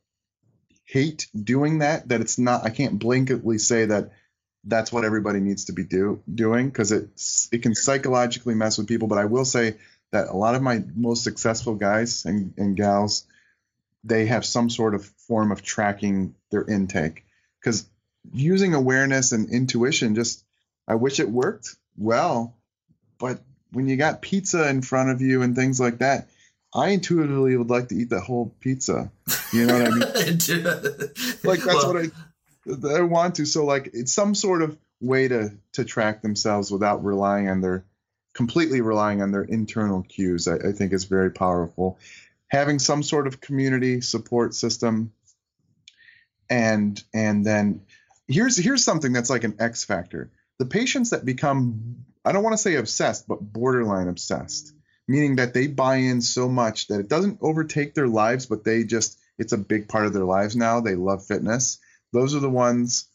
hate 0.84 1.28
doing 1.40 1.78
that 1.78 2.08
that 2.08 2.20
it's 2.20 2.38
not. 2.38 2.64
I 2.64 2.70
can't 2.70 2.98
blanketly 2.98 3.60
say 3.60 3.84
that 3.84 4.10
that's 4.64 4.90
what 4.90 5.04
everybody 5.04 5.38
needs 5.38 5.66
to 5.66 5.72
be 5.72 5.84
do, 5.84 6.22
doing 6.32 6.68
because 6.68 6.90
it's 6.90 7.48
it 7.52 7.62
can 7.62 7.76
psychologically 7.76 8.56
mess 8.56 8.78
with 8.78 8.88
people. 8.88 9.06
But 9.06 9.18
I 9.18 9.26
will 9.26 9.44
say 9.44 9.76
that 10.12 10.28
a 10.28 10.36
lot 10.36 10.54
of 10.54 10.62
my 10.62 10.82
most 10.96 11.22
successful 11.22 11.76
guys 11.76 12.24
and, 12.24 12.54
and 12.56 12.76
gals 12.76 13.24
they 14.04 14.26
have 14.26 14.44
some 14.44 14.70
sort 14.70 14.94
of 14.94 15.04
form 15.04 15.52
of 15.52 15.62
tracking 15.62 16.34
their 16.50 16.64
intake 16.68 17.24
because 17.60 17.86
using 18.32 18.74
awareness 18.74 19.32
and 19.32 19.50
intuition 19.50 20.14
just 20.14 20.44
i 20.86 20.94
wish 20.94 21.20
it 21.20 21.28
worked 21.28 21.76
well 21.96 22.56
but 23.18 23.40
when 23.72 23.88
you 23.88 23.96
got 23.96 24.22
pizza 24.22 24.68
in 24.68 24.82
front 24.82 25.10
of 25.10 25.20
you 25.20 25.42
and 25.42 25.54
things 25.54 25.80
like 25.80 25.98
that 25.98 26.28
i 26.74 26.88
intuitively 26.90 27.56
would 27.56 27.70
like 27.70 27.88
to 27.88 27.94
eat 27.94 28.10
the 28.10 28.20
whole 28.20 28.54
pizza. 28.60 29.10
You 29.52 29.66
know 29.66 29.78
what 29.78 29.86
i 29.86 29.94
mean? 29.94 30.38
Like 31.44 31.60
that's 31.60 31.84
well, 31.84 31.94
what 31.94 32.06
i 32.06 32.98
i 32.98 33.00
want 33.00 33.36
to. 33.36 33.46
So 33.46 33.64
like 33.64 33.90
it's 33.92 34.12
some 34.12 34.34
sort 34.34 34.62
of 34.62 34.78
way 35.00 35.28
to 35.28 35.52
to 35.72 35.84
track 35.84 36.22
themselves 36.22 36.70
without 36.70 37.04
relying 37.04 37.48
on 37.48 37.60
their 37.60 37.84
completely 38.34 38.80
relying 38.80 39.20
on 39.20 39.30
their 39.30 39.42
internal 39.42 40.02
cues 40.02 40.48
I, 40.48 40.56
I 40.56 40.72
think 40.72 40.92
is 40.92 41.04
very 41.04 41.30
powerful. 41.30 41.98
Having 42.48 42.78
some 42.78 43.02
sort 43.02 43.26
of 43.26 43.40
community 43.40 44.00
support 44.00 44.54
system 44.54 45.12
and 46.48 47.02
and 47.12 47.44
then 47.44 47.82
here's 48.28 48.56
here's 48.56 48.84
something 48.84 49.12
that's 49.12 49.30
like 49.30 49.44
an 49.44 49.56
x 49.58 49.84
factor. 49.84 50.30
The 50.58 50.66
patients 50.66 51.10
that 51.10 51.24
become 51.24 52.04
i 52.24 52.32
don't 52.32 52.44
want 52.44 52.54
to 52.54 52.62
say 52.62 52.76
obsessed 52.76 53.26
but 53.26 53.40
borderline 53.40 54.08
obsessed 54.08 54.72
meaning 55.12 55.36
that 55.36 55.54
they 55.54 55.66
buy 55.66 55.96
in 55.96 56.20
so 56.20 56.48
much 56.48 56.86
that 56.88 57.00
it 57.00 57.08
doesn't 57.08 57.38
overtake 57.40 57.94
their 57.94 58.08
lives 58.08 58.46
but 58.46 58.64
they 58.64 58.84
just 58.84 59.18
it's 59.38 59.52
a 59.52 59.58
big 59.72 59.88
part 59.88 60.06
of 60.06 60.12
their 60.12 60.24
lives 60.24 60.56
now 60.56 60.80
they 60.80 60.94
love 60.94 61.24
fitness 61.24 61.78
those 62.12 62.34
are 62.34 62.40
the 62.40 62.56
ones 62.66 63.08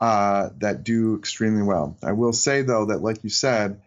uh, 0.00 0.50
that 0.58 0.84
do 0.84 1.16
extremely 1.16 1.62
well 1.62 1.96
i 2.02 2.12
will 2.12 2.32
say 2.32 2.62
though 2.62 2.86
that 2.86 3.02
like 3.02 3.24
you 3.24 3.30
said 3.30 3.80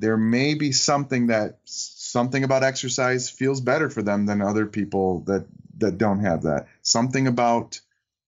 there 0.00 0.16
may 0.16 0.54
be 0.54 0.72
something 0.72 1.26
that 1.26 1.58
something 1.64 2.42
about 2.42 2.64
exercise 2.64 3.28
feels 3.28 3.60
better 3.60 3.90
for 3.90 4.02
them 4.02 4.26
than 4.26 4.40
other 4.40 4.66
people 4.66 5.20
that 5.26 5.46
that 5.78 5.98
don't 5.98 6.20
have 6.20 6.42
that. 6.42 6.66
Something 6.82 7.26
about 7.26 7.80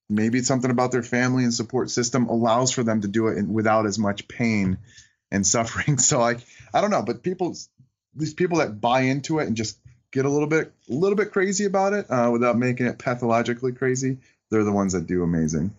maybe 0.08 0.38
it's 0.38 0.48
something 0.48 0.70
about 0.70 0.92
their 0.92 1.02
family 1.02 1.44
and 1.44 1.54
support 1.54 1.90
system 1.90 2.28
allows 2.28 2.72
for 2.72 2.82
them 2.82 3.00
to 3.00 3.08
do 3.08 3.28
it 3.28 3.46
without 3.46 3.86
as 3.86 3.98
much 3.98 4.28
pain 4.28 4.78
and 5.30 5.46
suffering. 5.46 5.96
So 6.10 6.20
like 6.20 6.40
I 6.74 6.80
don't 6.80 6.90
know, 6.90 7.02
but 7.02 7.22
people 7.22 7.56
these 8.14 8.34
people 8.34 8.58
that 8.58 8.80
buy 8.80 9.02
into 9.02 9.38
it 9.38 9.46
and 9.46 9.56
just 9.56 9.78
get 10.10 10.24
a 10.24 10.28
little 10.28 10.48
bit 10.48 10.72
a 10.90 10.92
little 10.92 11.16
bit 11.16 11.32
crazy 11.32 11.64
about 11.64 11.92
it 11.92 12.06
uh, 12.10 12.30
without 12.32 12.58
making 12.58 12.86
it 12.86 12.98
pathologically 12.98 13.72
crazy, 13.72 14.18
they're 14.50 14.64
the 14.64 14.72
ones 14.72 14.92
that 14.92 15.06
do 15.06 15.22
amazing 15.22 15.74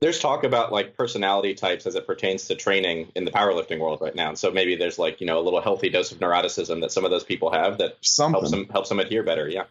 there's 0.00 0.18
talk 0.18 0.44
about 0.44 0.72
like 0.72 0.96
personality 0.96 1.54
types 1.54 1.86
as 1.86 1.94
it 1.94 2.06
pertains 2.06 2.48
to 2.48 2.54
training 2.54 3.12
in 3.14 3.26
the 3.26 3.30
powerlifting 3.30 3.78
world 3.78 4.00
right 4.00 4.14
now. 4.14 4.30
And 4.30 4.38
so 4.38 4.50
maybe 4.50 4.74
there's 4.74 4.98
like, 4.98 5.20
you 5.20 5.26
know, 5.26 5.38
a 5.38 5.42
little 5.42 5.60
healthy 5.60 5.90
dose 5.90 6.10
of 6.10 6.18
neuroticism 6.18 6.80
that 6.80 6.90
some 6.90 7.04
of 7.04 7.10
those 7.10 7.24
people 7.24 7.52
have 7.52 7.78
that 7.78 7.96
Something. 8.00 8.40
helps 8.40 8.50
them 8.50 8.66
helps 8.70 8.88
them 8.88 8.98
adhere 8.98 9.22
better. 9.22 9.48
Yeah. 9.48 9.64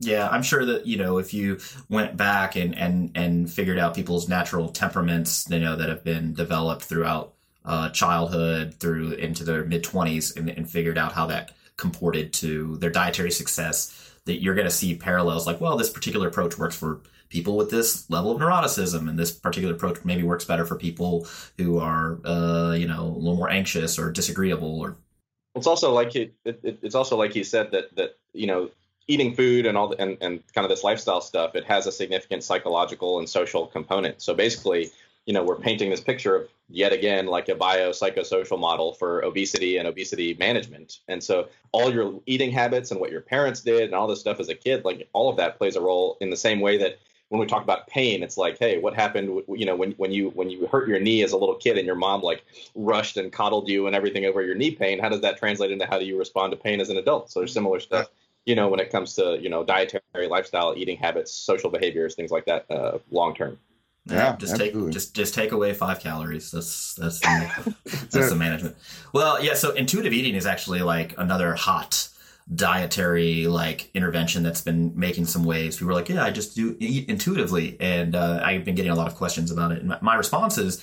Yeah, 0.00 0.28
I'm 0.28 0.42
sure 0.42 0.64
that 0.66 0.86
you 0.86 0.96
know 0.96 1.18
if 1.18 1.32
you 1.32 1.58
went 1.88 2.16
back 2.16 2.56
and 2.56 2.76
and 2.76 3.12
and 3.14 3.50
figured 3.50 3.78
out 3.78 3.94
people's 3.94 4.28
natural 4.28 4.68
temperaments, 4.68 5.48
you 5.48 5.60
know, 5.60 5.76
that 5.76 5.88
have 5.88 6.04
been 6.04 6.34
developed 6.34 6.82
throughout 6.82 7.33
uh, 7.64 7.90
childhood 7.90 8.74
through 8.74 9.12
into 9.12 9.44
their 9.44 9.64
mid 9.64 9.84
20s, 9.84 10.36
and, 10.36 10.48
and 10.50 10.70
figured 10.70 10.98
out 10.98 11.12
how 11.12 11.26
that 11.26 11.52
comported 11.76 12.32
to 12.32 12.76
their 12.78 12.90
dietary 12.90 13.30
success, 13.30 14.12
that 14.26 14.42
you're 14.42 14.54
going 14.54 14.66
to 14.66 14.70
see 14.70 14.94
parallels. 14.94 15.46
Like, 15.46 15.60
well, 15.60 15.76
this 15.76 15.90
particular 15.90 16.28
approach 16.28 16.58
works 16.58 16.76
for 16.76 17.00
people 17.34 17.56
with 17.56 17.68
this 17.68 18.08
level 18.08 18.30
of 18.30 18.40
neuroticism 18.40 19.08
and 19.08 19.18
this 19.18 19.32
particular 19.32 19.74
approach 19.74 19.98
maybe 20.04 20.22
works 20.22 20.44
better 20.44 20.64
for 20.64 20.76
people 20.76 21.26
who 21.58 21.80
are 21.80 22.20
uh, 22.24 22.72
you 22.74 22.86
know 22.86 23.02
a 23.02 23.18
little 23.18 23.36
more 23.36 23.50
anxious 23.50 23.98
or 23.98 24.12
disagreeable 24.12 24.80
or 24.80 24.96
it's 25.56 25.66
also 25.66 25.92
like 25.92 26.14
it, 26.14 26.34
it, 26.44 26.78
it's 26.82 26.94
also 26.94 27.16
like 27.16 27.32
he 27.32 27.42
said 27.42 27.72
that 27.72 27.94
that 27.96 28.16
you 28.32 28.46
know 28.46 28.70
eating 29.06 29.34
food 29.34 29.66
and 29.66 29.76
all 29.76 29.88
the, 29.88 30.00
and, 30.00 30.16
and 30.20 30.42
kind 30.54 30.64
of 30.64 30.68
this 30.68 30.84
lifestyle 30.84 31.20
stuff 31.20 31.56
it 31.56 31.64
has 31.64 31.88
a 31.88 31.92
significant 31.92 32.44
psychological 32.44 33.18
and 33.18 33.28
social 33.28 33.66
component 33.66 34.22
so 34.22 34.32
basically 34.32 34.90
you 35.26 35.32
know 35.32 35.42
we're 35.42 35.56
painting 35.56 35.90
this 35.90 36.00
picture 36.00 36.36
of 36.36 36.48
yet 36.68 36.92
again 36.92 37.26
like 37.26 37.48
a 37.48 37.54
biopsychosocial 37.54 38.58
model 38.58 38.92
for 38.92 39.24
obesity 39.24 39.78
and 39.78 39.86
obesity 39.88 40.34
management 40.34 41.00
and 41.08 41.22
so 41.22 41.48
all 41.72 41.92
your 41.92 42.20
eating 42.26 42.50
habits 42.50 42.90
and 42.90 43.00
what 43.00 43.10
your 43.10 43.20
parents 43.20 43.60
did 43.60 43.82
and 43.82 43.94
all 43.94 44.06
this 44.06 44.20
stuff 44.20 44.40
as 44.40 44.48
a 44.48 44.54
kid 44.54 44.84
like 44.84 45.08
all 45.12 45.28
of 45.30 45.36
that 45.36 45.58
plays 45.58 45.76
a 45.76 45.80
role 45.80 46.16
in 46.20 46.30
the 46.30 46.36
same 46.36 46.60
way 46.60 46.76
that 46.76 46.98
when 47.34 47.40
we 47.40 47.46
talk 47.46 47.64
about 47.64 47.86
pain, 47.88 48.22
it's 48.22 48.36
like, 48.36 48.58
hey, 48.58 48.78
what 48.78 48.94
happened? 48.94 49.42
You 49.48 49.66
know, 49.66 49.74
when 49.74 49.92
when 49.92 50.12
you 50.12 50.30
when 50.30 50.50
you 50.50 50.66
hurt 50.66 50.88
your 50.88 51.00
knee 51.00 51.22
as 51.22 51.32
a 51.32 51.36
little 51.36 51.56
kid 51.56 51.76
and 51.76 51.86
your 51.86 51.96
mom 51.96 52.20
like 52.20 52.44
rushed 52.76 53.16
and 53.16 53.32
coddled 53.32 53.68
you 53.68 53.88
and 53.88 53.96
everything 53.96 54.24
over 54.24 54.42
your 54.42 54.54
knee 54.54 54.70
pain. 54.70 54.98
How 54.98 55.08
does 55.08 55.20
that 55.22 55.38
translate 55.38 55.72
into 55.72 55.86
how 55.86 55.98
do 55.98 56.04
you 56.04 56.18
respond 56.18 56.52
to 56.52 56.56
pain 56.56 56.80
as 56.80 56.90
an 56.90 56.96
adult? 56.96 57.32
So 57.32 57.40
there's 57.40 57.52
similar 57.52 57.80
stuff, 57.80 58.08
you 58.46 58.54
know, 58.54 58.68
when 58.68 58.78
it 58.78 58.90
comes 58.90 59.14
to 59.14 59.38
you 59.40 59.48
know 59.48 59.64
dietary, 59.64 60.28
lifestyle, 60.28 60.74
eating 60.76 60.96
habits, 60.96 61.34
social 61.34 61.70
behaviors, 61.70 62.14
things 62.14 62.30
like 62.30 62.44
that, 62.44 62.70
uh, 62.70 62.98
long 63.10 63.34
term. 63.34 63.58
Yeah, 64.06 64.36
just 64.36 64.52
absolutely. 64.52 64.82
take 64.82 64.92
just 64.92 65.14
just 65.14 65.34
take 65.34 65.52
away 65.52 65.72
five 65.72 66.00
calories. 66.00 66.50
That's 66.50 66.94
that's 66.94 67.20
the, 67.20 67.74
that's 68.10 68.30
the 68.30 68.36
management. 68.36 68.76
Well, 69.12 69.42
yeah. 69.42 69.54
So 69.54 69.72
intuitive 69.72 70.12
eating 70.12 70.34
is 70.34 70.44
actually 70.44 70.82
like 70.82 71.14
another 71.16 71.54
hot 71.54 72.08
dietary 72.54 73.46
like 73.46 73.90
intervention 73.94 74.42
that's 74.42 74.60
been 74.60 74.92
making 74.98 75.24
some 75.24 75.44
waves. 75.44 75.76
People 75.76 75.92
are 75.92 75.94
like, 75.94 76.08
yeah, 76.08 76.22
I 76.22 76.30
just 76.30 76.54
do 76.54 76.76
eat 76.78 77.08
intuitively. 77.08 77.76
And 77.80 78.14
uh, 78.14 78.40
I've 78.44 78.64
been 78.64 78.74
getting 78.74 78.92
a 78.92 78.94
lot 78.94 79.06
of 79.06 79.14
questions 79.14 79.50
about 79.50 79.72
it. 79.72 79.82
And 79.82 79.96
my 80.02 80.14
response 80.14 80.58
is, 80.58 80.82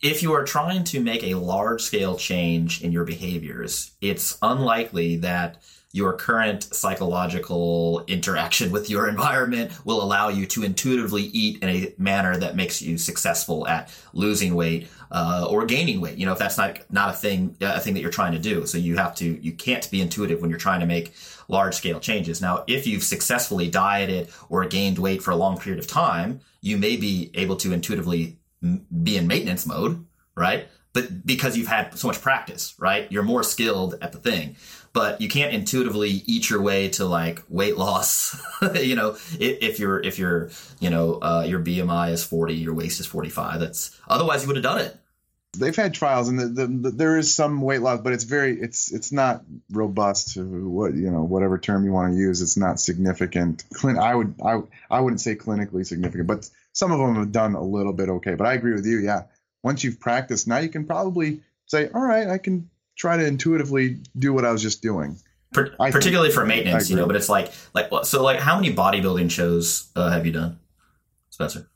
if 0.00 0.22
you 0.22 0.32
are 0.32 0.44
trying 0.44 0.84
to 0.84 1.00
make 1.00 1.24
a 1.24 1.34
large 1.34 1.82
scale 1.82 2.16
change 2.16 2.82
in 2.82 2.92
your 2.92 3.04
behaviors, 3.04 3.90
it's 4.00 4.38
unlikely 4.40 5.16
that 5.16 5.60
your 5.92 6.12
current 6.12 6.64
psychological 6.64 8.04
interaction 8.08 8.70
with 8.70 8.90
your 8.90 9.08
environment 9.08 9.72
will 9.86 10.02
allow 10.02 10.28
you 10.28 10.44
to 10.44 10.62
intuitively 10.62 11.22
eat 11.22 11.62
in 11.62 11.68
a 11.68 11.94
manner 11.96 12.36
that 12.36 12.54
makes 12.54 12.82
you 12.82 12.98
successful 12.98 13.66
at 13.66 13.90
losing 14.12 14.54
weight 14.54 14.88
uh, 15.10 15.46
or 15.48 15.64
gaining 15.64 16.00
weight. 16.00 16.18
You 16.18 16.26
know, 16.26 16.32
if 16.32 16.38
that's 16.38 16.58
not 16.58 16.80
not 16.90 17.14
a 17.14 17.16
thing 17.16 17.56
a 17.60 17.80
thing 17.80 17.94
that 17.94 18.00
you're 18.00 18.10
trying 18.10 18.32
to 18.32 18.38
do, 18.38 18.66
so 18.66 18.76
you 18.76 18.96
have 18.96 19.14
to 19.16 19.42
you 19.42 19.52
can't 19.52 19.90
be 19.90 20.02
intuitive 20.02 20.42
when 20.42 20.50
you're 20.50 20.58
trying 20.58 20.80
to 20.80 20.86
make 20.86 21.14
large 21.48 21.74
scale 21.74 22.00
changes. 22.00 22.42
Now, 22.42 22.64
if 22.66 22.86
you've 22.86 23.02
successfully 23.02 23.70
dieted 23.70 24.28
or 24.50 24.66
gained 24.66 24.98
weight 24.98 25.22
for 25.22 25.30
a 25.30 25.36
long 25.36 25.58
period 25.58 25.82
of 25.82 25.86
time, 25.86 26.40
you 26.60 26.76
may 26.76 26.96
be 26.96 27.30
able 27.34 27.56
to 27.56 27.72
intuitively 27.72 28.38
be 29.02 29.16
in 29.16 29.26
maintenance 29.26 29.66
mode, 29.66 30.04
right? 30.34 30.68
But 30.92 31.26
because 31.26 31.56
you've 31.56 31.68
had 31.68 31.96
so 31.96 32.08
much 32.08 32.20
practice, 32.20 32.74
right? 32.78 33.10
You're 33.10 33.22
more 33.22 33.42
skilled 33.42 33.96
at 34.02 34.12
the 34.12 34.18
thing 34.18 34.56
but 34.98 35.20
you 35.20 35.28
can't 35.28 35.54
intuitively 35.54 36.24
eat 36.26 36.50
your 36.50 36.60
way 36.60 36.88
to 36.88 37.04
like 37.04 37.44
weight 37.48 37.76
loss. 37.76 38.36
you 38.82 38.96
know, 38.96 39.16
if, 39.38 39.78
you're 39.78 40.00
if 40.00 40.18
you're 40.18 40.50
you 40.80 40.90
know 40.90 41.20
uh, 41.22 41.44
your 41.46 41.60
BMI 41.60 42.10
is 42.10 42.24
40, 42.24 42.54
your 42.54 42.74
waist 42.74 42.98
is 42.98 43.06
45. 43.06 43.60
That's 43.60 43.96
otherwise 44.08 44.42
you 44.42 44.48
would 44.48 44.56
have 44.56 44.64
done 44.64 44.80
it. 44.80 44.96
They've 45.56 45.74
had 45.74 45.94
trials, 45.94 46.28
and 46.28 46.38
the, 46.40 46.46
the, 46.46 46.66
the, 46.66 46.90
there 46.90 47.16
is 47.16 47.32
some 47.32 47.62
weight 47.62 47.80
loss, 47.80 48.00
but 48.00 48.12
it's 48.12 48.24
very 48.24 48.60
it's 48.60 48.92
it's 48.92 49.12
not 49.12 49.44
robust. 49.70 50.34
To 50.34 50.42
what 50.68 50.94
you 50.94 51.12
know, 51.12 51.22
whatever 51.22 51.58
term 51.58 51.84
you 51.84 51.92
want 51.92 52.14
to 52.14 52.18
use, 52.18 52.42
it's 52.42 52.56
not 52.56 52.80
significant. 52.80 53.62
I 53.84 54.12
would 54.12 54.34
I 54.44 54.62
I 54.90 54.98
wouldn't 54.98 55.20
say 55.20 55.36
clinically 55.36 55.86
significant, 55.86 56.26
but 56.26 56.50
some 56.72 56.90
of 56.90 56.98
them 56.98 57.14
have 57.14 57.30
done 57.30 57.54
a 57.54 57.62
little 57.62 57.92
bit 57.92 58.08
okay. 58.08 58.34
But 58.34 58.48
I 58.48 58.54
agree 58.54 58.72
with 58.72 58.84
you. 58.84 58.98
Yeah, 58.98 59.22
once 59.62 59.84
you've 59.84 60.00
practiced, 60.00 60.48
now 60.48 60.58
you 60.58 60.70
can 60.70 60.86
probably 60.86 61.42
say, 61.66 61.88
all 61.94 62.02
right, 62.02 62.26
I 62.26 62.38
can 62.38 62.68
try 62.98 63.16
to 63.16 63.24
intuitively 63.24 63.98
do 64.18 64.34
what 64.34 64.44
I 64.44 64.52
was 64.52 64.60
just 64.60 64.82
doing. 64.82 65.16
Per- 65.52 65.74
particularly 65.78 66.30
for 66.30 66.44
maintenance, 66.44 66.90
you 66.90 66.96
know. 66.96 67.06
But 67.06 67.16
it's 67.16 67.30
like 67.30 67.52
like 67.72 67.88
so 68.04 68.22
like 68.22 68.38
how 68.38 68.56
many 68.56 68.74
bodybuilding 68.74 69.30
shows 69.30 69.90
uh, 69.96 70.10
have 70.10 70.26
you 70.26 70.32
done, 70.32 70.58
Spencer? 71.30 71.70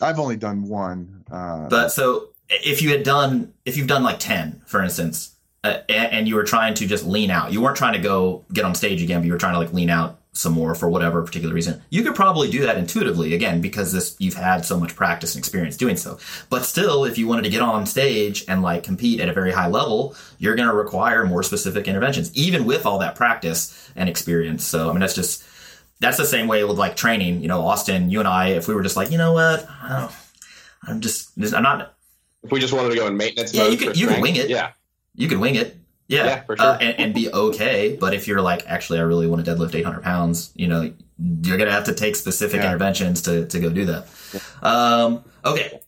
I've 0.00 0.20
only 0.20 0.36
done 0.36 0.68
one. 0.68 1.24
Uh, 1.28 1.68
but 1.68 1.88
so 1.88 2.28
if 2.48 2.80
you 2.80 2.90
had 2.90 3.02
done 3.02 3.54
if 3.64 3.76
you've 3.76 3.88
done 3.88 4.04
like 4.04 4.20
ten, 4.20 4.62
for 4.66 4.80
instance, 4.80 5.34
uh, 5.64 5.78
and 5.88 6.28
you 6.28 6.36
were 6.36 6.44
trying 6.44 6.74
to 6.74 6.86
just 6.86 7.04
lean 7.04 7.32
out, 7.32 7.52
you 7.52 7.60
weren't 7.60 7.76
trying 7.76 7.94
to 7.94 7.98
go 7.98 8.44
get 8.52 8.64
on 8.64 8.76
stage 8.76 9.02
again, 9.02 9.20
but 9.20 9.26
you 9.26 9.32
were 9.32 9.38
trying 9.38 9.54
to 9.54 9.58
like 9.58 9.72
lean 9.72 9.90
out 9.90 10.17
some 10.38 10.52
more 10.52 10.74
for 10.74 10.88
whatever 10.88 11.22
particular 11.22 11.54
reason. 11.54 11.82
You 11.90 12.02
could 12.02 12.14
probably 12.14 12.48
do 12.48 12.62
that 12.62 12.78
intuitively 12.78 13.34
again 13.34 13.60
because 13.60 13.92
this 13.92 14.14
you've 14.18 14.34
had 14.34 14.64
so 14.64 14.78
much 14.78 14.94
practice 14.94 15.34
and 15.34 15.40
experience 15.40 15.76
doing 15.76 15.96
so. 15.96 16.18
But 16.48 16.64
still, 16.64 17.04
if 17.04 17.18
you 17.18 17.26
wanted 17.26 17.42
to 17.42 17.50
get 17.50 17.60
on 17.60 17.86
stage 17.86 18.44
and 18.46 18.62
like 18.62 18.84
compete 18.84 19.20
at 19.20 19.28
a 19.28 19.32
very 19.32 19.50
high 19.50 19.66
level, 19.66 20.14
you're 20.38 20.54
going 20.54 20.68
to 20.68 20.74
require 20.74 21.26
more 21.26 21.42
specific 21.42 21.88
interventions, 21.88 22.34
even 22.36 22.64
with 22.64 22.86
all 22.86 23.00
that 23.00 23.16
practice 23.16 23.90
and 23.96 24.08
experience. 24.08 24.64
So 24.64 24.88
I 24.88 24.92
mean, 24.92 25.00
that's 25.00 25.14
just 25.14 25.44
that's 26.00 26.16
the 26.16 26.24
same 26.24 26.46
way 26.46 26.62
with 26.64 26.78
like 26.78 26.96
training. 26.96 27.42
You 27.42 27.48
know, 27.48 27.62
Austin, 27.62 28.08
you 28.08 28.20
and 28.20 28.28
I, 28.28 28.50
if 28.50 28.68
we 28.68 28.74
were 28.74 28.82
just 28.82 28.96
like, 28.96 29.10
you 29.10 29.18
know 29.18 29.32
what, 29.32 29.68
I'm 30.86 31.00
just 31.00 31.30
I'm 31.52 31.62
not. 31.62 31.94
If 32.44 32.52
we 32.52 32.60
just 32.60 32.72
wanted 32.72 32.90
to 32.90 32.96
go 32.96 33.08
in 33.08 33.16
maintenance 33.16 33.52
yeah, 33.52 33.66
you 33.66 33.76
can 33.76 33.94
you 33.94 34.06
can 34.06 34.20
wing 34.20 34.36
it. 34.36 34.48
Yeah, 34.48 34.70
you 35.16 35.28
can 35.28 35.40
wing 35.40 35.56
it. 35.56 35.76
Yeah, 36.08 36.24
yeah 36.24 36.40
for 36.42 36.56
sure. 36.56 36.66
Uh, 36.66 36.78
and, 36.78 36.98
and, 36.98 37.14
be 37.14 37.32
okay. 37.32 37.96
But 38.00 38.14
if 38.14 38.26
you're 38.26 38.40
like, 38.40 38.66
actually, 38.66 38.98
I 38.98 39.02
really 39.02 39.26
want 39.26 39.44
to 39.44 39.50
deadlift 39.50 39.74
800 39.74 40.02
pounds, 40.02 40.52
you 40.54 40.66
know, 40.66 40.92
you're 41.18 41.58
going 41.58 41.68
to 41.68 41.74
have 41.74 41.84
to 41.84 41.94
take 41.94 42.16
specific 42.16 42.62
yeah. 42.62 42.68
interventions 42.68 43.22
to, 43.22 43.46
to 43.46 43.60
go 43.60 43.70
do 43.70 43.84
that. 43.84 44.08
Um, 44.62 45.22
okay. 45.44 45.80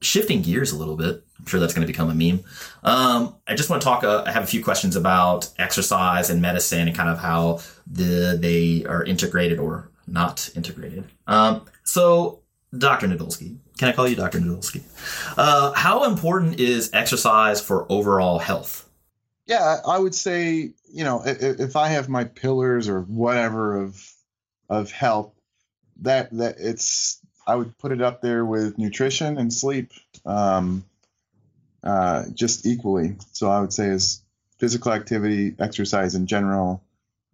Shifting 0.00 0.42
gears 0.42 0.72
a 0.72 0.78
little 0.78 0.96
bit. 0.96 1.22
I'm 1.38 1.46
sure 1.46 1.60
that's 1.60 1.74
going 1.74 1.86
to 1.86 1.92
become 1.92 2.10
a 2.10 2.14
meme. 2.14 2.42
Um, 2.84 3.36
I 3.46 3.54
just 3.54 3.68
want 3.68 3.82
to 3.82 3.84
talk, 3.84 4.02
uh, 4.02 4.24
I 4.26 4.32
have 4.32 4.44
a 4.44 4.46
few 4.46 4.64
questions 4.64 4.96
about 4.96 5.50
exercise 5.58 6.30
and 6.30 6.40
medicine 6.40 6.88
and 6.88 6.96
kind 6.96 7.10
of 7.10 7.18
how 7.18 7.60
the, 7.86 8.38
they 8.40 8.86
are 8.86 9.04
integrated 9.04 9.58
or 9.58 9.90
not 10.06 10.48
integrated. 10.54 11.04
Um, 11.26 11.66
so 11.84 12.40
Dr. 12.76 13.08
Nadolsky, 13.08 13.58
can 13.78 13.88
I 13.88 13.92
call 13.92 14.08
you 14.08 14.16
Dr. 14.16 14.38
Nadolsky? 14.38 14.82
Uh, 15.36 15.72
how 15.72 16.04
important 16.04 16.60
is 16.60 16.90
exercise 16.94 17.60
for 17.60 17.86
overall 17.90 18.38
health? 18.38 18.85
Yeah, 19.46 19.80
I 19.86 19.98
would 19.98 20.14
say, 20.14 20.72
you 20.92 21.04
know, 21.04 21.22
if, 21.24 21.60
if, 21.60 21.76
I 21.76 21.88
have 21.88 22.08
my 22.08 22.24
pillars 22.24 22.88
or 22.88 23.02
whatever 23.02 23.80
of 23.82 24.12
of 24.68 24.90
health, 24.90 25.32
that 26.02 26.30
that 26.36 26.56
it's 26.58 27.20
I 27.46 27.54
would 27.54 27.78
put 27.78 27.92
it 27.92 28.02
up 28.02 28.20
there 28.20 28.44
with 28.44 28.76
nutrition 28.76 29.38
and 29.38 29.52
sleep, 29.52 29.92
um, 30.24 30.84
uh, 31.84 32.24
just 32.34 32.66
equally. 32.66 33.16
So 33.32 33.48
I 33.48 33.60
would 33.60 33.72
say 33.72 33.86
is 33.86 34.20
physical 34.58 34.92
activity, 34.92 35.54
exercise 35.60 36.16
in 36.16 36.26
general, 36.26 36.82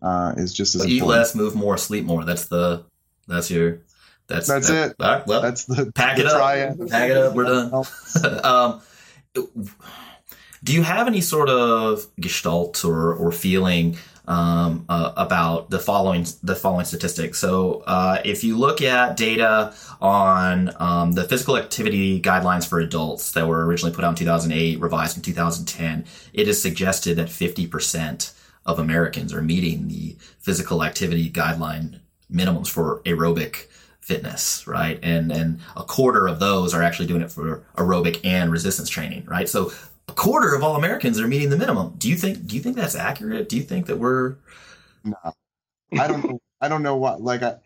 uh, 0.03 0.35
is 0.37 0.53
just 0.53 0.75
as 0.75 0.87
eat 0.87 0.99
important. 0.99 1.19
less, 1.19 1.35
move 1.35 1.55
more, 1.55 1.79
sleep 1.79 2.05
more. 2.05 2.25
That's 2.25 2.45
the 2.47 2.85
that's 3.27 3.51
your 3.51 3.79
that's 4.27 4.49
that's 4.49 4.69
that, 4.69 4.91
it. 4.91 4.97
Right, 5.01 5.27
well, 5.27 5.41
that's 5.41 5.65
the 5.65 5.91
pack 5.93 6.17
the 6.17 6.25
it 6.25 6.27
up. 6.29 6.91
Pack 6.91 7.11
it 7.11 7.17
up. 7.17 7.35
We're 7.35 7.45
done. 7.45 7.85
um, 8.45 8.83
do 10.65 10.73
you 10.73 10.83
have 10.83 11.07
any 11.07 11.21
sort 11.21 11.49
of 11.49 12.07
gestalt 12.21 12.85
or, 12.85 13.15
or 13.15 13.33
feeling 13.33 13.97
um, 14.29 14.85
uh, 14.89 15.13
about 15.17 15.71
the 15.71 15.79
following 15.79 16.27
the 16.43 16.55
following 16.55 16.85
statistics? 16.85 17.39
So, 17.39 17.83
uh, 17.87 18.21
if 18.25 18.45
you 18.45 18.57
look 18.57 18.81
at 18.81 19.17
data 19.17 19.75
on 20.01 20.71
um, 20.81 21.13
the 21.13 21.25
physical 21.25 21.57
activity 21.57 22.21
guidelines 22.21 22.67
for 22.67 22.79
adults 22.79 23.33
that 23.33 23.47
were 23.47 23.67
originally 23.67 23.95
put 23.95 24.05
out 24.05 24.11
in 24.11 24.17
2008, 24.17 24.81
revised 24.81 25.17
in 25.17 25.23
2010, 25.23 26.05
it 26.33 26.47
is 26.47 26.61
suggested 26.63 27.17
that 27.17 27.29
50 27.29 27.67
percent 27.67 28.33
of 28.65 28.79
Americans 28.79 29.35
are 29.35 29.43
meeting 29.43 29.89
the 29.89 30.17
physical 30.39 30.85
activity 30.85 31.29
guideline 31.29 31.99
minimums 32.33 32.69
for 32.69 33.01
aerobic 33.05 33.67
fitness, 34.01 34.67
right? 34.67 35.01
And 35.03 35.33
and 35.33 35.61
a 35.77 35.83
quarter 35.83 36.29
of 36.29 36.39
those 36.39 36.75
are 36.75 36.83
actually 36.83 37.07
doing 37.07 37.23
it 37.23 37.31
for 37.33 37.65
aerobic 37.77 38.21
and 38.25 38.53
resistance 38.53 38.89
training, 38.89 39.25
right? 39.27 39.49
So 39.49 39.73
a 40.09 40.13
quarter 40.13 40.55
of 40.55 40.63
all 40.63 40.77
Americans 40.77 41.21
are 41.21 41.29
meeting 41.29 41.51
the 41.51 41.57
minimum. 41.57 41.95
Do 41.99 42.09
you 42.09 42.17
think? 42.17 42.47
Do 42.47 42.57
you 42.57 42.63
think 42.63 42.77
that's 42.77 42.95
accurate? 42.95 43.49
Do 43.49 43.57
you 43.57 43.63
think 43.63 43.87
that 43.87 43.99
we're? 43.99 44.37
No, 45.05 45.17
I 45.99 46.07
don't. 46.07 46.25
know. 46.25 46.41
I 46.61 46.69
don't 46.69 46.83
know 46.83 46.97
what. 46.97 47.21
Like 47.21 47.43
I, 47.43 47.57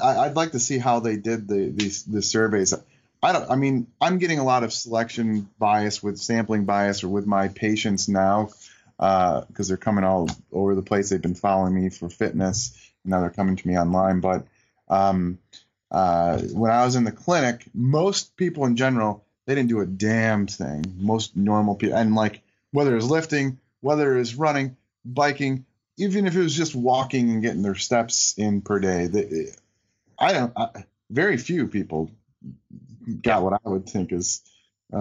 I, 0.00 0.26
would 0.26 0.36
like 0.36 0.52
to 0.52 0.60
see 0.60 0.78
how 0.78 1.00
they 1.00 1.16
did 1.16 1.48
the 1.48 1.72
these 1.74 2.04
the 2.04 2.22
surveys. 2.22 2.74
I 3.22 3.32
don't. 3.32 3.50
I 3.50 3.56
mean, 3.56 3.86
I'm 4.00 4.18
getting 4.18 4.38
a 4.38 4.44
lot 4.44 4.62
of 4.62 4.72
selection 4.72 5.48
bias 5.58 6.02
with 6.02 6.18
sampling 6.18 6.64
bias 6.64 7.02
or 7.02 7.08
with 7.08 7.26
my 7.26 7.48
patients 7.48 8.08
now 8.08 8.50
because 8.98 9.44
uh, 9.50 9.64
they're 9.68 9.76
coming 9.76 10.04
all 10.04 10.28
over 10.52 10.74
the 10.74 10.82
place. 10.82 11.10
They've 11.10 11.20
been 11.20 11.34
following 11.34 11.74
me 11.74 11.90
for 11.90 12.08
fitness. 12.08 12.72
And 13.04 13.10
now 13.10 13.20
they're 13.20 13.30
coming 13.30 13.56
to 13.56 13.68
me 13.68 13.78
online. 13.78 14.20
But 14.20 14.46
um, 14.88 15.38
uh, 15.90 16.38
when 16.38 16.70
I 16.70 16.84
was 16.84 16.96
in 16.96 17.04
the 17.04 17.12
clinic, 17.12 17.64
most 17.74 18.36
people 18.36 18.64
in 18.64 18.76
general 18.76 19.25
they 19.46 19.54
didn't 19.54 19.68
do 19.68 19.80
a 19.80 19.86
damn 19.86 20.46
thing. 20.46 20.84
Most 20.98 21.36
normal 21.36 21.74
people, 21.76 21.96
and 21.96 22.14
like 22.14 22.42
whether 22.72 22.96
it's 22.96 23.06
lifting, 23.06 23.58
whether 23.80 24.18
it's 24.18 24.34
running, 24.34 24.76
biking, 25.04 25.64
even 25.96 26.26
if 26.26 26.36
it 26.36 26.40
was 26.40 26.54
just 26.54 26.74
walking 26.74 27.30
and 27.30 27.42
getting 27.42 27.62
their 27.62 27.74
steps 27.74 28.34
in 28.36 28.60
per 28.60 28.78
day, 28.78 29.06
they, 29.06 29.46
I 30.18 30.32
don't. 30.32 30.52
I, 30.56 30.84
very 31.10 31.36
few 31.36 31.68
people 31.68 32.10
got 33.22 33.42
what 33.42 33.54
I 33.54 33.68
would 33.68 33.88
think 33.88 34.12
is 34.12 34.42
uh, 34.92 34.98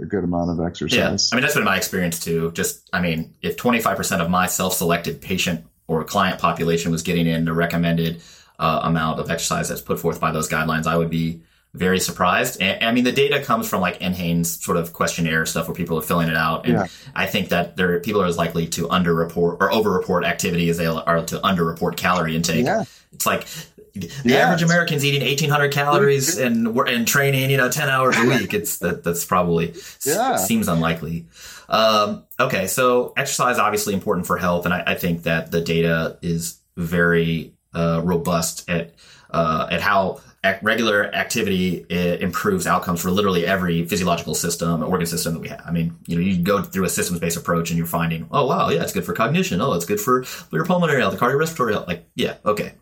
a 0.00 0.06
good 0.06 0.24
amount 0.24 0.50
of 0.50 0.64
exercise. 0.64 0.96
Yeah, 0.96 1.08
I 1.32 1.36
mean 1.36 1.42
that's 1.42 1.54
been 1.54 1.64
my 1.64 1.76
experience 1.76 2.20
too. 2.20 2.52
Just, 2.52 2.88
I 2.92 3.00
mean, 3.00 3.34
if 3.42 3.56
25% 3.56 4.20
of 4.20 4.30
my 4.30 4.46
self-selected 4.46 5.20
patient 5.20 5.64
or 5.88 6.04
client 6.04 6.40
population 6.40 6.92
was 6.92 7.02
getting 7.02 7.26
in 7.26 7.44
the 7.44 7.52
recommended 7.52 8.22
uh, 8.58 8.80
amount 8.84 9.18
of 9.18 9.30
exercise 9.30 9.68
that's 9.68 9.80
put 9.80 9.98
forth 9.98 10.20
by 10.20 10.30
those 10.30 10.48
guidelines, 10.48 10.86
I 10.86 10.96
would 10.96 11.10
be 11.10 11.42
very 11.72 12.00
surprised. 12.00 12.60
And, 12.60 12.84
I 12.84 12.92
mean, 12.92 13.04
the 13.04 13.12
data 13.12 13.42
comes 13.42 13.68
from 13.68 13.80
like 13.80 14.00
NHANES 14.00 14.62
sort 14.62 14.76
of 14.76 14.92
questionnaire 14.92 15.46
stuff 15.46 15.68
where 15.68 15.74
people 15.74 15.98
are 15.98 16.02
filling 16.02 16.28
it 16.28 16.36
out. 16.36 16.64
And 16.64 16.74
yeah. 16.74 16.86
I 17.14 17.26
think 17.26 17.50
that 17.50 17.76
there 17.76 18.00
people 18.00 18.22
are 18.22 18.26
as 18.26 18.36
likely 18.36 18.66
to 18.68 18.88
underreport 18.88 19.58
or 19.60 19.72
overreport 19.72 20.24
activity 20.24 20.68
as 20.68 20.78
they 20.78 20.86
are 20.86 21.24
to 21.26 21.38
underreport 21.38 21.96
calorie 21.96 22.34
intake. 22.34 22.66
Yeah. 22.66 22.84
It's 23.12 23.26
like 23.26 23.46
the 23.94 24.10
yeah, 24.24 24.38
average 24.38 24.62
American's 24.62 25.04
eating 25.04 25.22
1800 25.22 25.72
calories 25.72 26.38
and 26.38 26.66
and 26.66 27.06
training, 27.06 27.50
you 27.50 27.56
know, 27.56 27.70
10 27.70 27.88
hours 27.88 28.16
a 28.18 28.26
week. 28.26 28.52
It's 28.54 28.78
that 28.78 29.04
that's 29.04 29.24
probably 29.24 29.74
yeah. 30.04 30.36
seems 30.36 30.68
unlikely. 30.68 31.26
Um, 31.68 32.24
okay. 32.38 32.66
So 32.66 33.12
exercise 33.16 33.58
obviously 33.58 33.94
important 33.94 34.26
for 34.26 34.36
health. 34.36 34.64
And 34.64 34.74
I, 34.74 34.82
I 34.88 34.94
think 34.96 35.22
that 35.22 35.52
the 35.52 35.60
data 35.60 36.18
is 36.20 36.58
very, 36.76 37.54
uh, 37.74 38.00
robust 38.04 38.68
at, 38.68 38.94
uh, 39.30 39.68
at 39.70 39.80
how 39.80 40.20
regular 40.62 41.14
activity 41.14 41.84
improves 41.90 42.66
outcomes 42.66 43.02
for 43.02 43.10
literally 43.10 43.46
every 43.46 43.84
physiological 43.84 44.34
system, 44.34 44.82
organ 44.82 45.06
system 45.06 45.34
that 45.34 45.40
we 45.40 45.48
have. 45.48 45.62
I 45.66 45.70
mean, 45.70 45.96
you 46.06 46.16
know, 46.16 46.22
you 46.22 46.42
go 46.42 46.62
through 46.62 46.84
a 46.84 46.88
systems 46.88 47.20
based 47.20 47.36
approach 47.36 47.70
and 47.70 47.76
you're 47.76 47.86
finding, 47.86 48.26
oh 48.30 48.46
wow, 48.46 48.70
yeah, 48.70 48.82
it's 48.82 48.92
good 48.92 49.04
for 49.04 49.12
cognition. 49.12 49.60
Oh, 49.60 49.74
it's 49.74 49.84
good 49.84 50.00
for 50.00 50.24
your 50.50 50.64
pulmonary 50.64 51.00
health, 51.00 51.12
the 51.12 51.18
cardiorespiratory 51.18 51.72
health. 51.72 51.86
Like, 51.86 52.08
yeah, 52.14 52.36
okay, 52.46 52.72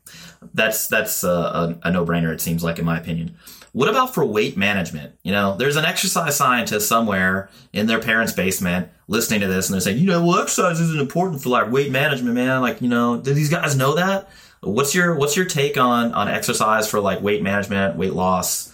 that's 0.54 0.86
that's 0.86 1.24
uh, 1.24 1.76
a, 1.82 1.88
a 1.88 1.90
no 1.90 2.06
brainer. 2.06 2.32
It 2.32 2.40
seems 2.40 2.62
like, 2.62 2.78
in 2.78 2.84
my 2.84 2.96
opinion. 2.98 3.36
what 3.72 3.88
about 3.88 4.14
for 4.14 4.24
weight 4.24 4.56
management? 4.56 5.14
You 5.22 5.32
know, 5.32 5.56
there's 5.56 5.76
an 5.76 5.84
exercise 5.84 6.36
scientist 6.36 6.88
somewhere 6.88 7.50
in 7.72 7.86
their 7.86 8.00
parents' 8.00 8.32
basement 8.32 8.88
listening 9.08 9.40
to 9.40 9.46
this 9.46 9.68
and 9.68 9.74
they're 9.74 9.80
saying, 9.80 9.98
you 9.98 10.06
know, 10.06 10.24
well, 10.24 10.40
exercise 10.40 10.80
isn't 10.80 11.00
important 11.00 11.42
for 11.42 11.48
like 11.48 11.70
weight 11.70 11.90
management, 11.90 12.34
man. 12.34 12.60
Like, 12.60 12.80
you 12.80 12.88
know, 12.88 13.20
do 13.20 13.34
these 13.34 13.50
guys 13.50 13.76
know 13.76 13.94
that? 13.94 14.28
What's 14.60 14.94
your 14.94 15.14
what's 15.14 15.36
your 15.36 15.46
take 15.46 15.76
on 15.76 16.12
on 16.14 16.28
exercise 16.28 16.88
for 16.88 17.00
like 17.00 17.22
weight 17.22 17.42
management, 17.42 17.96
weight 17.96 18.12
loss, 18.12 18.72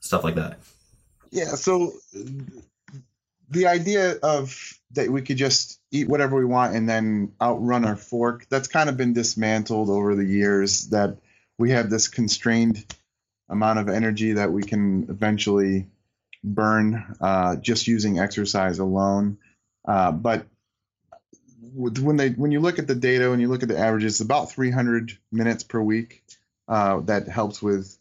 stuff 0.00 0.24
like 0.24 0.36
that? 0.36 0.58
Yeah, 1.30 1.54
so 1.54 1.92
the 3.50 3.66
idea 3.66 4.16
of 4.22 4.78
that 4.92 5.10
we 5.10 5.22
could 5.22 5.36
just 5.36 5.80
eat 5.90 6.08
whatever 6.08 6.36
we 6.36 6.44
want 6.44 6.74
and 6.74 6.88
then 6.88 7.32
outrun 7.40 7.84
our 7.84 7.96
fork, 7.96 8.46
that's 8.48 8.68
kind 8.68 8.88
of 8.88 8.96
been 8.96 9.12
dismantled 9.12 9.90
over 9.90 10.14
the 10.14 10.24
years 10.24 10.88
that 10.88 11.18
we 11.58 11.70
have 11.70 11.90
this 11.90 12.08
constrained 12.08 12.84
amount 13.48 13.78
of 13.78 13.88
energy 13.88 14.32
that 14.32 14.52
we 14.52 14.62
can 14.62 15.06
eventually 15.08 15.86
burn 16.42 17.16
uh, 17.20 17.56
just 17.56 17.86
using 17.86 18.18
exercise 18.18 18.78
alone. 18.78 19.38
Uh, 19.86 20.12
but 20.12 20.46
when 21.74 22.16
they 22.16 22.30
when 22.30 22.52
you 22.52 22.60
look 22.60 22.78
at 22.78 22.86
the 22.86 22.94
data 22.94 23.32
and 23.32 23.40
you 23.40 23.48
look 23.48 23.62
at 23.62 23.68
the 23.68 23.78
averages, 23.78 24.14
it's 24.14 24.20
about 24.20 24.52
300 24.52 25.16
minutes 25.32 25.64
per 25.64 25.80
week. 25.80 26.22
Uh, 26.68 27.00
that 27.00 27.28
helps 27.28 27.62
with 27.62 27.96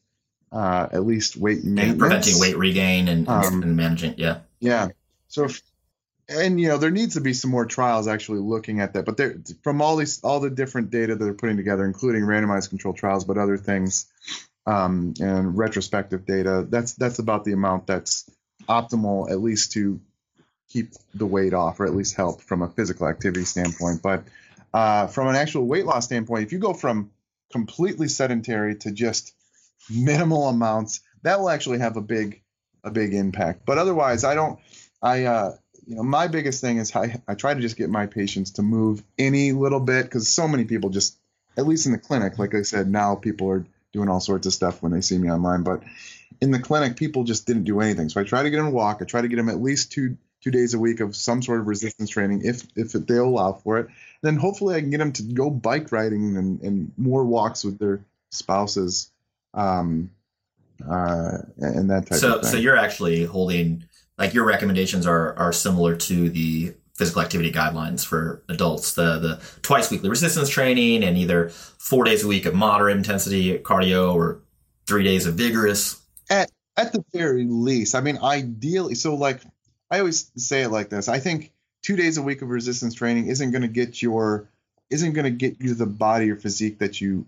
uh, 0.51 0.87
at 0.91 1.05
least 1.05 1.35
weight 1.35 1.63
maintenance, 1.63 1.93
yeah, 1.93 1.99
preventing 1.99 2.39
weight 2.39 2.57
regain 2.57 3.07
and, 3.07 3.27
um, 3.27 3.61
and 3.61 3.75
managing. 3.75 4.15
Yeah, 4.17 4.39
yeah. 4.59 4.89
So, 5.27 5.45
if, 5.45 5.61
and 6.29 6.59
you 6.59 6.69
know, 6.69 6.77
there 6.77 6.91
needs 6.91 7.15
to 7.15 7.21
be 7.21 7.33
some 7.33 7.51
more 7.51 7.65
trials 7.65 8.07
actually 8.07 8.39
looking 8.39 8.79
at 8.79 8.93
that. 8.93 9.05
But 9.05 9.17
there, 9.17 9.35
from 9.63 9.81
all 9.81 9.97
these, 9.97 10.23
all 10.23 10.39
the 10.39 10.49
different 10.49 10.89
data 10.89 11.15
that 11.15 11.23
they're 11.23 11.33
putting 11.33 11.57
together, 11.57 11.85
including 11.85 12.23
randomized 12.23 12.69
control 12.69 12.93
trials, 12.93 13.25
but 13.25 13.37
other 13.37 13.57
things, 13.57 14.07
um, 14.65 15.13
and 15.19 15.57
retrospective 15.57 16.25
data, 16.25 16.65
that's 16.67 16.93
that's 16.93 17.19
about 17.19 17.43
the 17.43 17.51
amount 17.51 17.87
that's 17.87 18.29
optimal, 18.67 19.29
at 19.29 19.41
least 19.41 19.73
to 19.73 19.99
keep 20.69 20.91
the 21.13 21.25
weight 21.25 21.53
off, 21.53 21.79
or 21.79 21.85
at 21.85 21.95
least 21.95 22.15
help 22.15 22.41
from 22.41 22.61
a 22.61 22.69
physical 22.69 23.07
activity 23.07 23.45
standpoint. 23.45 24.01
But 24.01 24.23
uh, 24.73 25.07
from 25.07 25.27
an 25.27 25.35
actual 25.35 25.65
weight 25.65 25.85
loss 25.85 26.05
standpoint, 26.05 26.43
if 26.43 26.51
you 26.51 26.59
go 26.59 26.73
from 26.73 27.11
completely 27.51 28.07
sedentary 28.07 28.75
to 28.75 28.91
just 28.91 29.33
minimal 29.89 30.47
amounts, 30.49 31.01
that 31.23 31.39
will 31.39 31.49
actually 31.49 31.79
have 31.79 31.97
a 31.97 32.01
big 32.01 32.41
a 32.83 32.91
big 32.91 33.13
impact. 33.13 33.65
But 33.65 33.77
otherwise, 33.77 34.23
I 34.23 34.35
don't. 34.35 34.59
I 35.01 35.23
uh, 35.25 35.55
you 35.87 35.95
know 35.95 36.03
my 36.03 36.27
biggest 36.27 36.61
thing 36.61 36.77
is 36.77 36.95
I 36.95 37.21
I 37.27 37.35
try 37.35 37.53
to 37.53 37.61
just 37.61 37.77
get 37.77 37.89
my 37.89 38.07
patients 38.07 38.51
to 38.51 38.61
move 38.61 39.03
any 39.17 39.51
little 39.51 39.79
bit 39.79 40.03
because 40.03 40.27
so 40.27 40.47
many 40.47 40.65
people 40.65 40.89
just 40.89 41.17
at 41.57 41.65
least 41.65 41.85
in 41.85 41.91
the 41.91 41.97
clinic, 41.97 42.37
like 42.37 42.53
I 42.53 42.63
said, 42.63 42.89
now 42.89 43.15
people 43.15 43.49
are 43.49 43.65
doing 43.93 44.09
all 44.09 44.19
sorts 44.19 44.45
of 44.45 44.53
stuff 44.53 44.81
when 44.81 44.91
they 44.91 45.01
see 45.01 45.17
me 45.17 45.31
online, 45.31 45.63
but 45.63 45.83
in 46.41 46.51
the 46.51 46.59
clinic, 46.59 46.97
people 46.97 47.23
just 47.23 47.47
didn't 47.47 47.63
do 47.63 47.79
anything. 47.79 48.09
So 48.09 48.19
I 48.19 48.25
try 48.25 48.43
to 48.43 48.49
get 48.49 48.57
them 48.57 48.65
to 48.65 48.71
walk. 48.71 48.97
I 49.01 49.05
try 49.05 49.21
to 49.21 49.27
get 49.29 49.37
them 49.37 49.47
at 49.47 49.61
least 49.61 49.93
two 49.93 50.17
two 50.45 50.51
days 50.51 50.75
a 50.75 50.79
week 50.79 50.99
of 50.99 51.15
some 51.15 51.41
sort 51.41 51.59
of 51.59 51.65
resistance 51.65 52.09
training 52.09 52.41
if 52.43 52.63
if 52.75 52.91
they'll 52.91 53.25
allow 53.25 53.53
for 53.53 53.79
it. 53.79 53.87
Then 54.21 54.37
hopefully 54.37 54.75
I 54.75 54.79
can 54.79 54.91
get 54.91 54.99
them 54.99 55.11
to 55.13 55.23
go 55.23 55.49
bike 55.49 55.91
riding 55.91 56.37
and, 56.37 56.61
and 56.61 56.91
more 56.97 57.25
walks 57.25 57.63
with 57.63 57.79
their 57.79 58.05
spouses, 58.29 59.09
um, 59.55 60.11
uh, 60.87 61.39
and 61.57 61.89
that 61.89 62.05
type 62.05 62.19
so, 62.19 62.35
of 62.35 62.41
thing. 62.43 62.51
So 62.51 62.57
you're 62.57 62.77
actually 62.77 63.25
holding 63.25 63.85
like 64.19 64.35
your 64.35 64.45
recommendations 64.45 65.07
are 65.07 65.35
are 65.37 65.51
similar 65.51 65.95
to 65.95 66.29
the 66.29 66.75
physical 66.93 67.23
activity 67.23 67.51
guidelines 67.51 68.05
for 68.05 68.43
adults 68.47 68.93
the 68.93 69.17
the 69.19 69.41
twice 69.63 69.89
weekly 69.89 70.09
resistance 70.09 70.47
training 70.47 71.03
and 71.03 71.17
either 71.17 71.49
four 71.49 72.05
days 72.05 72.23
a 72.23 72.27
week 72.27 72.45
of 72.45 72.53
moderate 72.53 72.95
intensity 72.95 73.57
cardio 73.59 74.13
or 74.13 74.39
three 74.87 75.03
days 75.03 75.25
of 75.25 75.33
vigorous 75.33 76.01
at 76.29 76.49
at 76.77 76.93
the 76.93 77.03
very 77.13 77.43
least 77.43 77.95
i 77.95 77.99
mean 77.99 78.17
ideally 78.23 78.95
so 78.95 79.13
like 79.13 79.41
i 79.91 79.99
always 79.99 80.31
say 80.37 80.63
it 80.63 80.69
like 80.69 80.89
this. 80.89 81.07
I 81.07 81.19
think 81.19 81.51
two 81.81 81.95
days 81.95 82.17
a 82.17 82.21
week 82.21 82.41
of 82.41 82.49
resistance 82.49 82.93
training 82.93 83.27
isn't 83.27 83.51
going 83.51 83.61
to 83.61 83.67
get 83.67 84.01
your 84.01 84.49
isn't 84.89 85.13
going 85.13 85.25
to 85.25 85.31
get 85.31 85.59
you 85.59 85.73
the 85.73 85.85
body 85.85 86.29
or 86.29 86.35
physique 86.35 86.79
that 86.79 87.01
you 87.01 87.25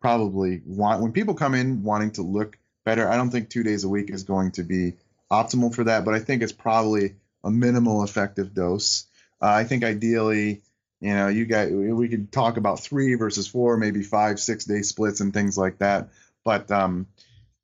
probably 0.00 0.60
want. 0.66 1.02
When 1.02 1.12
people 1.12 1.34
come 1.34 1.54
in 1.54 1.82
wanting 1.82 2.12
to 2.12 2.22
look 2.22 2.58
better 2.84 3.08
i 3.08 3.16
don't 3.16 3.30
think 3.30 3.50
two 3.50 3.62
days 3.62 3.84
a 3.84 3.88
week 3.88 4.08
is 4.08 4.22
going 4.22 4.50
to 4.52 4.62
be 4.62 4.94
optimal 5.30 5.74
for 5.74 5.84
that 5.84 6.06
but 6.06 6.14
i 6.14 6.18
think 6.20 6.42
it's 6.42 6.52
probably 6.52 7.14
a 7.44 7.50
minimal 7.50 8.04
effective 8.04 8.54
dose. 8.54 9.06
Uh, 9.40 9.46
I 9.46 9.64
think 9.64 9.84
ideally, 9.84 10.62
you 11.00 11.14
know, 11.14 11.28
you 11.28 11.46
got 11.46 11.70
we 11.70 12.08
could 12.08 12.32
talk 12.32 12.56
about 12.56 12.80
three 12.80 13.14
versus 13.14 13.46
four, 13.46 13.76
maybe 13.76 14.02
five, 14.02 14.40
six 14.40 14.64
day 14.64 14.82
splits 14.82 15.20
and 15.20 15.32
things 15.32 15.56
like 15.56 15.78
that. 15.78 16.08
But 16.44 16.70
um, 16.70 17.06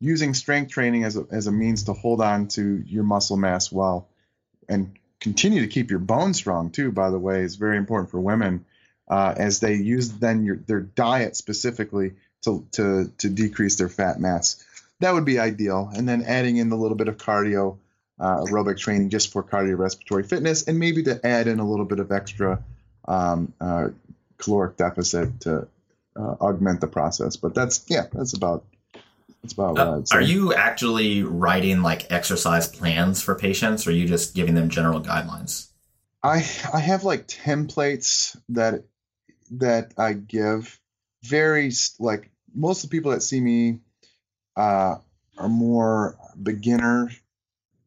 using 0.00 0.34
strength 0.34 0.70
training 0.70 1.04
as 1.04 1.16
a, 1.16 1.26
as 1.30 1.46
a 1.46 1.52
means 1.52 1.84
to 1.84 1.92
hold 1.92 2.20
on 2.20 2.48
to 2.48 2.82
your 2.86 3.04
muscle 3.04 3.36
mass 3.36 3.72
well 3.72 4.08
and 4.68 4.96
continue 5.20 5.62
to 5.62 5.68
keep 5.68 5.90
your 5.90 6.00
bones 6.00 6.36
strong 6.36 6.70
too. 6.70 6.92
By 6.92 7.10
the 7.10 7.18
way, 7.18 7.42
is 7.42 7.56
very 7.56 7.76
important 7.76 8.10
for 8.10 8.20
women 8.20 8.64
uh, 9.08 9.34
as 9.36 9.60
they 9.60 9.74
use 9.74 10.10
then 10.12 10.44
your, 10.44 10.56
their 10.56 10.80
diet 10.80 11.36
specifically 11.36 12.12
to 12.42 12.66
to 12.72 13.10
to 13.18 13.28
decrease 13.28 13.76
their 13.76 13.88
fat 13.88 14.20
mass. 14.20 14.64
That 15.00 15.14
would 15.14 15.24
be 15.24 15.38
ideal, 15.38 15.90
and 15.94 16.08
then 16.08 16.22
adding 16.22 16.56
in 16.56 16.70
a 16.72 16.76
little 16.76 16.96
bit 16.96 17.08
of 17.08 17.16
cardio 17.16 17.78
uh, 18.18 18.44
aerobic 18.44 18.78
training 18.78 19.10
just 19.10 19.32
for 19.32 19.42
cardiorespiratory 19.42 20.26
fitness, 20.26 20.68
and 20.68 20.78
maybe 20.78 21.02
to 21.04 21.26
add 21.26 21.46
in 21.46 21.58
a 21.58 21.68
little 21.68 21.84
bit 21.84 21.98
of 21.98 22.12
extra 22.12 22.62
um, 23.06 23.52
uh, 23.60 23.88
caloric 24.38 24.76
deficit 24.76 25.40
to 25.40 25.66
uh, 26.16 26.34
augment 26.40 26.80
the 26.80 26.86
process. 26.86 27.36
But 27.36 27.54
that's 27.54 27.84
yeah, 27.88 28.06
that's 28.12 28.34
about 28.34 28.64
that's 29.44 29.52
about 29.52 29.76
what 29.76 29.86
uh, 29.86 29.96
I'd 29.98 30.08
say. 30.08 30.16
Are 30.16 30.22
you 30.22 30.54
actually 30.54 31.22
writing 31.22 31.82
like 31.82 32.10
exercise 32.10 32.66
plans 32.66 33.22
for 33.22 33.34
patients, 33.34 33.86
or 33.86 33.90
are 33.90 33.92
you 33.92 34.06
just 34.06 34.34
giving 34.34 34.54
them 34.54 34.70
general 34.70 35.02
guidelines? 35.02 35.68
I 36.22 36.36
I 36.72 36.80
have 36.80 37.04
like 37.04 37.28
templates 37.28 38.36
that 38.48 38.84
that 39.52 39.92
I 39.98 40.14
give. 40.14 40.80
Very 41.22 41.70
like 41.98 42.30
most 42.54 42.84
of 42.84 42.90
the 42.90 42.96
people 42.96 43.12
that 43.12 43.22
see 43.22 43.38
me 43.38 43.80
uh, 44.56 44.96
are 45.36 45.48
more 45.48 46.16
beginner 46.42 47.10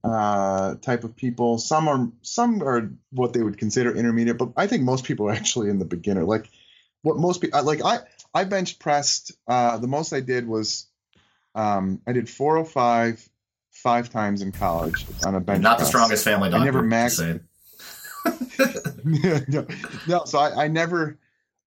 uh, 0.04 0.76
type 0.76 1.04
of 1.04 1.16
people. 1.16 1.58
Some 1.58 1.88
are 1.88 2.08
some 2.22 2.62
are 2.62 2.92
what 3.12 3.34
they 3.34 3.42
would 3.42 3.58
consider 3.58 3.96
intermediate, 3.96 4.38
but 4.38 4.50
I 4.56 4.68
think 4.68 4.84
most 4.84 5.06
people 5.06 5.28
are 5.28 5.34
actually 5.34 5.72
in 5.72 5.80
the 5.80 5.86
beginner. 5.86 6.24
Like 6.24 6.48
what 7.02 7.18
most 7.18 7.42
people 7.42 7.64
like 7.64 7.84
I 7.84 8.02
I 8.32 8.44
bench 8.44 8.78
pressed. 8.78 9.32
Uh, 9.48 9.80
the 9.80 9.88
most 9.88 10.14
I 10.14 10.20
did 10.20 10.48
was 10.48 10.86
um, 11.58 12.02
I 12.06 12.14
did 12.14 12.30
405 12.30 13.30
five 13.72 14.10
times 14.10 14.42
in 14.42 14.52
college 14.52 15.06
on 15.26 15.36
a 15.36 15.40
bench. 15.40 15.62
Not 15.62 15.78
press. 15.78 15.88
the 15.88 15.90
strongest 15.90 16.24
family 16.24 16.50
doctor. 16.50 16.62
I 16.62 16.66
never 16.66 16.84
maxed. 16.84 17.42
no, 19.50 19.68
no, 20.08 20.26
so 20.26 20.40
I, 20.40 20.66
I 20.66 20.68
never, 20.68 21.18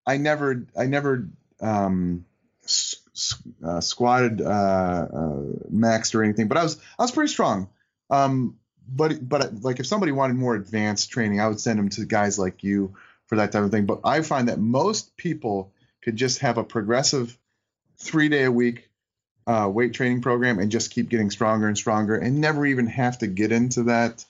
I 0.05 0.17
never, 0.17 0.67
I 0.77 0.85
never 0.85 1.29
um, 1.61 2.25
uh, 3.65 3.81
squatted, 3.81 4.41
uh, 4.41 4.45
uh, 4.45 5.41
maxed 5.71 6.13
or 6.13 6.23
anything. 6.23 6.47
But 6.47 6.57
I 6.57 6.63
was, 6.63 6.79
I 6.97 7.03
was 7.03 7.11
pretty 7.11 7.31
strong. 7.31 7.69
Um, 8.09 8.57
but 8.87 9.27
but 9.27 9.61
like 9.61 9.79
if 9.79 9.87
somebody 9.87 10.11
wanted 10.11 10.35
more 10.35 10.55
advanced 10.55 11.11
training, 11.11 11.39
I 11.39 11.47
would 11.47 11.59
send 11.59 11.79
them 11.79 11.89
to 11.89 12.05
guys 12.05 12.39
like 12.39 12.63
you 12.63 12.95
for 13.27 13.37
that 13.37 13.51
type 13.51 13.63
of 13.63 13.71
thing. 13.71 13.85
But 13.85 14.01
I 14.03 14.21
find 14.21 14.49
that 14.49 14.59
most 14.59 15.15
people 15.15 15.71
could 16.01 16.15
just 16.15 16.39
have 16.39 16.57
a 16.57 16.63
progressive 16.63 17.37
three 17.97 18.29
day 18.29 18.43
a 18.45 18.51
week 18.51 18.88
uh, 19.49 19.67
weight 19.67 19.93
training 19.95 20.21
program 20.21 20.59
and 20.59 20.69
just 20.69 20.91
keep 20.91 21.09
getting 21.09 21.31
stronger 21.31 21.67
and 21.67 21.75
stronger 21.75 22.15
and 22.15 22.39
never 22.39 22.67
even 22.67 22.85
have 22.85 23.17
to 23.17 23.25
get 23.25 23.51
into 23.51 23.83
that 23.83 24.23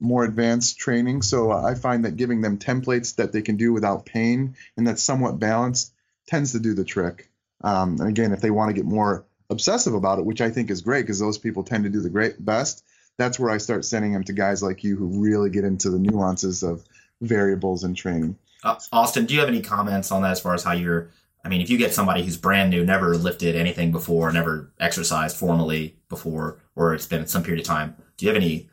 more 0.00 0.24
advanced 0.24 0.78
training. 0.78 1.22
So 1.22 1.52
I 1.52 1.76
find 1.76 2.04
that 2.04 2.16
giving 2.16 2.40
them 2.40 2.58
templates 2.58 3.14
that 3.16 3.30
they 3.30 3.40
can 3.40 3.56
do 3.56 3.72
without 3.72 4.04
pain 4.04 4.56
and 4.76 4.84
that's 4.84 5.00
somewhat 5.00 5.38
balanced 5.38 5.92
tends 6.26 6.52
to 6.52 6.58
do 6.58 6.74
the 6.74 6.84
trick. 6.84 7.30
Um, 7.62 7.98
and 8.00 8.08
again, 8.08 8.32
if 8.32 8.40
they 8.40 8.50
want 8.50 8.70
to 8.70 8.74
get 8.74 8.84
more 8.84 9.24
obsessive 9.48 9.94
about 9.94 10.18
it, 10.18 10.24
which 10.24 10.40
I 10.40 10.50
think 10.50 10.70
is 10.70 10.80
great 10.80 11.02
because 11.02 11.20
those 11.20 11.38
people 11.38 11.62
tend 11.62 11.84
to 11.84 11.90
do 11.90 12.00
the 12.00 12.10
great 12.10 12.44
best, 12.44 12.84
that's 13.16 13.38
where 13.38 13.50
I 13.50 13.58
start 13.58 13.84
sending 13.84 14.12
them 14.12 14.24
to 14.24 14.32
guys 14.32 14.60
like 14.60 14.82
you 14.82 14.96
who 14.96 15.22
really 15.22 15.50
get 15.50 15.62
into 15.62 15.88
the 15.88 16.00
nuances 16.00 16.64
of 16.64 16.84
variables 17.20 17.84
and 17.84 17.96
training. 17.96 18.36
Uh, 18.64 18.80
Austin, 18.92 19.26
do 19.26 19.34
you 19.34 19.40
have 19.40 19.48
any 19.48 19.62
comments 19.62 20.10
on 20.10 20.22
that 20.22 20.32
as 20.32 20.40
far 20.40 20.54
as 20.54 20.64
how 20.64 20.72
you're? 20.72 21.10
I 21.44 21.48
mean, 21.48 21.60
if 21.60 21.68
you 21.68 21.76
get 21.76 21.92
somebody 21.92 22.24
who's 22.24 22.36
brand 22.36 22.70
new, 22.70 22.84
never 22.84 23.16
lifted 23.16 23.54
anything 23.54 23.92
before, 23.92 24.32
never 24.32 24.72
exercised 24.80 25.36
formally 25.36 25.96
before, 26.08 26.58
or 26.74 26.94
it's 26.94 27.06
been 27.06 27.26
some 27.26 27.42
period 27.42 27.60
of 27.60 27.66
time, 27.66 27.96
do 28.16 28.24
you 28.24 28.32
have 28.32 28.42
any 28.42 28.68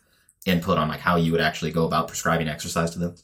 input 0.46 0.78
on 0.78 0.88
like 0.88 1.02
how 1.02 1.18
you 1.18 1.32
would 1.32 1.42
actually 1.42 1.72
go 1.72 1.86
about 1.86 2.08
prescribing 2.08 2.48
exercise 2.48 2.92
to 2.92 3.00
them? 3.00 3.16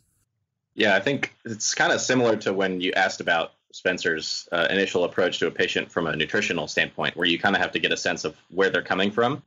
Yeah, 0.75 0.95
I 0.95 0.99
think 0.99 1.33
it's 1.45 1.73
kind 1.73 1.91
of 1.91 2.01
similar 2.01 2.35
to 2.37 2.53
when 2.53 2.81
you 2.81 2.91
asked 2.93 3.21
about 3.21 3.53
Spencer's 3.71 4.47
uh, 4.51 4.67
initial 4.69 5.05
approach 5.05 5.39
to 5.39 5.47
a 5.47 5.51
patient 5.51 5.91
from 5.91 6.07
a 6.07 6.15
nutritional 6.15 6.67
standpoint, 6.67 7.15
where 7.15 7.27
you 7.27 7.39
kind 7.39 7.55
of 7.55 7.61
have 7.61 7.71
to 7.71 7.79
get 7.79 7.91
a 7.91 7.97
sense 7.97 8.25
of 8.25 8.35
where 8.49 8.69
they're 8.69 8.83
coming 8.83 9.11
from 9.11 9.41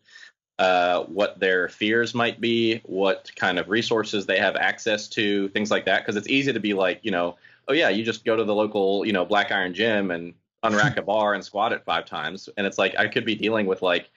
uh, 0.60 1.04
what 1.04 1.40
their 1.40 1.70
fears 1.70 2.14
might 2.14 2.38
be, 2.38 2.82
what 2.84 3.32
kind 3.34 3.58
of 3.58 3.70
resources 3.70 4.26
they 4.26 4.38
have 4.38 4.56
access 4.56 5.08
to, 5.08 5.48
things 5.48 5.70
like 5.70 5.86
that. 5.86 6.02
Because 6.02 6.16
it's 6.16 6.28
easy 6.28 6.52
to 6.52 6.60
be 6.60 6.74
like, 6.74 7.00
you 7.02 7.10
know, 7.10 7.36
oh 7.70 7.72
yeah, 7.72 7.88
you 7.88 8.02
just 8.02 8.24
go 8.24 8.34
to 8.34 8.42
the 8.42 8.54
local, 8.54 9.06
you 9.06 9.12
know, 9.12 9.24
Black 9.24 9.52
Iron 9.52 9.72
gym 9.72 10.10
and 10.10 10.34
unrack 10.64 10.96
a 10.96 11.02
bar 11.10 11.34
and 11.34 11.44
squat 11.44 11.72
it 11.72 11.84
five 11.84 12.04
times. 12.04 12.48
And 12.56 12.66
it's 12.66 12.78
like 12.78 12.98
I 12.98 13.06
could 13.06 13.24
be 13.24 13.36
dealing 13.36 13.66
with 13.66 13.80
like, 13.80 14.10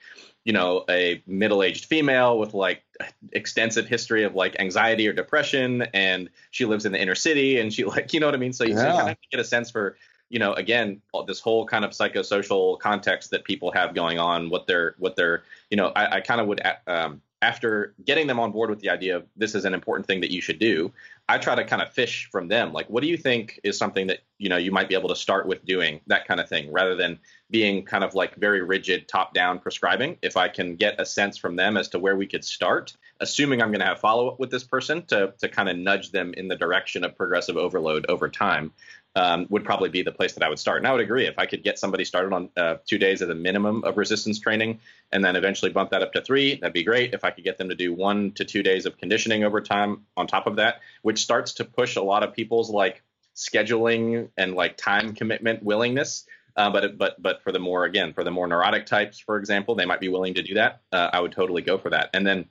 you 0.44 0.52
know, 0.52 0.84
a 0.90 1.22
middle-aged 1.28 1.84
female 1.84 2.36
with 2.36 2.52
like 2.52 2.82
extensive 3.30 3.86
history 3.86 4.24
of 4.24 4.34
like 4.34 4.56
anxiety 4.58 5.06
or 5.06 5.12
depression, 5.12 5.82
and 5.94 6.28
she 6.50 6.64
lives 6.64 6.84
in 6.84 6.90
the 6.90 7.00
inner 7.00 7.14
city, 7.14 7.60
and 7.60 7.72
she 7.72 7.84
like, 7.84 8.12
you 8.12 8.18
know 8.18 8.26
what 8.26 8.34
I 8.34 8.38
mean. 8.38 8.52
So 8.52 8.64
you, 8.64 8.74
yeah. 8.74 8.82
so 8.82 8.88
you 8.88 8.98
kind 8.98 9.10
of 9.10 9.16
get 9.30 9.40
a 9.40 9.44
sense 9.44 9.70
for, 9.70 9.96
you 10.30 10.40
know, 10.40 10.52
again, 10.54 11.00
this 11.28 11.38
whole 11.38 11.64
kind 11.64 11.84
of 11.84 11.92
psychosocial 11.92 12.76
context 12.80 13.30
that 13.30 13.44
people 13.44 13.70
have 13.70 13.94
going 13.94 14.18
on, 14.18 14.50
what 14.50 14.66
they're, 14.66 14.96
what 14.98 15.14
they're, 15.14 15.44
you 15.70 15.76
know, 15.76 15.92
I, 15.94 16.16
I 16.16 16.20
kind 16.22 16.40
of 16.40 16.48
would 16.48 16.60
um, 16.88 17.22
after 17.44 17.94
getting 18.06 18.26
them 18.26 18.40
on 18.40 18.52
board 18.52 18.70
with 18.70 18.80
the 18.80 18.88
idea 18.88 19.16
of 19.16 19.26
this 19.36 19.54
is 19.54 19.66
an 19.66 19.74
important 19.74 20.06
thing 20.06 20.22
that 20.22 20.30
you 20.30 20.40
should 20.40 20.58
do, 20.58 20.90
I 21.28 21.36
try 21.36 21.54
to 21.54 21.64
kind 21.64 21.82
of 21.82 21.92
fish 21.92 22.28
from 22.32 22.48
them. 22.48 22.72
Like, 22.72 22.88
what 22.88 23.02
do 23.02 23.06
you 23.06 23.18
think 23.18 23.60
is 23.62 23.76
something 23.76 24.06
that 24.06 24.20
you 24.38 24.48
know 24.48 24.56
you 24.56 24.72
might 24.72 24.88
be 24.88 24.94
able 24.94 25.10
to 25.10 25.16
start 25.16 25.46
with 25.46 25.64
doing 25.66 26.00
that 26.06 26.26
kind 26.26 26.40
of 26.40 26.48
thing, 26.48 26.72
rather 26.72 26.94
than 26.94 27.18
being 27.50 27.84
kind 27.84 28.02
of 28.02 28.14
like 28.14 28.34
very 28.36 28.62
rigid 28.62 29.06
top-down 29.08 29.58
prescribing. 29.58 30.16
If 30.22 30.36
I 30.36 30.48
can 30.48 30.76
get 30.76 30.98
a 30.98 31.04
sense 31.04 31.36
from 31.36 31.54
them 31.56 31.76
as 31.76 31.88
to 31.90 31.98
where 31.98 32.16
we 32.16 32.26
could 32.26 32.44
start, 32.44 32.96
assuming 33.20 33.60
I'm 33.60 33.68
going 33.68 33.80
to 33.80 33.86
have 33.86 34.00
follow-up 34.00 34.40
with 34.40 34.50
this 34.50 34.64
person 34.64 35.04
to 35.06 35.34
to 35.38 35.48
kind 35.48 35.68
of 35.68 35.76
nudge 35.76 36.10
them 36.12 36.32
in 36.34 36.48
the 36.48 36.56
direction 36.56 37.04
of 37.04 37.14
progressive 37.14 37.56
overload 37.56 38.06
over 38.08 38.28
time, 38.28 38.72
um, 39.16 39.46
would 39.48 39.64
probably 39.64 39.88
be 39.88 40.02
the 40.02 40.12
place 40.12 40.32
that 40.32 40.42
I 40.42 40.48
would 40.48 40.58
start. 40.58 40.78
And 40.78 40.86
I 40.86 40.92
would 40.92 41.00
agree 41.00 41.26
if 41.26 41.38
I 41.38 41.46
could 41.46 41.62
get 41.62 41.78
somebody 41.78 42.04
started 42.04 42.32
on 42.32 42.50
uh, 42.56 42.76
two 42.84 42.98
days 42.98 43.22
at 43.22 43.30
a 43.30 43.34
minimum 43.34 43.84
of 43.84 43.96
resistance 43.96 44.40
training 44.40 44.80
and 45.12 45.24
then 45.24 45.36
eventually 45.36 45.70
bump 45.70 45.90
that 45.90 46.02
up 46.02 46.12
to 46.14 46.20
three, 46.20 46.56
that'd 46.56 46.72
be 46.72 46.82
great. 46.82 47.14
If 47.14 47.24
I 47.24 47.30
could 47.30 47.44
get 47.44 47.58
them 47.58 47.68
to 47.68 47.74
do 47.74 47.92
one 47.92 48.32
to 48.32 48.44
two 48.44 48.62
days 48.62 48.86
of 48.86 48.98
conditioning 48.98 49.44
over 49.44 49.60
time 49.60 50.04
on 50.16 50.26
top 50.26 50.46
of 50.46 50.56
that, 50.56 50.80
which 51.02 51.20
starts 51.22 51.54
to 51.54 51.64
push 51.64 51.96
a 51.96 52.02
lot 52.02 52.22
of 52.22 52.32
people's 52.32 52.70
like 52.70 53.02
scheduling 53.36 54.28
and 54.36 54.54
like 54.54 54.76
time 54.76 55.14
commitment 55.14 55.62
willingness. 55.62 56.26
Uh, 56.56 56.70
but 56.70 56.96
but 56.96 57.20
but 57.20 57.42
for 57.42 57.50
the 57.50 57.58
more 57.58 57.84
again 57.84 58.12
for 58.12 58.22
the 58.22 58.30
more 58.30 58.46
neurotic 58.46 58.86
types, 58.86 59.18
for 59.18 59.38
example, 59.38 59.74
they 59.74 59.84
might 59.84 59.98
be 60.00 60.08
willing 60.08 60.34
to 60.34 60.42
do 60.42 60.54
that. 60.54 60.82
Uh, 60.92 61.10
I 61.12 61.20
would 61.20 61.32
totally 61.32 61.62
go 61.62 61.78
for 61.78 61.90
that. 61.90 62.10
And 62.14 62.24
then 62.24 62.46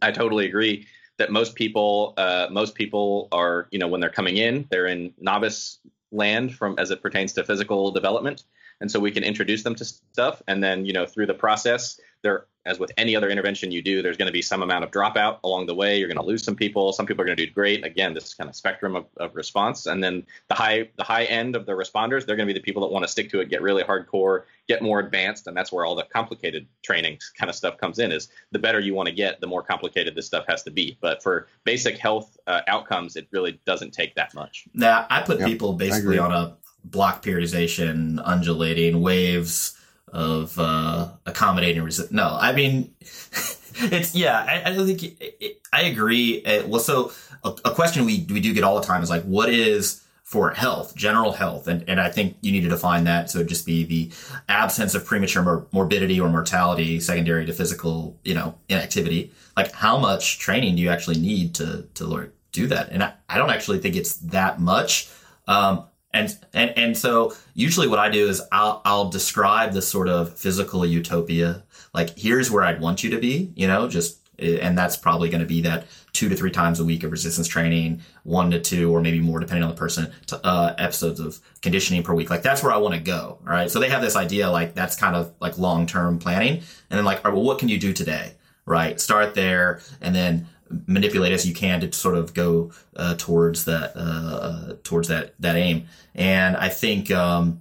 I 0.00 0.10
totally 0.10 0.46
agree 0.46 0.86
that 1.18 1.30
most 1.30 1.54
people 1.54 2.14
uh, 2.16 2.48
most 2.50 2.74
people 2.74 3.28
are 3.30 3.68
you 3.70 3.78
know 3.78 3.88
when 3.88 4.00
they're 4.00 4.10
coming 4.10 4.38
in, 4.38 4.66
they're 4.70 4.86
in 4.86 5.12
novice 5.18 5.78
land 6.12 6.54
from 6.54 6.76
as 6.78 6.90
it 6.90 7.02
pertains 7.02 7.32
to 7.34 7.44
physical 7.44 7.90
development. 7.90 8.44
And 8.80 8.90
so 8.90 9.00
we 9.00 9.10
can 9.10 9.24
introduce 9.24 9.62
them 9.62 9.74
to 9.76 9.84
stuff 9.84 10.42
and 10.46 10.62
then 10.62 10.86
you 10.86 10.92
know 10.92 11.06
through 11.06 11.26
the 11.26 11.34
process 11.34 12.00
there 12.22 12.46
as 12.64 12.78
with 12.78 12.92
any 12.96 13.16
other 13.16 13.28
intervention 13.28 13.72
you 13.72 13.82
do 13.82 14.02
there's 14.02 14.16
going 14.16 14.26
to 14.26 14.32
be 14.32 14.42
some 14.42 14.62
amount 14.62 14.84
of 14.84 14.90
dropout 14.90 15.38
along 15.42 15.66
the 15.66 15.74
way. 15.74 15.98
You're 15.98 16.08
going 16.08 16.18
to 16.18 16.24
lose 16.24 16.44
some 16.44 16.54
people. 16.54 16.92
Some 16.92 17.06
people 17.06 17.22
are 17.22 17.26
going 17.26 17.36
to 17.36 17.46
do 17.46 17.52
great. 17.52 17.84
Again 17.84 18.14
this 18.14 18.34
kind 18.34 18.48
of 18.48 18.54
spectrum 18.54 18.94
of, 18.94 19.06
of 19.16 19.34
response. 19.34 19.86
And 19.86 20.02
then 20.02 20.24
the 20.48 20.54
high 20.54 20.88
the 20.96 21.02
high 21.02 21.24
end 21.24 21.56
of 21.56 21.66
the 21.66 21.72
responders 21.72 22.24
they're 22.24 22.36
going 22.36 22.46
to 22.46 22.54
be 22.54 22.58
the 22.58 22.62
people 22.62 22.82
that 22.82 22.92
want 22.92 23.04
to 23.04 23.08
stick 23.08 23.30
to 23.30 23.40
it 23.40 23.50
get 23.50 23.62
really 23.62 23.82
hardcore 23.82 24.44
get 24.68 24.82
more 24.82 25.00
advanced 25.00 25.48
and 25.48 25.56
that's 25.56 25.72
where 25.72 25.84
all 25.84 25.96
the 25.96 26.04
complicated 26.04 26.66
training 26.82 27.18
kind 27.36 27.50
of 27.50 27.56
stuff 27.56 27.76
comes 27.78 27.98
in 27.98 28.12
is 28.12 28.28
the 28.52 28.58
better 28.58 28.78
you 28.78 28.94
want 28.94 29.08
to 29.08 29.14
get 29.14 29.40
the 29.40 29.46
more 29.46 29.62
complicated 29.62 30.14
this 30.14 30.26
stuff 30.26 30.44
has 30.48 30.62
to 30.62 30.70
be. 30.70 30.96
But 31.00 31.22
for 31.22 31.48
basic 31.64 31.98
health 31.98 32.36
uh, 32.46 32.60
outcomes 32.68 33.16
it 33.16 33.26
really 33.32 33.60
doesn't 33.66 33.92
take 33.92 34.14
that 34.14 34.34
much. 34.34 34.66
Now 34.74 35.06
i 35.10 35.20
put 35.22 35.40
yep, 35.40 35.48
people 35.48 35.72
basically 35.72 36.18
on 36.18 36.32
a 36.32 36.56
block 36.84 37.22
periodization 37.22 38.20
undulating 38.24 39.00
waves 39.00 39.78
of 40.08 40.58
uh, 40.58 41.08
accommodating 41.26 41.82
resist. 41.82 42.12
No, 42.12 42.36
I 42.40 42.52
mean, 42.52 42.94
it's 43.00 44.14
yeah. 44.14 44.44
I, 44.48 44.70
I 44.70 44.76
think 44.76 45.02
it, 45.02 45.36
it, 45.40 45.60
I 45.72 45.82
agree. 45.82 46.42
It, 46.44 46.68
well, 46.68 46.80
so 46.80 47.12
a, 47.44 47.48
a, 47.64 47.74
question 47.74 48.04
we 48.04 48.26
we 48.30 48.40
do 48.40 48.52
get 48.52 48.64
all 48.64 48.78
the 48.78 48.86
time 48.86 49.02
is 49.02 49.10
like, 49.10 49.22
what 49.22 49.48
is 49.48 50.02
for 50.22 50.50
health, 50.50 50.94
general 50.94 51.32
health, 51.32 51.66
and 51.68 51.84
and 51.88 52.00
I 52.00 52.10
think 52.10 52.36
you 52.40 52.52
need 52.52 52.62
to 52.62 52.68
define 52.68 53.04
that. 53.04 53.30
So 53.30 53.44
just 53.44 53.66
be 53.66 53.84
the 53.84 54.10
absence 54.48 54.94
of 54.94 55.04
premature 55.04 55.42
mor- 55.42 55.66
morbidity 55.72 56.20
or 56.20 56.28
mortality 56.28 57.00
secondary 57.00 57.46
to 57.46 57.52
physical, 57.52 58.18
you 58.24 58.34
know, 58.34 58.54
inactivity. 58.68 59.32
Like, 59.56 59.72
how 59.72 59.98
much 59.98 60.38
training 60.38 60.76
do 60.76 60.82
you 60.82 60.90
actually 60.90 61.18
need 61.18 61.54
to 61.56 61.88
to 61.94 62.30
do 62.52 62.66
that? 62.66 62.90
And 62.90 63.02
I, 63.02 63.14
I 63.28 63.38
don't 63.38 63.50
actually 63.50 63.78
think 63.78 63.96
it's 63.96 64.16
that 64.16 64.60
much. 64.60 65.10
Um, 65.48 65.84
and 66.12 66.36
and 66.52 66.76
and 66.76 66.96
so 66.96 67.34
usually 67.54 67.88
what 67.88 67.98
I 67.98 68.08
do 68.08 68.28
is 68.28 68.42
I'll 68.52 68.82
I'll 68.84 69.08
describe 69.08 69.72
the 69.72 69.82
sort 69.82 70.08
of 70.08 70.36
physical 70.38 70.84
utopia. 70.84 71.62
Like 71.94 72.18
here's 72.18 72.50
where 72.50 72.64
I'd 72.64 72.80
want 72.80 73.02
you 73.02 73.10
to 73.10 73.18
be, 73.18 73.52
you 73.54 73.66
know, 73.66 73.88
just 73.88 74.18
and 74.38 74.76
that's 74.76 74.96
probably 74.96 75.28
going 75.28 75.40
to 75.40 75.46
be 75.46 75.60
that 75.62 75.86
two 76.12 76.28
to 76.28 76.36
three 76.36 76.50
times 76.50 76.80
a 76.80 76.84
week 76.84 77.04
of 77.04 77.12
resistance 77.12 77.46
training, 77.46 78.02
one 78.24 78.50
to 78.50 78.60
two 78.60 78.94
or 78.94 79.00
maybe 79.00 79.20
more 79.20 79.38
depending 79.38 79.62
on 79.62 79.70
the 79.70 79.76
person, 79.76 80.10
to, 80.26 80.44
uh, 80.44 80.74
episodes 80.78 81.20
of 81.20 81.38
conditioning 81.60 82.02
per 82.02 82.14
week. 82.14 82.28
Like 82.28 82.42
that's 82.42 82.62
where 82.62 82.72
I 82.72 82.76
want 82.78 82.94
to 82.94 83.00
go. 83.00 83.38
All 83.46 83.52
right. 83.52 83.70
So 83.70 83.78
they 83.78 83.88
have 83.88 84.02
this 84.02 84.16
idea 84.16 84.50
like 84.50 84.74
that's 84.74 84.96
kind 84.96 85.16
of 85.16 85.32
like 85.40 85.58
long 85.58 85.86
term 85.86 86.18
planning, 86.18 86.56
and 86.90 86.98
then 86.98 87.04
like, 87.04 87.24
well, 87.24 87.42
what 87.42 87.58
can 87.58 87.68
you 87.68 87.78
do 87.78 87.92
today? 87.92 88.34
Right. 88.64 89.00
Start 89.00 89.34
there, 89.34 89.80
and 90.00 90.14
then 90.14 90.48
manipulate 90.86 91.32
as 91.32 91.46
you 91.46 91.54
can 91.54 91.80
to 91.80 91.92
sort 91.92 92.16
of 92.16 92.34
go 92.34 92.72
uh, 92.96 93.14
towards 93.16 93.64
that 93.64 93.92
uh, 93.96 94.74
towards 94.82 95.08
that 95.08 95.34
that 95.40 95.56
aim. 95.56 95.86
And 96.14 96.56
I 96.56 96.68
think, 96.68 97.10
um, 97.10 97.60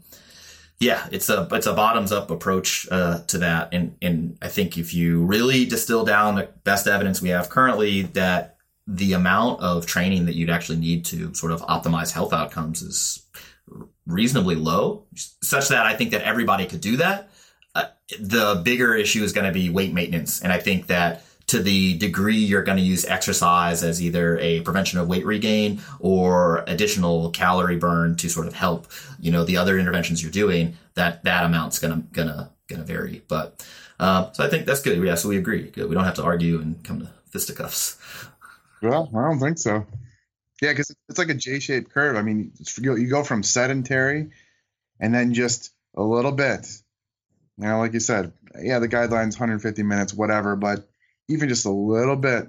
yeah, 0.79 1.07
it's 1.11 1.29
a 1.29 1.47
it's 1.51 1.67
a 1.67 1.73
bottoms 1.73 2.11
up 2.11 2.31
approach 2.31 2.87
uh, 2.91 3.19
to 3.27 3.37
that. 3.39 3.69
And 3.71 3.95
and 4.01 4.37
I 4.41 4.47
think 4.47 4.77
if 4.77 4.93
you 4.93 5.23
really 5.23 5.65
distill 5.65 6.05
down 6.05 6.35
the 6.35 6.49
best 6.63 6.87
evidence 6.87 7.21
we 7.21 7.29
have 7.29 7.49
currently 7.49 8.03
that 8.13 8.57
the 8.87 9.13
amount 9.13 9.61
of 9.61 9.85
training 9.85 10.25
that 10.25 10.35
you'd 10.35 10.49
actually 10.49 10.79
need 10.79 11.05
to 11.05 11.33
sort 11.33 11.51
of 11.51 11.61
optimize 11.61 12.11
health 12.11 12.33
outcomes 12.33 12.81
is 12.81 13.25
reasonably 14.05 14.55
low, 14.55 15.05
such 15.41 15.69
that 15.69 15.85
I 15.85 15.95
think 15.95 16.11
that 16.11 16.23
everybody 16.23 16.65
could 16.65 16.81
do 16.81 16.97
that. 16.97 17.29
Uh, 17.73 17.85
the 18.19 18.61
bigger 18.65 18.95
issue 18.95 19.23
is 19.23 19.31
going 19.31 19.45
to 19.45 19.53
be 19.53 19.69
weight 19.69 19.93
maintenance, 19.93 20.41
and 20.41 20.51
I 20.51 20.59
think 20.59 20.87
that 20.87 21.23
to 21.51 21.61
the 21.61 21.97
degree 21.97 22.37
you're 22.37 22.63
going 22.63 22.77
to 22.77 22.83
use 22.83 23.03
exercise 23.03 23.83
as 23.83 24.01
either 24.01 24.37
a 24.39 24.61
prevention 24.61 24.99
of 24.99 25.09
weight 25.09 25.25
regain 25.25 25.81
or 25.99 26.63
additional 26.65 27.29
calorie 27.31 27.75
burn 27.75 28.15
to 28.15 28.29
sort 28.29 28.47
of 28.47 28.53
help, 28.53 28.87
you 29.19 29.33
know, 29.33 29.43
the 29.43 29.57
other 29.57 29.77
interventions 29.77 30.23
you're 30.23 30.31
doing, 30.31 30.77
that 30.93 31.25
that 31.25 31.43
amount's 31.43 31.77
going 31.77 31.93
to 31.93 32.07
going 32.13 32.29
to 32.29 32.49
going 32.69 32.79
to 32.79 32.85
vary. 32.85 33.21
But 33.27 33.65
um, 33.99 34.29
so 34.31 34.45
I 34.45 34.49
think 34.49 34.65
that's 34.65 34.81
good. 34.81 35.03
Yeah, 35.03 35.15
so 35.15 35.27
we 35.27 35.37
agree. 35.37 35.63
Good. 35.63 35.89
We 35.89 35.95
don't 35.95 36.05
have 36.05 36.15
to 36.15 36.23
argue 36.23 36.61
and 36.61 36.81
come 36.85 37.01
to 37.01 37.09
fisticuffs. 37.29 37.97
Well, 38.81 39.11
I 39.13 39.23
don't 39.23 39.39
think 39.39 39.57
so. 39.57 39.85
Yeah, 40.61 40.71
because 40.71 40.95
it's 41.09 41.19
like 41.19 41.29
a 41.29 41.33
J-shaped 41.33 41.91
curve. 41.91 42.15
I 42.15 42.21
mean, 42.21 42.53
you 42.77 43.09
go 43.09 43.23
from 43.23 43.43
sedentary, 43.43 44.29
and 45.01 45.13
then 45.13 45.33
just 45.33 45.71
a 45.95 46.01
little 46.01 46.31
bit. 46.31 46.65
You 47.57 47.65
know, 47.65 47.79
like 47.79 47.93
you 47.93 47.99
said, 47.99 48.31
yeah, 48.57 48.79
the 48.79 48.87
guidelines 48.87 49.33
150 49.33 49.83
minutes, 49.83 50.13
whatever, 50.13 50.55
but 50.55 50.87
even 51.31 51.49
just 51.49 51.65
a 51.65 51.71
little 51.71 52.15
bit 52.15 52.47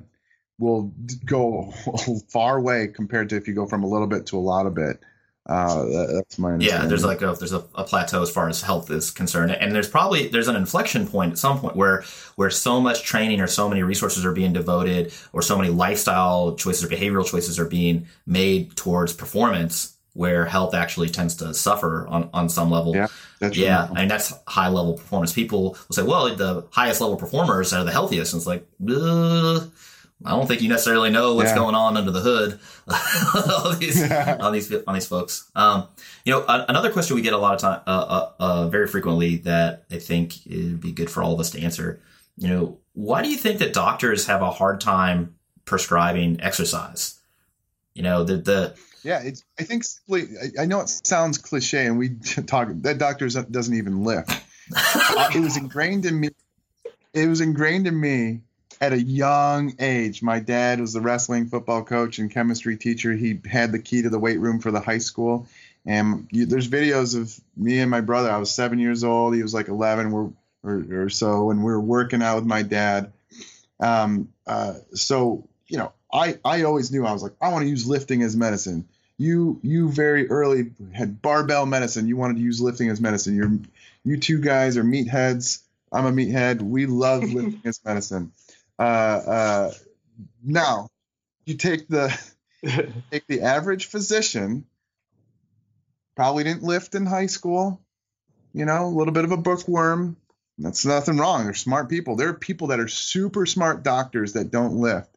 will 0.59 0.92
go 1.25 1.73
a 1.87 1.99
far 2.29 2.61
way 2.61 2.88
compared 2.88 3.29
to 3.31 3.37
if 3.37 3.49
you 3.49 3.55
go 3.55 3.66
from 3.66 3.83
a 3.83 3.88
little 3.88 4.07
bit 4.07 4.27
to 4.27 4.37
a 4.37 4.40
lot 4.40 4.66
of 4.66 4.75
bit. 4.75 5.01
Uh, 5.45 6.07
that's 6.14 6.38
my 6.38 6.57
yeah. 6.59 6.87
There's 6.87 7.05
like 7.05 7.21
a 7.21 7.35
there's 7.37 7.53
a, 7.53 7.64
a, 7.75 7.83
plateau 7.83 8.23
as 8.23 8.31
far 8.31 8.49
as 8.49 8.62
health 8.62 8.92
is 8.92 9.11
concerned, 9.11 9.51
and 9.51 9.75
there's 9.75 9.88
probably 9.88 10.29
there's 10.29 10.47
an 10.47 10.55
inflection 10.55 11.05
point 11.05 11.33
at 11.33 11.38
some 11.38 11.59
point 11.59 11.75
where 11.75 12.05
where 12.37 12.49
so 12.49 12.81
much 12.81 13.03
training 13.03 13.40
or 13.40 13.49
so 13.49 13.68
many 13.68 13.83
resources 13.83 14.25
are 14.25 14.31
being 14.31 14.53
devoted, 14.53 15.12
or 15.33 15.42
so 15.42 15.59
many 15.59 15.68
lifestyle 15.68 16.55
choices 16.55 16.85
or 16.85 16.88
behavioral 16.88 17.27
choices 17.29 17.59
are 17.59 17.64
being 17.64 18.07
made 18.25 18.77
towards 18.77 19.12
performance, 19.12 19.92
where 20.14 20.44
health 20.44 20.75
actually 20.75 21.09
tends 21.09 21.37
to 21.37 21.55
suffer 21.55 22.07
on 22.09 22.29
on 22.33 22.48
some 22.48 22.70
level. 22.70 22.94
Yeah, 22.94 23.09
yeah, 23.53 23.88
and 23.96 24.11
that's 24.11 24.33
high 24.46 24.68
level 24.68 24.94
performance. 24.94 25.33
People 25.33 25.70
will 25.88 25.94
say, 25.94 26.03
well, 26.03 26.35
the 26.35 26.66
highest 26.70 27.01
level 27.01 27.16
performers 27.16 27.72
are 27.72 27.85
the 27.85 27.92
healthiest. 27.92 28.33
And 28.33 28.40
it's 28.40 28.46
like, 28.46 28.66
I 30.25 30.31
don't 30.31 30.46
think 30.46 30.62
you 30.62 30.68
necessarily 30.68 31.11
know 31.11 31.35
what's 31.35 31.51
yeah. 31.51 31.57
going 31.57 31.75
on 31.75 31.96
under 31.96 32.11
the 32.11 32.20
hood 32.20 32.61
on 33.64 33.79
these 33.79 34.11
on 34.12 34.53
these 34.53 34.72
on 34.87 34.94
these 34.94 35.07
folks. 35.07 35.51
Um, 35.55 35.88
you 36.25 36.33
know, 36.33 36.42
a, 36.42 36.66
another 36.68 36.92
question 36.92 37.16
we 37.16 37.22
get 37.22 37.33
a 37.33 37.38
lot 37.38 37.55
of 37.55 37.61
time, 37.61 37.81
uh, 37.87 37.90
uh, 37.90 38.33
uh, 38.38 38.68
very 38.68 38.87
frequently 38.87 39.37
that 39.38 39.85
I 39.90 39.98
think 39.98 40.46
it'd 40.46 40.81
be 40.81 40.92
good 40.92 41.11
for 41.11 41.22
all 41.22 41.35
of 41.35 41.40
us 41.40 41.51
to 41.51 41.61
answer. 41.61 42.01
You 42.37 42.48
know, 42.48 42.79
why 42.92 43.22
do 43.22 43.29
you 43.29 43.37
think 43.37 43.59
that 43.59 43.72
doctors 43.72 44.27
have 44.27 44.42
a 44.42 44.51
hard 44.51 44.81
time 44.81 45.35
prescribing 45.64 46.40
exercise? 46.40 47.18
You 47.94 48.03
know, 48.03 48.25
the 48.25 48.37
the 48.37 48.75
yeah, 49.03 49.23
it's. 49.23 49.45
I 49.59 49.65
think 49.65 49.85
simply. 49.85 50.29
I, 50.41 50.62
I 50.62 50.67
know 50.67 50.81
it 50.81 50.88
sounds 50.88 51.38
cliche, 51.38 51.87
and 51.87 51.99
we 51.99 52.11
talk 52.47 52.69
that 52.73 52.99
doctor 52.99 53.29
doesn't 53.29 53.75
even 53.75 54.05
lift. 54.05 54.31
uh, 54.75 55.31
it 55.35 55.41
was 55.41 55.57
ingrained 55.57 56.07
in 56.07 56.19
me. 56.19 56.31
It 57.12 57.27
was 57.27 57.41
ingrained 57.41 57.87
in 57.87 57.99
me 57.99 58.41
at 58.81 58.93
a 58.93 59.01
young 59.01 59.75
age. 59.79 60.23
My 60.23 60.41
dad 60.41 60.81
was 60.81 60.93
the 60.93 61.01
wrestling 61.01 61.47
football 61.47 61.85
coach 61.85 62.19
and 62.19 62.31
chemistry 62.31 62.77
teacher. 62.77 63.12
He 63.12 63.41
had 63.49 63.73
the 63.73 63.79
key 63.79 64.03
to 64.03 64.11
the 64.11 64.19
weight 64.19 64.40
room 64.40 64.61
for 64.61 64.71
the 64.71 64.81
high 64.81 64.98
school. 64.98 65.46
And 65.85 66.29
you, 66.31 66.46
there's 66.46 66.69
videos 66.69 67.17
of 67.17 67.38
me 67.57 67.81
and 67.81 67.90
my 67.90 68.00
brother. 68.00 68.31
I 68.31 68.38
was 68.38 68.53
seven 68.53 68.79
years 68.79 69.05
old. 69.05 69.35
He 69.35 69.42
was 69.42 69.53
like 69.53 69.69
11 69.69 70.13
or, 70.13 70.33
or, 70.65 71.05
or 71.05 71.09
so, 71.11 71.50
and 71.50 71.61
we 71.61 71.71
were 71.71 71.81
working 71.81 72.23
out 72.23 72.37
with 72.37 72.44
my 72.44 72.63
dad. 72.63 73.13
Um, 73.79 74.33
uh, 74.46 74.75
so 74.94 75.48
you 75.73 75.79
know, 75.79 75.92
I 76.13 76.38
I 76.44 76.63
always 76.63 76.92
knew 76.92 77.06
I 77.06 77.13
was 77.13 77.23
like 77.23 77.35
I 77.40 77.48
want 77.50 77.63
to 77.63 77.69
use 77.69 77.87
lifting 77.87 78.23
as 78.23 78.37
medicine 78.37 78.88
you 79.23 79.60
you 79.63 79.90
very 79.90 80.29
early 80.29 80.73
had 80.92 81.23
barbell 81.23 81.67
medicine. 81.67 82.08
You 82.08 82.17
wanted 82.17 82.37
to 82.37 82.42
use 82.42 82.60
lifting 82.60 82.88
as 82.88 83.00
medicine. 83.00 83.37
You're 83.37 83.58
you 84.04 84.19
two 84.19 84.40
guys 84.40 84.77
are 84.77 84.85
meatheads. 84.85 85.63
I'm 85.92 86.06
a 86.06 86.13
meathead. 86.13 86.60
We 86.60 86.87
love 86.87 87.23
lifting 87.33 87.60
as 87.65 87.81
medicine. 87.85 88.33
Uh, 88.79 88.83
uh, 88.83 89.73
now, 90.42 90.88
you 91.46 91.54
take 91.56 91.88
the 91.88 92.08
take 93.10 93.27
the 93.29 93.42
average 93.42 93.87
physician. 93.87 94.65
Probably 96.17 96.44
didn't 96.44 96.65
lift 96.65 96.94
in 96.94 97.06
high 97.06 97.27
school. 97.27 97.81
You 98.52 98.65
know, 98.65 98.87
a 98.87 98.94
little 98.94 99.15
bit 99.15 99.25
of 99.25 99.33
a 99.33 99.37
bookworm. 99.37 100.17
That's 100.58 100.85
nothing 100.85 101.17
wrong. 101.17 101.44
They're 101.44 101.54
smart 101.54 101.88
people. 101.88 102.17
There 102.17 102.29
are 102.29 102.35
people 102.35 102.69
that 102.69 102.81
are 102.81 102.88
super 102.88 103.46
smart 103.46 103.83
doctors 103.83 104.35
that 104.35 104.50
don't 104.50 104.77
lift. 104.77 105.12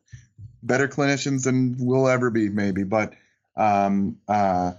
Better 0.66 0.88
clinicians 0.88 1.44
than 1.44 1.76
we'll 1.80 2.08
ever 2.08 2.30
be, 2.30 2.50
maybe, 2.50 2.84
but 2.84 3.14
um, 3.56 4.18
uh, 4.28 4.74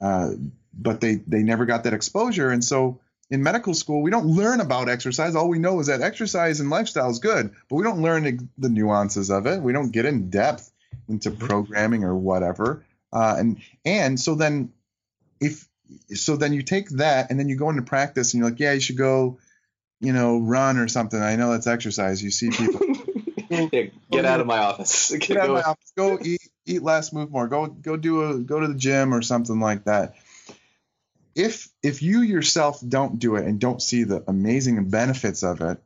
uh, 0.00 0.30
but 0.72 1.00
they 1.00 1.16
they 1.16 1.42
never 1.42 1.66
got 1.66 1.84
that 1.84 1.94
exposure, 1.94 2.50
and 2.50 2.64
so 2.64 3.00
in 3.28 3.42
medical 3.42 3.74
school 3.74 4.02
we 4.02 4.10
don't 4.10 4.26
learn 4.26 4.60
about 4.60 4.88
exercise. 4.88 5.34
All 5.34 5.48
we 5.48 5.58
know 5.58 5.80
is 5.80 5.88
that 5.88 6.00
exercise 6.00 6.60
and 6.60 6.70
lifestyle 6.70 7.10
is 7.10 7.18
good, 7.18 7.52
but 7.68 7.76
we 7.76 7.82
don't 7.82 8.02
learn 8.02 8.48
the 8.56 8.68
nuances 8.68 9.30
of 9.30 9.46
it. 9.46 9.60
We 9.60 9.72
don't 9.72 9.90
get 9.90 10.04
in 10.04 10.30
depth 10.30 10.70
into 11.08 11.30
mm-hmm. 11.30 11.46
programming 11.46 12.04
or 12.04 12.14
whatever. 12.14 12.84
Uh, 13.12 13.36
and 13.38 13.60
and 13.84 14.20
so 14.20 14.34
then 14.34 14.72
if 15.40 15.66
so 16.14 16.36
then 16.36 16.52
you 16.52 16.62
take 16.62 16.88
that 16.90 17.30
and 17.30 17.38
then 17.38 17.48
you 17.48 17.56
go 17.56 17.70
into 17.70 17.82
practice 17.82 18.32
and 18.32 18.40
you're 18.40 18.50
like, 18.50 18.60
yeah, 18.60 18.72
you 18.72 18.80
should 18.80 18.96
go, 18.96 19.38
you 20.00 20.12
know, 20.12 20.38
run 20.38 20.78
or 20.78 20.88
something. 20.88 21.20
I 21.20 21.36
know 21.36 21.52
that's 21.52 21.66
exercise. 21.66 22.22
You 22.22 22.30
see 22.30 22.50
people. 22.50 22.80
yeah, 23.72 23.82
get 24.10 24.24
out 24.24 24.40
of 24.40 24.46
my 24.46 24.58
office. 24.58 25.10
Get, 25.10 25.20
get 25.20 25.36
out 25.38 25.50
of 25.50 25.54
my 25.54 25.62
office. 25.62 25.92
Go 25.96 26.18
eat, 26.22 26.40
eat 26.64 26.82
less, 26.82 27.12
move 27.12 27.30
more. 27.30 27.48
Go, 27.48 27.66
go 27.66 27.96
do 27.96 28.30
a, 28.30 28.38
go 28.38 28.60
to 28.60 28.68
the 28.68 28.74
gym 28.74 29.14
or 29.14 29.22
something 29.22 29.60
like 29.60 29.84
that. 29.84 30.14
If 31.34 31.68
if 31.82 32.02
you 32.02 32.22
yourself 32.22 32.80
don't 32.86 33.18
do 33.18 33.36
it 33.36 33.44
and 33.44 33.60
don't 33.60 33.82
see 33.82 34.04
the 34.04 34.24
amazing 34.26 34.88
benefits 34.88 35.42
of 35.42 35.60
it, 35.60 35.78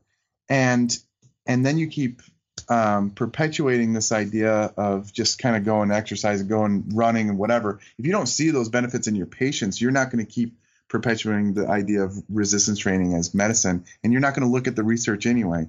and 0.49 0.97
and 1.45 1.67
then 1.67 1.77
you 1.77 1.89
keep 1.89 2.23
um, 2.69 3.11
perpetuating 3.11 3.93
this 3.93 4.13
idea 4.13 4.53
of 4.77 5.13
just 5.13 5.41
kind 5.41 5.57
of 5.57 5.65
going 5.65 5.91
exercise 5.91 6.41
and 6.41 6.49
going 6.49 6.91
running 6.95 7.29
and 7.29 7.37
whatever, 7.37 7.81
if 7.99 8.07
you 8.07 8.13
don't 8.13 8.29
see 8.29 8.51
those 8.51 8.69
benefits 8.69 9.09
in 9.09 9.17
your 9.17 9.27
patients, 9.27 9.81
you're 9.81 9.91
not 9.91 10.11
going 10.13 10.25
to 10.25 10.31
keep 10.31 10.57
perpetuating 10.89 11.55
the 11.55 11.69
idea 11.69 12.03
of 12.03 12.23
resistance 12.29 12.79
training 12.79 13.15
as 13.15 13.35
medicine, 13.35 13.85
and 14.03 14.13
you're 14.13 14.21
not 14.21 14.35
going 14.35 14.47
to 14.47 14.53
look 14.53 14.69
at 14.69 14.77
the 14.77 14.85
research 14.85 15.27
anyway. 15.27 15.69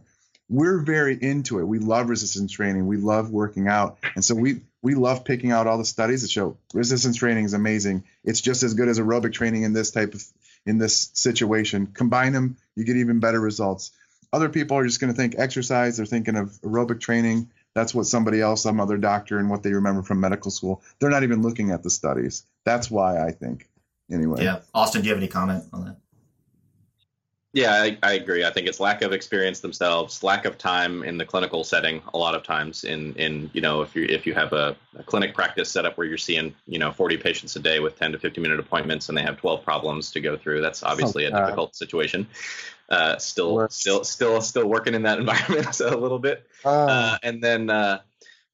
We're 0.51 0.79
very 0.79 1.17
into 1.19 1.59
it. 1.59 1.63
We 1.63 1.79
love 1.79 2.09
resistance 2.09 2.51
training. 2.51 2.85
We 2.85 2.97
love 2.97 3.31
working 3.31 3.69
out, 3.69 3.99
and 4.15 4.23
so 4.23 4.35
we 4.35 4.61
we 4.81 4.95
love 4.95 5.23
picking 5.23 5.53
out 5.53 5.65
all 5.65 5.77
the 5.77 5.85
studies 5.85 6.23
that 6.23 6.29
show 6.29 6.57
resistance 6.73 7.15
training 7.15 7.45
is 7.45 7.53
amazing. 7.53 8.03
It's 8.25 8.41
just 8.41 8.61
as 8.61 8.73
good 8.73 8.89
as 8.89 8.99
aerobic 8.99 9.31
training 9.31 9.63
in 9.63 9.71
this 9.71 9.91
type 9.91 10.13
of 10.13 10.23
in 10.65 10.77
this 10.77 11.09
situation. 11.13 11.87
Combine 11.87 12.33
them, 12.33 12.57
you 12.75 12.83
get 12.83 12.97
even 12.97 13.21
better 13.21 13.39
results. 13.39 13.91
Other 14.33 14.49
people 14.49 14.77
are 14.77 14.85
just 14.85 14.99
going 14.99 15.13
to 15.13 15.17
think 15.17 15.35
exercise. 15.37 15.95
They're 15.95 16.05
thinking 16.05 16.35
of 16.35 16.49
aerobic 16.63 16.99
training. 16.99 17.49
That's 17.73 17.93
what 17.93 18.05
somebody 18.05 18.41
else, 18.41 18.63
some 18.63 18.81
other 18.81 18.97
doctor, 18.97 19.39
and 19.39 19.49
what 19.49 19.63
they 19.63 19.71
remember 19.71 20.03
from 20.03 20.19
medical 20.19 20.51
school. 20.51 20.81
They're 20.99 21.09
not 21.09 21.23
even 21.23 21.41
looking 21.41 21.71
at 21.71 21.81
the 21.83 21.89
studies. 21.89 22.43
That's 22.65 22.91
why 22.91 23.25
I 23.25 23.31
think. 23.31 23.69
Anyway. 24.11 24.43
Yeah, 24.43 24.59
Austin, 24.73 25.01
do 25.01 25.07
you 25.07 25.13
have 25.13 25.21
any 25.21 25.29
comment 25.29 25.63
on 25.71 25.85
that? 25.85 25.95
Yeah, 27.53 27.73
I, 27.73 27.97
I, 28.01 28.13
agree. 28.13 28.45
I 28.45 28.49
think 28.49 28.67
it's 28.67 28.79
lack 28.79 29.01
of 29.01 29.11
experience 29.11 29.59
themselves, 29.59 30.23
lack 30.23 30.45
of 30.45 30.57
time 30.57 31.03
in 31.03 31.17
the 31.17 31.25
clinical 31.25 31.65
setting. 31.65 32.01
A 32.13 32.17
lot 32.17 32.33
of 32.33 32.43
times, 32.43 32.85
in 32.85 33.13
in 33.15 33.49
you 33.51 33.59
know, 33.59 33.81
if 33.81 33.93
you 33.93 34.05
if 34.05 34.25
you 34.25 34.33
have 34.33 34.53
a, 34.53 34.73
a 34.97 35.03
clinic 35.03 35.35
practice 35.35 35.69
set 35.69 35.85
up 35.85 35.97
where 35.97 36.07
you're 36.07 36.17
seeing 36.17 36.55
you 36.65 36.79
know 36.79 36.93
40 36.93 37.17
patients 37.17 37.57
a 37.57 37.59
day 37.59 37.81
with 37.81 37.99
10 37.99 38.13
to 38.13 38.19
15 38.19 38.41
minute 38.41 38.59
appointments, 38.59 39.09
and 39.09 39.17
they 39.17 39.21
have 39.21 39.35
12 39.35 39.65
problems 39.65 40.11
to 40.11 40.21
go 40.21 40.37
through, 40.37 40.61
that's 40.61 40.81
obviously 40.81 41.25
oh, 41.25 41.29
a 41.29 41.41
difficult 41.41 41.75
situation. 41.75 42.25
Uh, 42.87 43.17
still, 43.17 43.67
still, 43.69 44.03
still, 44.03 44.41
still 44.41 44.67
working 44.67 44.93
in 44.93 45.03
that 45.03 45.19
environment 45.23 45.77
a 45.81 45.97
little 45.97 46.19
bit, 46.19 46.47
uh, 46.63 46.69
uh, 46.69 47.17
and 47.21 47.43
then 47.43 47.69
uh, 47.69 47.99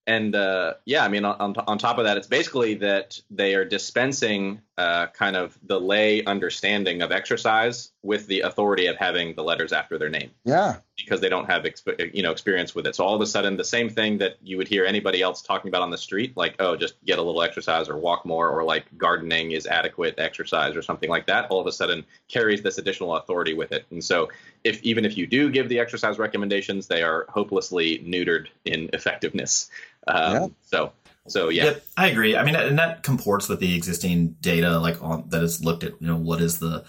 and 0.07 0.35
uh, 0.35 0.75
yeah, 0.85 1.03
I 1.03 1.09
mean, 1.09 1.25
on, 1.25 1.53
on 1.57 1.77
top 1.77 1.97
of 1.97 2.05
that, 2.05 2.15
it's 2.15 2.27
basically 2.27 2.75
that 2.75 3.19
they 3.29 3.55
are 3.55 3.65
dispensing 3.65 4.61
uh, 4.77 5.07
kind 5.07 5.35
of 5.35 5.57
the 5.63 5.79
lay 5.79 6.23
understanding 6.23 7.01
of 7.01 7.11
exercise 7.11 7.91
with 8.03 8.25
the 8.27 8.41
authority 8.41 8.85
of 8.87 8.95
having 8.95 9.35
the 9.35 9.43
letters 9.43 9.73
after 9.73 9.97
their 9.97 10.07
name. 10.07 10.31
Yeah. 10.45 10.77
Because 10.95 11.19
they 11.19 11.29
don't 11.29 11.49
have 11.49 11.63
exp- 11.63 12.15
you 12.15 12.23
know 12.23 12.31
experience 12.31 12.73
with 12.73 12.87
it, 12.87 12.95
so 12.95 13.03
all 13.03 13.13
of 13.13 13.21
a 13.21 13.25
sudden, 13.25 13.57
the 13.57 13.63
same 13.63 13.89
thing 13.89 14.17
that 14.19 14.37
you 14.41 14.57
would 14.57 14.67
hear 14.67 14.85
anybody 14.85 15.21
else 15.21 15.41
talking 15.41 15.67
about 15.67 15.81
on 15.81 15.91
the 15.91 15.97
street, 15.97 16.35
like 16.35 16.55
oh, 16.59 16.75
just 16.75 16.95
get 17.05 17.19
a 17.19 17.21
little 17.21 17.43
exercise 17.43 17.89
or 17.89 17.97
walk 17.97 18.25
more, 18.25 18.49
or 18.49 18.63
like 18.63 18.85
gardening 18.97 19.51
is 19.51 19.67
adequate 19.67 20.15
exercise 20.17 20.75
or 20.75 20.81
something 20.81 21.09
like 21.09 21.27
that, 21.27 21.51
all 21.51 21.59
of 21.59 21.67
a 21.67 21.71
sudden 21.71 22.03
carries 22.29 22.63
this 22.63 22.77
additional 22.77 23.15
authority 23.15 23.53
with 23.53 23.73
it. 23.73 23.85
And 23.91 24.03
so, 24.03 24.29
if 24.63 24.81
even 24.83 25.05
if 25.05 25.17
you 25.17 25.27
do 25.27 25.51
give 25.51 25.69
the 25.69 25.79
exercise 25.79 26.17
recommendations, 26.17 26.87
they 26.87 27.03
are 27.03 27.25
hopelessly 27.29 27.99
neutered 27.99 28.47
in 28.65 28.89
effectiveness. 28.93 29.69
Um, 30.07 30.33
yeah. 30.33 30.47
So 30.61 30.93
so 31.27 31.49
yeah, 31.49 31.65
yep, 31.65 31.85
I 31.97 32.07
agree. 32.07 32.35
I 32.35 32.43
mean, 32.43 32.55
and 32.55 32.79
that 32.79 33.03
comports 33.03 33.49
with 33.49 33.59
the 33.59 33.75
existing 33.75 34.37
data, 34.41 34.79
like 34.79 35.01
on 35.03 35.25
that 35.29 35.43
is 35.43 35.63
looked 35.63 35.83
at. 35.83 35.93
You 36.01 36.07
know, 36.07 36.15
what 36.15 36.41
is 36.41 36.59
the, 36.59 36.85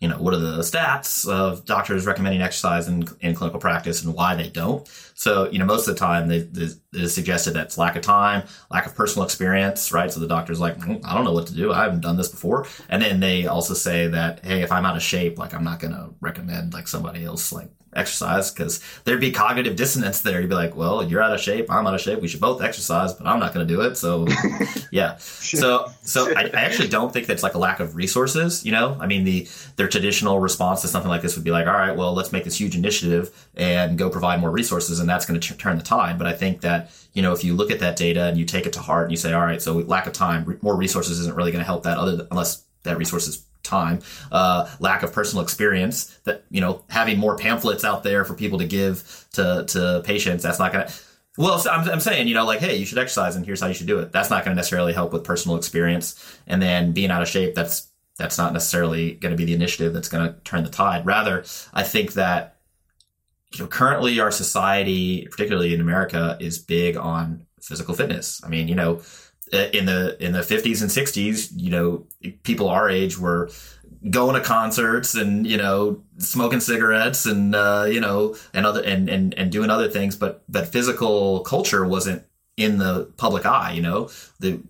you 0.00 0.08
know, 0.08 0.16
what 0.16 0.34
are 0.34 0.38
the 0.38 0.58
stats 0.58 1.28
of 1.28 1.64
doctors 1.64 2.06
recommending 2.06 2.42
exercise 2.42 2.88
in, 2.88 3.06
in 3.20 3.34
clinical 3.34 3.60
practice 3.60 4.02
and 4.02 4.14
why 4.14 4.34
they 4.34 4.48
don't. 4.48 4.88
So, 5.14 5.48
you 5.50 5.58
know, 5.58 5.66
most 5.66 5.86
of 5.86 5.94
the 5.94 5.98
time 5.98 6.28
they, 6.28 6.40
they, 6.40 6.62
it 6.62 6.78
is 6.92 7.14
suggested 7.14 7.52
that 7.54 7.66
it's 7.66 7.78
lack 7.78 7.94
of 7.94 8.02
time, 8.02 8.44
lack 8.70 8.86
of 8.86 8.94
personal 8.96 9.24
experience, 9.24 9.92
right? 9.92 10.10
So 10.10 10.20
the 10.20 10.26
doctor's 10.26 10.58
like, 10.58 10.78
mm, 10.78 11.00
I 11.04 11.14
don't 11.14 11.24
know 11.24 11.32
what 11.32 11.46
to 11.48 11.54
do. 11.54 11.72
I 11.72 11.84
haven't 11.84 12.00
done 12.00 12.16
this 12.16 12.28
before. 12.28 12.66
And 12.88 13.02
then 13.02 13.20
they 13.20 13.46
also 13.46 13.74
say 13.74 14.08
that, 14.08 14.44
hey, 14.44 14.62
if 14.62 14.72
I'm 14.72 14.86
out 14.86 14.96
of 14.96 15.02
shape, 15.02 15.38
like 15.38 15.54
I'm 15.54 15.64
not 15.64 15.80
going 15.80 15.92
to 15.92 16.10
recommend 16.20 16.72
like 16.72 16.88
somebody 16.88 17.24
else 17.24 17.52
like 17.52 17.70
exercise 17.94 18.50
because 18.50 18.80
there'd 19.04 19.20
be 19.20 19.30
cognitive 19.30 19.76
dissonance 19.76 20.20
there. 20.20 20.40
You'd 20.40 20.48
be 20.48 20.54
like, 20.54 20.74
well, 20.76 21.04
you're 21.04 21.22
out 21.22 21.32
of 21.32 21.40
shape. 21.40 21.70
I'm 21.70 21.86
out 21.86 21.94
of 21.94 22.00
shape. 22.00 22.20
We 22.20 22.28
should 22.28 22.40
both 22.40 22.62
exercise, 22.62 23.12
but 23.12 23.26
I'm 23.26 23.38
not 23.38 23.52
going 23.52 23.66
to 23.66 23.74
do 23.74 23.82
it. 23.82 23.96
So 23.96 24.26
yeah. 24.90 25.16
So, 25.18 25.90
so 26.02 26.32
I, 26.34 26.44
I, 26.44 26.62
actually 26.62 26.88
don't 26.88 27.12
think 27.12 27.26
that's 27.26 27.42
like 27.42 27.54
a 27.54 27.58
lack 27.58 27.80
of 27.80 27.96
resources, 27.96 28.64
you 28.64 28.72
know, 28.72 28.96
I 29.00 29.06
mean, 29.06 29.24
the, 29.24 29.48
their 29.76 29.88
traditional 29.88 30.40
response 30.40 30.82
to 30.82 30.88
something 30.88 31.10
like 31.10 31.22
this 31.22 31.36
would 31.36 31.44
be 31.44 31.50
like, 31.50 31.66
all 31.66 31.74
right, 31.74 31.96
well, 31.96 32.14
let's 32.14 32.32
make 32.32 32.44
this 32.44 32.58
huge 32.58 32.76
initiative 32.76 33.48
and 33.56 33.98
go 33.98 34.08
provide 34.08 34.40
more 34.40 34.50
resources. 34.50 35.00
And 35.00 35.08
that's 35.08 35.26
going 35.26 35.38
to 35.38 35.56
turn 35.56 35.76
the 35.76 35.84
tide. 35.84 36.18
But 36.18 36.26
I 36.26 36.32
think 36.32 36.62
that, 36.62 36.90
you 37.12 37.22
know, 37.22 37.32
if 37.32 37.44
you 37.44 37.54
look 37.54 37.70
at 37.70 37.80
that 37.80 37.96
data 37.96 38.24
and 38.24 38.38
you 38.38 38.44
take 38.44 38.66
it 38.66 38.72
to 38.74 38.80
heart 38.80 39.04
and 39.04 39.12
you 39.12 39.16
say, 39.16 39.32
all 39.32 39.42
right, 39.42 39.60
so 39.60 39.74
lack 39.78 40.06
of 40.06 40.12
time, 40.12 40.58
more 40.62 40.76
resources 40.76 41.20
isn't 41.20 41.36
really 41.36 41.52
going 41.52 41.62
to 41.62 41.66
help 41.66 41.82
that 41.84 41.98
other 41.98 42.26
unless 42.30 42.64
that 42.84 42.98
resource 42.98 43.28
is 43.28 43.44
time, 43.62 44.00
uh, 44.30 44.68
lack 44.80 45.02
of 45.02 45.12
personal 45.12 45.42
experience. 45.42 46.18
That 46.24 46.44
you 46.50 46.60
know, 46.60 46.84
having 46.88 47.18
more 47.18 47.36
pamphlets 47.36 47.84
out 47.84 48.02
there 48.02 48.24
for 48.24 48.34
people 48.34 48.58
to 48.58 48.66
give 48.66 49.26
to 49.32 49.64
to 49.68 50.02
patients. 50.04 50.42
That's 50.42 50.58
not 50.58 50.72
gonna. 50.72 50.90
Well, 51.38 51.62
I'm, 51.70 51.88
I'm 51.88 52.00
saying, 52.00 52.28
you 52.28 52.34
know, 52.34 52.44
like, 52.44 52.60
hey, 52.60 52.76
you 52.76 52.84
should 52.84 52.98
exercise, 52.98 53.36
and 53.36 53.46
here's 53.46 53.60
how 53.60 53.66
you 53.66 53.74
should 53.74 53.86
do 53.86 53.98
it. 54.00 54.12
That's 54.12 54.28
not 54.28 54.44
going 54.44 54.54
to 54.54 54.56
necessarily 54.56 54.92
help 54.92 55.14
with 55.14 55.24
personal 55.24 55.56
experience. 55.56 56.38
And 56.46 56.60
then 56.60 56.92
being 56.92 57.10
out 57.10 57.22
of 57.22 57.28
shape, 57.28 57.54
that's 57.54 57.88
that's 58.18 58.36
not 58.36 58.52
necessarily 58.52 59.12
going 59.12 59.32
to 59.32 59.36
be 59.36 59.46
the 59.46 59.54
initiative 59.54 59.94
that's 59.94 60.08
going 60.08 60.26
to 60.26 60.38
turn 60.40 60.64
the 60.64 60.70
tide. 60.70 61.06
Rather, 61.06 61.44
I 61.72 61.82
think 61.82 62.12
that 62.14 62.56
you 63.54 63.60
know, 63.60 63.66
currently 63.66 64.20
our 64.20 64.30
society, 64.30 65.26
particularly 65.30 65.74
in 65.74 65.80
America, 65.80 66.36
is 66.40 66.58
big 66.58 66.96
on 66.96 67.46
physical 67.60 67.94
fitness. 67.94 68.42
I 68.44 68.48
mean, 68.48 68.68
you 68.68 68.74
know, 68.74 69.00
in 69.52 69.86
the 69.86 70.16
in 70.24 70.32
the 70.32 70.40
50s 70.40 70.80
and 70.80 70.90
60s, 70.90 71.50
you 71.54 71.70
know, 71.70 72.06
people 72.42 72.68
our 72.68 72.88
age 72.88 73.18
were 73.18 73.50
going 74.10 74.34
to 74.34 74.40
concerts 74.40 75.14
and 75.14 75.46
you 75.46 75.56
know 75.56 76.02
smoking 76.18 76.60
cigarettes 76.60 77.24
and 77.26 77.54
uh, 77.54 77.86
you 77.88 78.00
know 78.00 78.34
and 78.52 78.66
other 78.66 78.82
and, 78.82 79.08
and 79.08 79.34
and 79.34 79.52
doing 79.52 79.70
other 79.70 79.88
things, 79.88 80.16
but 80.16 80.42
but 80.48 80.68
physical 80.68 81.40
culture 81.40 81.86
wasn't 81.86 82.24
in 82.56 82.78
the 82.78 83.12
public 83.16 83.46
eye. 83.46 83.72
You 83.72 83.82
know, 83.82 84.10
the 84.40 84.60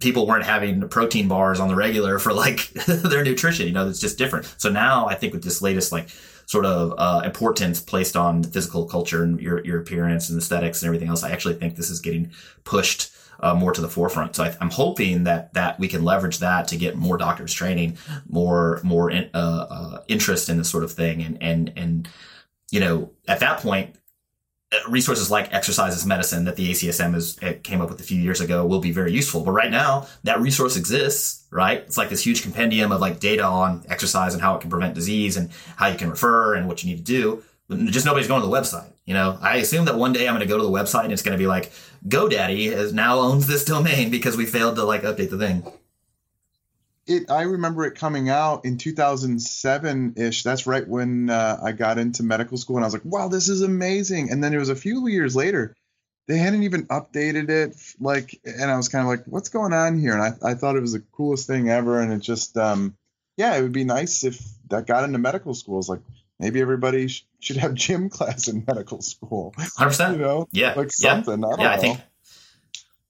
people 0.00 0.26
weren't 0.26 0.44
having 0.44 0.88
protein 0.88 1.26
bars 1.26 1.58
on 1.58 1.68
the 1.68 1.74
regular 1.74 2.18
for 2.18 2.32
like 2.32 2.68
their 2.86 3.24
nutrition. 3.24 3.66
You 3.66 3.72
know, 3.72 3.88
it's 3.88 4.00
just 4.00 4.18
different. 4.18 4.54
So 4.58 4.70
now 4.70 5.06
I 5.06 5.14
think 5.14 5.32
with 5.32 5.42
this 5.42 5.60
latest 5.60 5.92
like 5.92 6.08
sort 6.46 6.64
of 6.64 6.94
uh, 6.96 7.22
importance 7.24 7.80
placed 7.80 8.16
on 8.16 8.42
physical 8.42 8.86
culture 8.86 9.22
and 9.22 9.40
your 9.40 9.64
your 9.64 9.80
appearance 9.80 10.30
and 10.30 10.38
aesthetics 10.38 10.80
and 10.80 10.86
everything 10.86 11.08
else, 11.08 11.22
I 11.24 11.30
actually 11.32 11.54
think 11.54 11.76
this 11.76 11.90
is 11.90 12.00
getting 12.00 12.30
pushed 12.64 13.10
uh, 13.40 13.54
more 13.54 13.72
to 13.72 13.80
the 13.80 13.88
forefront. 13.88 14.36
So 14.36 14.44
I, 14.44 14.56
am 14.60 14.70
hoping 14.70 15.24
that 15.24 15.54
that 15.54 15.78
we 15.78 15.88
can 15.88 16.04
leverage 16.04 16.38
that 16.38 16.68
to 16.68 16.76
get 16.76 16.96
more 16.96 17.16
doctors 17.16 17.52
training, 17.52 17.98
more 18.28 18.80
more 18.82 19.10
in, 19.10 19.30
uh, 19.34 19.66
uh, 19.70 20.02
interest 20.08 20.48
in 20.48 20.58
this 20.58 20.68
sort 20.68 20.84
of 20.84 20.92
thing, 20.92 21.22
and 21.22 21.42
and 21.42 21.72
and 21.76 22.08
you 22.70 22.80
know 22.80 23.10
at 23.26 23.40
that 23.40 23.60
point. 23.60 23.94
Uh, 24.70 24.76
resources 24.90 25.30
like 25.30 25.50
Exercise 25.54 25.96
is 25.96 26.04
Medicine 26.04 26.44
that 26.44 26.56
the 26.56 26.70
ACSM 26.70 27.14
has 27.14 27.38
came 27.62 27.80
up 27.80 27.88
with 27.88 27.98
a 28.00 28.02
few 28.02 28.20
years 28.20 28.42
ago 28.42 28.66
will 28.66 28.80
be 28.80 28.92
very 28.92 29.10
useful. 29.10 29.42
But 29.42 29.52
right 29.52 29.70
now, 29.70 30.06
that 30.24 30.42
resource 30.42 30.76
exists, 30.76 31.46
right? 31.50 31.78
It's 31.78 31.96
like 31.96 32.10
this 32.10 32.26
huge 32.26 32.42
compendium 32.42 32.92
of 32.92 33.00
like 33.00 33.18
data 33.18 33.44
on 33.44 33.86
exercise 33.88 34.34
and 34.34 34.42
how 34.42 34.56
it 34.56 34.60
can 34.60 34.68
prevent 34.68 34.94
disease 34.94 35.38
and 35.38 35.48
how 35.76 35.86
you 35.86 35.96
can 35.96 36.10
refer 36.10 36.54
and 36.54 36.68
what 36.68 36.84
you 36.84 36.90
need 36.90 36.98
to 36.98 37.02
do. 37.02 37.42
Just 37.86 38.04
nobody's 38.04 38.28
going 38.28 38.42
to 38.42 38.46
the 38.46 38.52
website. 38.52 38.92
You 39.08 39.14
know, 39.14 39.38
I 39.40 39.56
assume 39.56 39.86
that 39.86 39.96
one 39.96 40.12
day 40.12 40.28
I'm 40.28 40.34
going 40.34 40.46
to 40.46 40.46
go 40.46 40.58
to 40.58 40.62
the 40.62 40.68
website 40.68 41.04
and 41.04 41.14
it's 41.14 41.22
going 41.22 41.32
to 41.32 41.42
be 41.42 41.46
like 41.46 41.72
GoDaddy 42.06 42.70
has 42.72 42.92
now 42.92 43.20
owns 43.20 43.46
this 43.46 43.64
domain 43.64 44.10
because 44.16 44.36
we 44.36 44.44
failed 44.44 44.76
to 44.76 44.84
like 44.84 45.00
update 45.00 45.30
the 45.30 45.38
thing. 45.38 45.66
it 47.06 47.30
I 47.30 47.44
remember 47.44 47.86
it 47.86 47.94
coming 47.94 48.28
out 48.28 48.66
in 48.66 48.76
2007 48.76 50.12
ish. 50.18 50.42
That's 50.42 50.66
right 50.66 50.86
when 50.86 51.30
uh, 51.30 51.58
I 51.62 51.72
got 51.72 51.96
into 51.96 52.22
medical 52.22 52.58
school, 52.58 52.76
and 52.76 52.84
I 52.84 52.86
was 52.86 52.92
like, 52.92 53.06
"Wow, 53.06 53.28
this 53.28 53.48
is 53.48 53.62
amazing!" 53.62 54.30
And 54.30 54.44
then 54.44 54.52
it 54.52 54.58
was 54.58 54.68
a 54.68 54.76
few 54.76 55.08
years 55.08 55.34
later, 55.34 55.74
they 56.26 56.36
hadn't 56.36 56.64
even 56.64 56.86
updated 56.88 57.48
it, 57.48 57.76
like, 57.98 58.38
and 58.44 58.70
I 58.70 58.76
was 58.76 58.90
kind 58.90 59.04
of 59.04 59.08
like, 59.08 59.24
"What's 59.24 59.48
going 59.48 59.72
on 59.72 59.98
here?" 59.98 60.12
And 60.12 60.22
I, 60.22 60.50
I 60.50 60.52
thought 60.52 60.76
it 60.76 60.82
was 60.82 60.92
the 60.92 61.02
coolest 61.12 61.46
thing 61.46 61.70
ever, 61.70 61.98
and 61.98 62.12
it 62.12 62.20
just, 62.20 62.58
um, 62.58 62.94
yeah, 63.38 63.56
it 63.56 63.62
would 63.62 63.72
be 63.72 63.84
nice 63.84 64.22
if 64.24 64.38
that 64.68 64.86
got 64.86 65.04
into 65.04 65.18
medical 65.18 65.54
schools, 65.54 65.88
like. 65.88 66.00
Maybe 66.40 66.60
everybody 66.60 67.08
sh- 67.08 67.26
should 67.40 67.56
have 67.56 67.74
gym 67.74 68.08
class 68.16 68.48
in 68.48 68.64
medical 68.66 69.00
school. 69.02 69.54
100%. 69.58 70.12
You 70.12 70.18
know, 70.18 70.48
Yeah. 70.52 70.74
like 70.76 70.90
yeah. 70.98 71.14
something. 71.22 71.44
I 71.44 71.48
don't 71.50 71.60
yeah. 71.60 71.72
I 71.72 71.76
think 71.78 72.00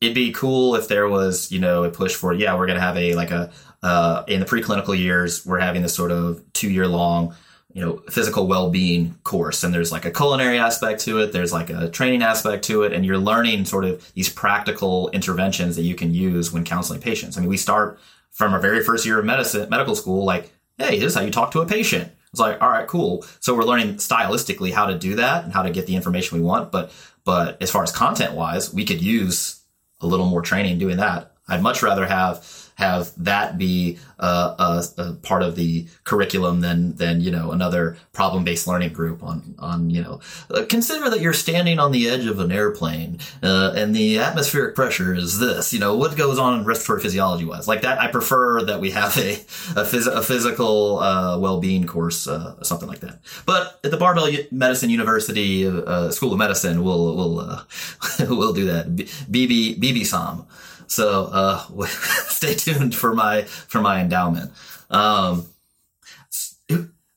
it'd 0.01 0.15
be 0.15 0.33
cool 0.33 0.77
if 0.77 0.89
there 0.89 1.09
was, 1.09 1.51
you 1.51 1.59
know, 1.59 1.85
a 1.85 1.91
push 1.91 2.15
for, 2.15 2.33
yeah, 2.33 2.57
we're 2.57 2.67
going 2.67 2.79
to 2.79 2.83
have 2.85 2.97
a, 2.97 3.15
like 3.15 3.31
a, 3.31 3.51
uh, 3.83 4.25
in 4.29 4.41
the 4.41 4.47
preclinical 4.47 4.97
years, 4.99 5.45
we're 5.45 5.59
having 5.59 5.83
this 5.83 5.95
sort 5.95 6.11
of 6.13 6.43
two 6.53 6.71
year 6.71 6.87
long, 6.87 7.35
you 7.73 7.85
know, 7.85 8.03
physical 8.09 8.47
well 8.47 8.71
being 8.71 9.15
course. 9.25 9.63
And 9.63 9.75
there's 9.75 9.93
like 9.93 10.05
a 10.05 10.11
culinary 10.11 10.59
aspect 10.59 11.01
to 11.03 11.19
it. 11.21 11.33
There's 11.33 11.53
like 11.53 11.71
a 11.71 11.89
training 11.91 12.23
aspect 12.23 12.65
to 12.65 12.83
it. 12.85 12.93
And 12.93 13.05
you're 13.05 13.19
learning 13.19 13.65
sort 13.67 13.85
of 13.85 14.13
these 14.15 14.29
practical 14.29 15.11
interventions 15.11 15.77
that 15.77 15.83
you 15.83 15.95
can 15.95 16.15
use 16.15 16.53
when 16.53 16.65
counseling 16.65 17.01
patients. 17.01 17.37
I 17.37 17.41
mean, 17.41 17.51
we 17.51 17.57
start 17.57 18.01
from 18.31 18.55
our 18.55 18.61
very 18.61 18.83
first 18.83 19.05
year 19.05 19.19
of 19.19 19.25
medicine, 19.25 19.69
medical 19.69 19.97
school, 19.97 20.25
like, 20.25 20.53
hey, 20.79 20.99
this 20.99 21.09
is 21.13 21.15
how 21.15 21.23
you 21.23 21.31
talk 21.31 21.51
to 21.53 21.61
a 21.61 21.67
patient. 21.67 22.13
It's 22.33 22.41
like, 22.41 22.61
all 22.61 22.69
right, 22.69 22.87
cool. 22.87 23.25
So 23.41 23.55
we're 23.55 23.65
learning 23.65 23.95
stylistically 23.95 24.73
how 24.73 24.87
to 24.87 24.99
do 24.99 25.17
that 25.17 25.45
and 25.45 25.53
how 25.53 25.63
to 25.63 25.71
get 25.71 25.87
the 25.87 25.97
information 25.97 26.39
we 26.39 26.45
want. 26.45 26.71
But, 26.71 26.93
but 27.25 27.61
as 27.63 27.71
far 27.71 27.83
as 27.83 27.93
content 27.93 28.35
wise, 28.35 28.73
we 28.73 28.85
could 28.85 29.03
use 29.03 29.63
a 30.01 30.07
little 30.07 30.27
more 30.27 30.43
training 30.43 30.79
doing 30.79 30.99
that. 30.99 31.33
I'd 31.49 31.63
much 31.63 31.83
rather 31.83 32.07
have 32.07 32.68
have 32.79 33.11
that 33.17 33.59
be 33.59 33.99
uh, 34.21 34.55
a, 34.97 35.03
a 35.03 35.13
part 35.15 35.43
of 35.43 35.57
the 35.57 35.85
curriculum 36.05 36.61
than 36.61 36.95
than 36.95 37.21
you 37.21 37.31
know 37.31 37.51
another 37.51 37.97
problem 38.13 38.45
based 38.45 38.69
learning 38.69 38.93
group 38.93 39.23
on 39.23 39.57
on 39.59 39.91
you 39.91 40.01
know. 40.01 40.21
Uh, 40.49 40.65
consider 40.69 41.11
that 41.11 41.21
you're 41.21 41.33
standing 41.33 41.81
on 41.81 41.91
the 41.91 42.09
edge 42.09 42.25
of 42.27 42.39
an 42.39 42.53
airplane 42.53 43.19
uh, 43.43 43.73
and 43.75 43.97
the 43.97 44.19
atmospheric 44.21 44.77
pressure 44.77 45.13
is 45.13 45.41
this 45.41 45.73
you 45.73 45.81
know 45.81 45.97
what 45.97 46.17
goes 46.17 46.39
on 46.39 46.61
in 46.61 46.65
respiratory 46.65 47.03
physiology 47.03 47.45
wise? 47.45 47.67
Like 47.67 47.83
that 47.83 48.01
I 48.01 48.07
prefer 48.07 48.63
that 48.63 48.81
we 48.81 48.93
have 48.93 49.17
a 49.19 49.33
a, 49.75 49.85
phys- 49.85 50.07
a 50.07 50.23
physical 50.23 51.01
uh, 51.01 51.37
well 51.37 51.59
being 51.59 51.85
course 51.85 52.29
uh, 52.29 52.63
something 52.63 52.89
like 52.89 53.01
that. 53.01 53.19
But 53.45 53.81
at 53.83 53.91
the 53.91 53.97
Barbell 53.97 54.31
Medicine 54.53 54.89
University 54.89 55.67
uh, 55.67 56.13
School 56.13 56.33
of 56.33 56.39
Medicine 56.39 56.85
we'll 56.85 57.17
we'll 57.17 57.41
uh, 57.41 57.63
we'll 58.21 58.53
do 58.53 58.67
that. 58.67 58.87
BB 58.95 59.81
BB 59.81 60.07
SOM. 60.07 60.47
So 60.89 61.29
uh, 61.33 61.87
stay 61.87 62.55
tuned 62.55 62.95
for 62.95 63.15
my 63.15 63.43
for 63.43 63.81
my 63.81 64.01
endowment. 64.01 64.53
Um, 64.91 65.47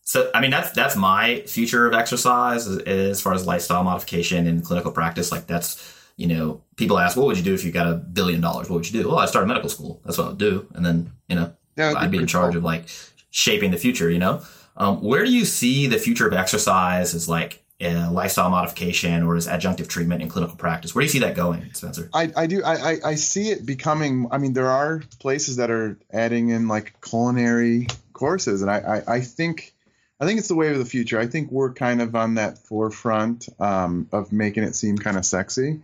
so 0.03 0.29
I 0.33 0.41
mean 0.41 0.51
that's 0.51 0.71
that's 0.71 0.95
my 0.95 1.41
future 1.47 1.87
of 1.87 1.93
exercise 1.93 2.67
as, 2.67 2.77
as 2.79 3.21
far 3.21 3.33
as 3.33 3.47
lifestyle 3.47 3.83
modification 3.83 4.45
and 4.47 4.63
clinical 4.63 4.91
practice. 4.91 5.31
Like 5.31 5.47
that's 5.47 5.97
you 6.17 6.27
know 6.27 6.61
people 6.75 6.99
ask 6.99 7.15
what 7.15 7.27
would 7.27 7.37
you 7.37 7.43
do 7.43 7.53
if 7.53 7.63
you 7.63 7.71
got 7.71 7.87
a 7.87 7.93
billion 7.95 8.41
dollars? 8.41 8.69
What 8.69 8.77
would 8.77 8.91
you 8.91 9.01
do? 9.01 9.07
Well, 9.07 9.19
I'd 9.19 9.29
start 9.29 9.47
medical 9.47 9.69
school. 9.69 10.01
That's 10.03 10.17
what 10.17 10.27
I'd 10.27 10.37
do, 10.37 10.67
and 10.73 10.85
then 10.85 11.11
you 11.29 11.35
know 11.37 11.53
Yeah, 11.77 11.93
I'd 11.95 12.11
be 12.11 12.17
in 12.17 12.27
charge 12.27 12.51
cool. 12.51 12.57
of 12.57 12.63
like 12.65 12.85
shaping 13.29 13.71
the 13.71 13.77
future. 13.77 14.09
You 14.09 14.19
know, 14.19 14.41
um, 14.75 15.01
where 15.01 15.23
do 15.23 15.31
you 15.31 15.45
see 15.45 15.87
the 15.87 15.97
future 15.97 16.27
of 16.27 16.33
exercise 16.33 17.15
as 17.15 17.29
like 17.29 17.63
uh, 17.81 18.11
lifestyle 18.11 18.49
modification 18.49 19.23
or 19.23 19.35
as 19.35 19.47
adjunctive 19.47 19.87
treatment 19.87 20.21
in 20.21 20.29
clinical 20.29 20.55
practice? 20.55 20.93
Where 20.93 21.01
do 21.01 21.05
you 21.05 21.09
see 21.09 21.19
that 21.19 21.35
going, 21.35 21.73
Spencer? 21.73 22.09
I, 22.13 22.31
I 22.35 22.47
do 22.47 22.63
I, 22.63 22.97
I, 23.03 23.15
see 23.15 23.49
it 23.49 23.65
becoming 23.65 24.27
I 24.31 24.37
mean 24.37 24.53
there 24.53 24.69
are 24.69 25.01
places 25.19 25.57
that 25.57 25.71
are 25.71 25.97
adding 26.11 26.49
in 26.49 26.67
like 26.67 27.01
culinary 27.01 27.87
courses 28.13 28.61
and 28.61 28.69
I, 28.69 28.77
I, 29.07 29.15
I 29.15 29.21
think 29.21 29.73
I 30.19 30.25
think 30.25 30.37
it's 30.37 30.47
the 30.47 30.55
wave 30.55 30.73
of 30.73 30.77
the 30.77 30.85
future. 30.85 31.19
I 31.19 31.25
think 31.25 31.51
we're 31.51 31.73
kind 31.73 31.99
of 32.01 32.15
on 32.15 32.35
that 32.35 32.59
forefront 32.59 33.49
um, 33.59 34.07
of 34.11 34.31
making 34.31 34.63
it 34.63 34.75
seem 34.75 34.97
kind 34.97 35.17
of 35.17 35.25
sexy. 35.25 35.81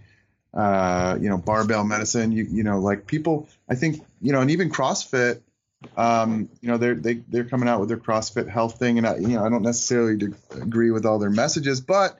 Uh, 0.54 1.18
you 1.20 1.30
know, 1.30 1.38
barbell 1.38 1.84
medicine, 1.84 2.32
you 2.32 2.48
you 2.50 2.64
know, 2.64 2.80
like 2.80 3.08
people 3.08 3.48
I 3.68 3.76
think, 3.76 4.04
you 4.22 4.32
know, 4.32 4.42
and 4.42 4.52
even 4.52 4.70
CrossFit, 4.70 5.42
um, 5.96 6.50
you 6.62 6.70
know, 6.70 6.78
they're 6.78 6.96
they 6.96 7.16
they're 7.28 7.46
coming 7.46 7.70
out 7.70 7.80
with 7.80 7.90
their 7.90 7.98
CrossFit 7.98 8.50
health 8.50 8.80
thing 8.80 8.98
and 8.98 9.08
I 9.08 9.18
you 9.18 9.30
know, 9.30 9.46
I 9.46 9.50
don't 9.50 9.64
necessarily 9.64 10.34
agree 10.52 10.92
with 10.92 11.06
all 11.06 11.20
their 11.20 11.30
messages, 11.30 11.82
but 11.82 12.20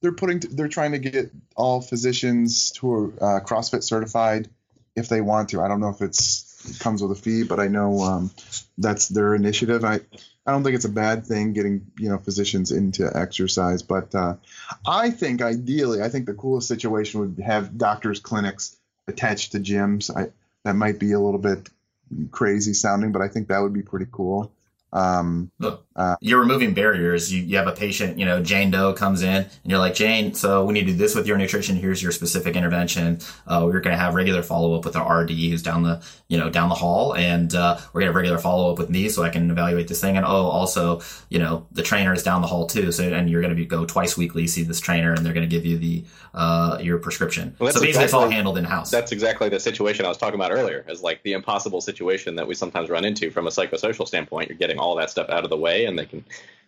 they're 0.00 0.12
putting 0.12 0.40
they're 0.40 0.68
trying 0.68 0.92
to 0.92 0.98
get 0.98 1.30
all 1.56 1.80
physicians 1.80 2.76
who 2.76 2.92
are 2.92 3.06
uh, 3.38 3.40
CrossFit 3.40 3.82
certified 3.82 4.48
if 4.94 5.08
they 5.08 5.20
want 5.20 5.50
to. 5.50 5.60
I 5.60 5.68
don't 5.68 5.80
know 5.80 5.90
if 5.90 6.02
it's 6.02 6.46
it 6.68 6.80
comes 6.80 7.02
with 7.02 7.12
a 7.12 7.20
fee, 7.20 7.44
but 7.44 7.60
I 7.60 7.68
know 7.68 8.00
um, 8.00 8.30
that's 8.76 9.08
their 9.08 9.34
initiative. 9.34 9.84
I 9.84 10.00
I 10.46 10.52
don't 10.52 10.64
think 10.64 10.76
it's 10.76 10.84
a 10.84 10.90
bad 10.90 11.26
thing 11.26 11.52
getting 11.52 11.86
you 11.98 12.10
know 12.10 12.18
physicians 12.18 12.72
into 12.72 13.10
exercise, 13.14 13.82
but 13.82 14.14
uh, 14.14 14.34
I 14.86 15.10
think 15.10 15.42
ideally, 15.42 16.02
I 16.02 16.08
think 16.08 16.26
the 16.26 16.34
coolest 16.34 16.68
situation 16.68 17.20
would 17.20 17.44
have 17.44 17.78
doctors' 17.78 18.20
clinics 18.20 18.76
attached 19.06 19.52
to 19.52 19.60
gyms. 19.60 20.14
I 20.14 20.30
that 20.64 20.74
might 20.74 20.98
be 20.98 21.12
a 21.12 21.20
little 21.20 21.40
bit 21.40 21.68
crazy 22.30 22.74
sounding, 22.74 23.12
but 23.12 23.22
I 23.22 23.28
think 23.28 23.48
that 23.48 23.60
would 23.60 23.72
be 23.72 23.82
pretty 23.82 24.06
cool. 24.10 24.52
Um, 24.92 25.50
Look, 25.58 25.84
Uh, 25.98 26.14
you're 26.20 26.38
removing 26.38 26.74
barriers. 26.74 27.32
You, 27.32 27.42
you 27.42 27.56
have 27.56 27.66
a 27.66 27.72
patient, 27.72 28.18
you 28.18 28.24
know, 28.24 28.40
Jane 28.40 28.70
Doe 28.70 28.92
comes 28.92 29.22
in 29.22 29.34
and 29.34 29.48
you're 29.64 29.80
like, 29.80 29.94
Jane, 29.94 30.32
so 30.32 30.64
we 30.64 30.72
need 30.72 30.86
to 30.86 30.92
do 30.92 30.96
this 30.96 31.14
with 31.14 31.26
your 31.26 31.36
nutrition. 31.36 31.74
Here's 31.74 32.00
your 32.00 32.12
specific 32.12 32.54
intervention. 32.54 33.18
Uh, 33.48 33.62
we're 33.64 33.80
going 33.80 33.96
to 33.96 34.00
have 34.00 34.14
regular 34.14 34.42
follow 34.42 34.74
up 34.76 34.84
with 34.84 34.94
our 34.94 35.22
RD 35.22 35.30
who's 35.30 35.62
down 35.62 35.82
the, 35.82 36.00
you 36.28 36.38
know, 36.38 36.50
down 36.50 36.68
the 36.68 36.76
hall. 36.76 37.16
And, 37.16 37.52
uh, 37.52 37.78
we're 37.92 38.00
going 38.00 38.06
to 38.06 38.12
have 38.12 38.14
regular 38.14 38.38
follow 38.38 38.70
up 38.72 38.78
with 38.78 38.90
me 38.90 39.08
so 39.08 39.24
I 39.24 39.30
can 39.30 39.50
evaluate 39.50 39.88
this 39.88 40.00
thing. 40.00 40.16
And 40.16 40.24
oh, 40.24 40.46
also, 40.46 41.00
you 41.30 41.40
know, 41.40 41.66
the 41.72 41.82
trainer 41.82 42.12
is 42.12 42.22
down 42.22 42.40
the 42.42 42.48
hall 42.48 42.66
too. 42.66 42.92
So, 42.92 43.02
and 43.02 43.28
you're 43.28 43.42
going 43.42 43.56
to 43.56 43.64
go 43.64 43.84
twice 43.84 44.16
weekly, 44.16 44.46
see 44.46 44.62
this 44.62 44.80
trainer 44.80 45.12
and 45.12 45.26
they're 45.26 45.34
going 45.34 45.48
to 45.48 45.54
give 45.54 45.66
you 45.66 45.78
the, 45.78 46.04
uh, 46.32 46.78
your 46.80 46.98
prescription. 46.98 47.56
Well, 47.58 47.72
so 47.72 47.80
basically 47.80 48.04
it's 48.04 48.14
all 48.14 48.30
handled 48.30 48.56
in 48.56 48.64
house. 48.64 48.90
That's 48.92 49.10
exactly 49.10 49.48
the 49.48 49.58
situation 49.58 50.04
I 50.06 50.08
was 50.08 50.18
talking 50.18 50.36
about 50.36 50.52
earlier, 50.52 50.84
as 50.88 51.02
like 51.02 51.24
the 51.24 51.32
impossible 51.32 51.80
situation 51.80 52.36
that 52.36 52.46
we 52.46 52.54
sometimes 52.54 52.88
run 52.88 53.04
into 53.04 53.32
from 53.32 53.48
a 53.48 53.50
psychosocial 53.50 54.06
standpoint. 54.06 54.48
You're 54.48 54.58
getting 54.58 54.77
all 54.80 54.96
that 54.96 55.10
stuff 55.10 55.28
out 55.30 55.44
of 55.44 55.50
the 55.50 55.56
way, 55.56 55.84
and 55.84 55.98
they 55.98 56.06
can 56.06 56.24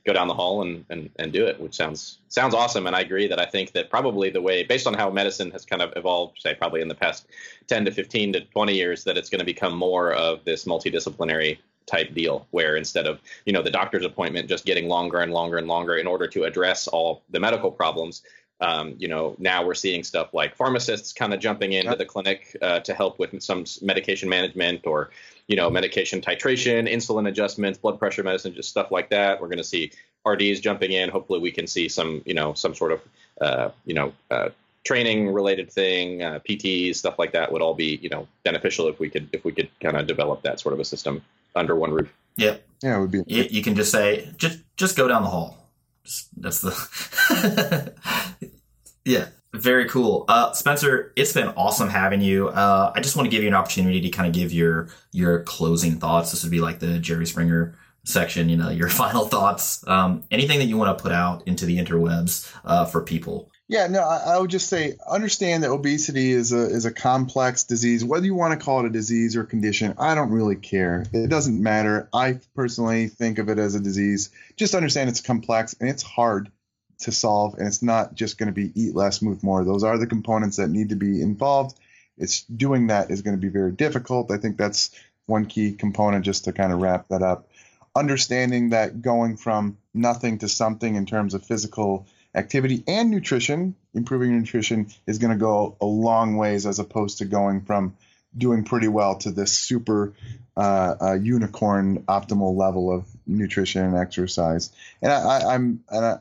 go 0.07 0.13
down 0.13 0.29
the 0.29 0.35
hall 0.35 0.63
and, 0.63 0.85
and, 0.89 1.11
and 1.19 1.33
do 1.33 1.47
it, 1.47 1.61
which 1.61 1.75
sounds 1.75 2.19
sounds 2.29 2.55
awesome. 2.55 2.87
And 2.87 2.97
I 2.97 3.01
agree 3.01 3.27
that 3.29 3.39
I 3.39 3.47
think 3.47 3.73
that 3.73 3.91
probably 3.91 4.31
the 4.31 4.41
way, 4.41 4.63
based 4.63 4.87
on 4.87 4.95
how 4.95 5.11
medicine 5.11 5.51
has 5.51 5.65
kind 5.65 5.83
of 5.83 5.93
evolved, 5.97 6.39
say 6.41 6.55
probably 6.55 6.81
in 6.81 6.89
the 6.89 6.95
past 6.95 7.27
10 7.67 7.85
to 7.85 7.91
15 7.91 8.33
to 8.35 8.41
20 8.41 8.75
years, 8.75 9.05
that 9.05 9.19
it's 9.19 9.29
going 9.29 9.41
to 9.41 9.45
become 9.45 9.77
more 9.77 10.13
of 10.13 10.45
this 10.45 10.65
multidisciplinary 10.65 11.59
type 11.87 12.15
deal 12.15 12.47
where 12.51 12.77
instead 12.77 13.07
of 13.07 13.19
you 13.47 13.53
know 13.53 13.63
the 13.63 13.71
doctor's 13.71 14.05
appointment 14.05 14.49
just 14.49 14.65
getting 14.65 14.89
longer 14.89 15.19
and 15.19 15.33
longer 15.33 15.57
and 15.57 15.67
longer 15.67 15.97
in 15.97 16.07
order 16.07 16.27
to 16.27 16.45
address 16.45 16.87
all 16.87 17.23
the 17.31 17.41
medical 17.41 17.71
problems 17.71 18.23
um, 18.61 18.95
you 18.99 19.09
know 19.09 19.35
now 19.39 19.65
we're 19.65 19.75
seeing 19.75 20.03
stuff 20.05 20.33
like 20.35 20.57
pharmacists 20.57 21.13
kind 21.13 21.33
of 21.35 21.41
jumping 21.41 21.73
into 21.73 21.91
Yep. 21.91 21.99
the 21.99 22.05
clinic 22.05 22.57
uh, 22.63 22.81
to 22.81 22.95
help 22.95 23.19
with 23.19 23.41
some 23.43 23.65
medication 23.83 24.29
management 24.29 24.87
or 24.87 25.11
you 25.49 25.57
know 25.57 25.71
medication 25.71 26.21
titration 26.21 26.91
insulin 26.93 27.29
adjustments 27.29 27.79
blood 27.79 27.99
pressure 27.99 28.23
medicine 28.23 28.55
just 28.55 28.69
stuff 28.69 28.91
like 28.91 29.11
that 29.11 29.41
we're 29.41 29.49
going 29.49 29.59
to 29.59 29.65
see 29.65 29.91
rds 30.27 30.61
jumping 30.61 30.93
in 30.93 31.09
hopefully 31.11 31.41
we 31.41 31.51
can 31.51 31.67
see 31.67 31.89
some 31.89 32.23
you 32.27 32.35
know 32.35 32.53
some 32.55 32.75
sort 32.75 32.93
of 32.93 33.01
uh, 33.41 33.71
you 33.87 33.95
know 33.95 34.13
uh, 34.31 34.49
training 34.85 35.33
related 35.33 35.71
thing 35.71 36.23
uh, 36.23 36.39
pts 36.49 36.97
stuff 36.97 37.19
like 37.19 37.33
that 37.33 37.51
would 37.51 37.63
all 37.63 37.75
be 37.75 37.99
you 38.03 38.09
know 38.09 38.29
beneficial 38.45 38.87
if 38.89 38.99
we 39.01 39.09
could 39.11 39.29
if 39.33 39.45
we 39.45 39.53
could 39.53 39.69
kind 39.81 39.97
of 39.97 40.07
develop 40.07 40.43
that 40.43 40.61
sort 40.61 40.73
of 40.73 40.81
a 40.81 40.85
system 40.85 41.23
under 41.57 41.75
one 41.75 41.91
roof 41.93 42.13
Yeah, 42.37 42.57
yeah, 42.83 42.97
it 42.97 43.01
would 43.01 43.11
be. 43.11 43.23
You, 43.27 43.45
you 43.51 43.63
can 43.63 43.75
just 43.75 43.91
say, 43.91 44.31
just 44.37 44.59
just 44.77 44.97
go 44.97 45.09
down 45.09 45.23
the 45.23 45.29
hall. 45.29 45.60
That's 46.37 46.61
the. 46.61 47.95
yeah, 49.05 49.27
very 49.53 49.89
cool. 49.89 50.25
Uh, 50.29 50.53
Spencer, 50.53 51.13
it's 51.17 51.33
been 51.33 51.49
awesome 51.49 51.89
having 51.89 52.21
you. 52.21 52.49
Uh, 52.49 52.93
I 52.95 53.01
just 53.01 53.17
want 53.17 53.27
to 53.27 53.31
give 53.31 53.43
you 53.43 53.49
an 53.49 53.55
opportunity 53.55 54.01
to 54.03 54.09
kind 54.11 54.29
of 54.29 54.35
give 54.35 54.53
your 54.53 54.89
your 55.13 55.43
closing 55.43 55.99
thoughts. 55.99 56.31
This 56.31 56.43
would 56.43 56.53
be 56.53 56.61
like 56.61 56.79
the 56.79 56.99
Jerry 56.99 57.27
Springer 57.27 57.77
section. 58.05 58.49
You 58.49 58.57
know, 58.57 58.71
your 58.71 58.89
final 59.03 59.27
thoughts. 59.27 59.87
Um, 59.87 60.25
anything 60.31 60.59
that 60.59 60.67
you 60.67 60.77
want 60.77 60.97
to 60.97 61.03
put 61.03 61.13
out 61.13 61.47
into 61.47 61.67
the 61.67 61.79
interwebs 61.79 62.53
uh, 62.65 62.85
for 62.85 63.03
people. 63.03 63.51
Yeah, 63.71 63.87
no, 63.87 64.01
I, 64.01 64.35
I 64.35 64.39
would 64.39 64.51
just 64.51 64.69
say 64.69 64.97
understand 65.09 65.63
that 65.63 65.71
obesity 65.71 66.33
is 66.33 66.51
a 66.51 66.63
is 66.63 66.87
a 66.87 66.91
complex 66.91 67.63
disease. 67.63 68.05
Whether 68.05 68.27
you 68.27 68.35
want 68.35 68.59
to 68.59 68.65
call 68.65 68.81
it 68.81 68.87
a 68.87 68.91
disease 68.91 69.37
or 69.37 69.45
condition, 69.45 69.95
I 69.97 70.17
don't 70.17 70.33
really 70.33 70.57
care. 70.57 71.07
It 71.13 71.31
doesn't 71.31 71.63
matter. 71.63 72.09
I 72.13 72.41
personally 72.57 73.07
think 73.07 73.39
of 73.39 73.49
it 73.49 73.61
as 73.61 73.77
a 73.77 73.81
disease. 73.81 74.31
Just 74.57 74.75
understand 74.75 75.09
it's 75.09 75.21
complex 75.21 75.77
and 75.79 75.89
it's 75.89 76.03
hard 76.03 76.51
to 77.03 77.13
solve, 77.13 77.55
and 77.59 77.69
it's 77.69 77.81
not 77.81 78.17
just 78.17 78.39
going 78.39 78.49
to 78.49 78.53
be 78.53 78.73
eat 78.75 78.97
less, 78.97 79.23
move 79.23 79.45
more. 79.45 79.63
Those 79.63 79.85
are 79.85 79.99
the 79.99 80.09
components 80.09 80.57
that 80.57 80.69
need 80.69 80.89
to 80.89 80.97
be 80.97 81.23
involved. 81.23 81.79
It's 82.19 82.43
doing 82.43 82.89
that 82.89 83.13
is 83.13 83.23
going 83.23 83.37
to 83.37 83.41
be 83.41 83.53
very 83.53 83.71
difficult. 83.71 84.33
I 84.33 84.39
think 84.39 84.57
that's 84.57 84.91
one 85.27 85.47
key 85.47 85.75
component 85.75 86.25
just 86.25 86.47
to 86.47 86.53
kind 86.53 86.73
of 86.73 86.83
wrap 86.83 87.07
that 87.11 87.23
up. 87.23 87.49
Understanding 87.95 88.71
that 88.71 89.01
going 89.01 89.37
from 89.37 89.79
nothing 89.95 90.39
to 90.39 90.49
something 90.49 90.97
in 90.97 91.07
terms 91.07 91.35
of 91.35 91.47
physical 91.47 92.09
activity 92.35 92.85
and 92.87 93.11
nutrition, 93.11 93.75
improving 93.95 94.39
nutrition 94.39 94.89
is 95.07 95.19
going 95.19 95.33
to 95.33 95.39
go 95.39 95.77
a 95.81 95.87
long 95.87 96.37
ways 96.37 96.67
as 96.67 96.79
opposed 96.79 97.19
to 97.19 97.25
going 97.25 97.63
from 97.63 97.97
doing 98.37 98.65
pretty 98.65 98.89
well 98.89 99.17
to 99.17 99.31
this 99.31 99.53
super 99.53 100.13
uh, 100.57 100.95
uh, 101.01 101.13
unicorn 101.15 102.05
optimal 102.05 102.57
level 102.57 102.93
of 102.93 103.07
nutrition 103.27 103.85
and 103.85 103.97
exercise. 103.97 104.71
And 105.03 105.13
I, 105.13 105.57
I, 105.91 106.19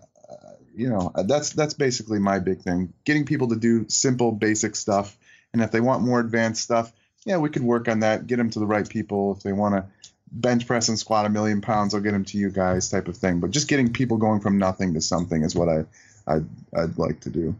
you 0.76 0.90
know, 0.90 1.12
that's 1.26 1.52
that's 1.52 1.74
basically 1.74 2.20
my 2.20 2.40
big 2.40 2.62
thing: 2.62 2.94
getting 3.04 3.26
people 3.26 3.50
to 3.50 3.56
do 3.56 3.88
simple, 3.90 4.32
basic 4.32 4.76
stuff. 4.76 5.18
And 5.52 5.62
if 5.62 5.72
they 5.72 5.82
want 5.82 6.04
more 6.04 6.20
advanced 6.20 6.64
stuff, 6.64 6.92
yeah, 7.26 7.38
we 7.38 7.50
could 7.50 7.64
work 7.64 7.88
on 7.88 8.00
that. 8.00 8.28
Get 8.28 8.38
them 8.38 8.50
to 8.52 8.60
the 8.60 8.66
right 8.66 8.88
people. 8.88 9.34
If 9.36 9.44
they 9.44 9.52
want 9.52 9.76
to 9.76 9.86
bench 10.32 10.68
press 10.68 10.90
and 10.90 11.00
squat 11.00 11.26
a 11.26 11.30
million 11.30 11.62
pounds, 11.62 11.94
I'll 11.94 12.02
get 12.02 12.12
them 12.12 12.26
to 12.26 12.38
you 12.38 12.50
guys, 12.50 12.90
type 12.90 13.08
of 13.08 13.18
thing. 13.18 13.40
But 13.40 13.52
just 13.52 13.68
getting 13.68 13.92
people 13.92 14.18
going 14.18 14.40
from 14.40 14.58
nothing 14.58 14.94
to 14.94 15.02
something 15.02 15.44
is 15.44 15.56
what 15.56 15.70
I, 15.70 15.86
I'd, 16.28 16.46
I'd 16.76 16.98
like 16.98 17.22
to 17.22 17.30
do. 17.30 17.56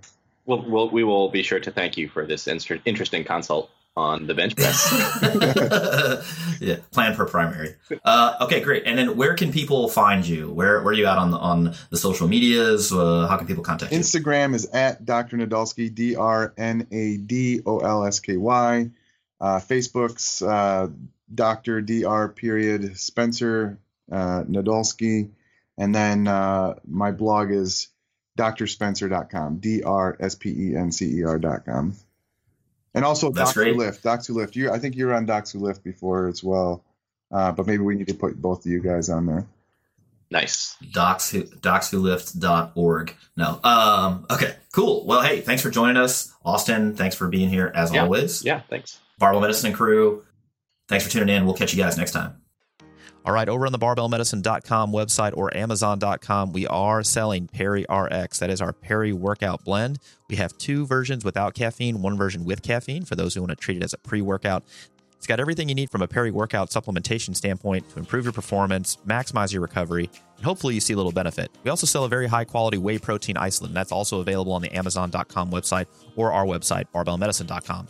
Well, 0.46 0.66
we'll, 0.68 0.90
we 0.90 1.04
will 1.04 1.30
be 1.30 1.44
sure 1.44 1.60
to 1.60 1.72
thank 1.72 1.98
you 1.98 2.10
for 2.10 2.26
this 2.26 2.48
interesting 2.48 3.24
consult 3.24 3.70
on 3.96 4.28
the 4.28 4.34
bench 4.34 4.56
press. 4.56 4.90
yeah, 6.62 6.78
plan 6.92 7.14
for 7.16 7.26
primary. 7.26 7.76
Uh, 8.04 8.36
okay, 8.42 8.62
great. 8.62 8.84
And 8.86 8.98
then 8.98 9.18
where 9.18 9.36
can 9.36 9.52
people 9.52 9.90
find 9.90 10.26
you? 10.26 10.50
Where 10.50 10.82
where 10.82 10.92
are 10.92 10.94
you 10.94 11.06
at 11.06 11.18
on 11.18 11.32
the 11.32 11.38
on 11.38 11.76
the 11.90 11.98
social 11.98 12.28
medias? 12.28 12.92
Uh, 12.92 13.28
how 13.28 13.38
can 13.38 13.48
people 13.48 13.64
contact 13.64 13.92
you? 13.92 14.00
Instagram 14.00 14.56
is 14.56 14.66
at 14.68 15.06
Dr. 15.06 15.38
Nadolsky, 15.38 15.94
D 15.94 16.16
R 16.16 16.54
N 16.58 16.88
A 16.92 17.18
D 17.18 17.62
O 17.66 17.80
L 17.80 18.06
S 18.06 18.20
K 18.20 18.38
Y. 18.38 18.90
Uh, 19.42 19.60
Facebook's 19.60 20.42
uh, 20.42 20.88
Dr. 21.34 21.82
Dr. 21.82 22.30
Period 22.30 22.98
Spencer 22.98 23.80
uh, 24.12 24.44
Nadolsky, 24.44 25.30
and 25.78 25.94
then 25.94 26.28
uh, 26.28 26.76
my 26.88 27.12
blog 27.12 27.52
is 27.52 27.90
drspencer.com, 28.38 29.58
D 29.58 29.84
R 29.84 30.18
S 30.20 30.36
P 30.36 30.50
E 30.50 30.76
N 30.76 30.92
C 30.92 31.20
E 31.20 31.24
R.com. 31.24 31.96
And 32.94 33.06
also 33.06 33.32
That's 33.32 33.54
Docs 33.54 33.68
Who 33.68 33.74
Lift. 33.74 34.04
Docs 34.04 34.28
Who 34.28 34.34
Lift. 34.34 34.56
You, 34.56 34.72
I 34.72 34.80
think 34.80 34.96
you 34.96 35.06
were 35.06 35.14
on 35.14 35.26
Docs 35.26 35.52
Who 35.52 35.60
Lift 35.60 35.84
before 35.84 36.28
as 36.28 36.44
well. 36.44 36.84
Uh, 37.32 37.52
but 37.52 37.68
maybe 37.68 37.84
we 37.84 37.96
need 37.96 38.08
to 38.08 38.16
put 38.16 38.42
both 38.42 38.66
of 38.66 38.72
you 38.72 38.82
guys 38.82 39.10
on 39.10 39.28
there. 39.28 39.46
Nice. 40.32 40.76
Docs 40.92 41.32
who, 41.32 41.44
docswholift.org. 41.44 43.16
No. 43.36 43.60
Um, 43.64 44.26
okay, 44.30 44.56
cool. 44.74 45.06
Well, 45.06 45.22
hey, 45.22 45.42
thanks 45.42 45.62
for 45.62 45.70
joining 45.70 45.98
us. 45.98 46.34
Austin, 46.46 46.96
thanks 46.96 47.16
for 47.16 47.28
being 47.28 47.50
here 47.50 47.72
as 47.74 47.94
yeah. 47.94 48.04
always. 48.04 48.44
Yeah, 48.44 48.62
thanks. 48.70 49.00
Barbell 49.18 49.42
Medicine 49.42 49.68
and 49.68 49.76
crew, 49.76 50.24
thanks 50.90 51.06
for 51.06 51.12
tuning 51.12 51.34
in. 51.34 51.46
We'll 51.46 51.56
catch 51.56 51.74
you 51.74 51.82
guys 51.82 51.98
next 51.98 52.12
time. 52.12 52.42
All 53.26 53.34
right, 53.34 53.50
over 53.50 53.66
on 53.66 53.72
the 53.72 53.80
barbellmedicine.com 53.80 54.92
website 54.92 55.36
or 55.36 55.56
amazon.com, 55.56 56.54
we 56.54 56.66
are 56.68 57.04
selling 57.04 57.48
Peri 57.48 57.86
RX. 57.90 58.40
That 58.40 58.50
is 58.50 58.62
our 58.62 58.74
peri 58.74 59.14
workout 59.14 59.64
blend. 59.66 60.00
We 60.30 60.38
have 60.38 60.58
two 60.58 60.86
versions 60.86 61.26
without 61.26 61.54
caffeine, 61.54 62.02
one 62.02 62.18
version 62.18 62.46
with 62.46 62.64
caffeine 62.64 63.04
for 63.04 63.16
those 63.16 63.34
who 63.34 63.42
want 63.42 63.52
to 63.52 63.56
treat 63.56 63.78
it 63.78 63.84
as 63.84 63.94
a 63.94 63.98
pre 63.98 64.22
workout. 64.22 64.64
It's 65.18 65.28
got 65.28 65.42
everything 65.42 65.68
you 65.68 65.76
need 65.76 65.90
from 65.90 66.02
a 66.02 66.08
peri 66.08 66.32
workout 66.32 66.70
supplementation 66.70 67.36
standpoint 67.36 67.90
to 67.90 68.00
improve 68.00 68.24
your 68.24 68.32
performance, 68.32 68.98
maximize 69.06 69.52
your 69.52 69.62
recovery, 69.62 70.10
and 70.38 70.46
hopefully 70.46 70.74
you 70.74 70.80
see 70.80 70.94
a 70.94 70.98
little 70.98 71.12
benefit. 71.12 71.52
We 71.66 71.70
also 71.70 71.86
sell 71.86 72.06
a 72.06 72.10
very 72.10 72.28
high 72.28 72.46
quality 72.46 72.78
whey 72.78 73.00
protein 73.00 73.36
isolate, 73.36 73.72
and 73.72 73.78
that's 73.78 73.92
also 73.92 74.22
available 74.22 74.54
on 74.54 74.62
the 74.62 74.72
Amazon.com 74.72 75.52
website 75.52 75.88
or 76.16 76.32
our 76.32 76.46
website, 76.46 76.86
barbellmedicine.com. 76.96 77.90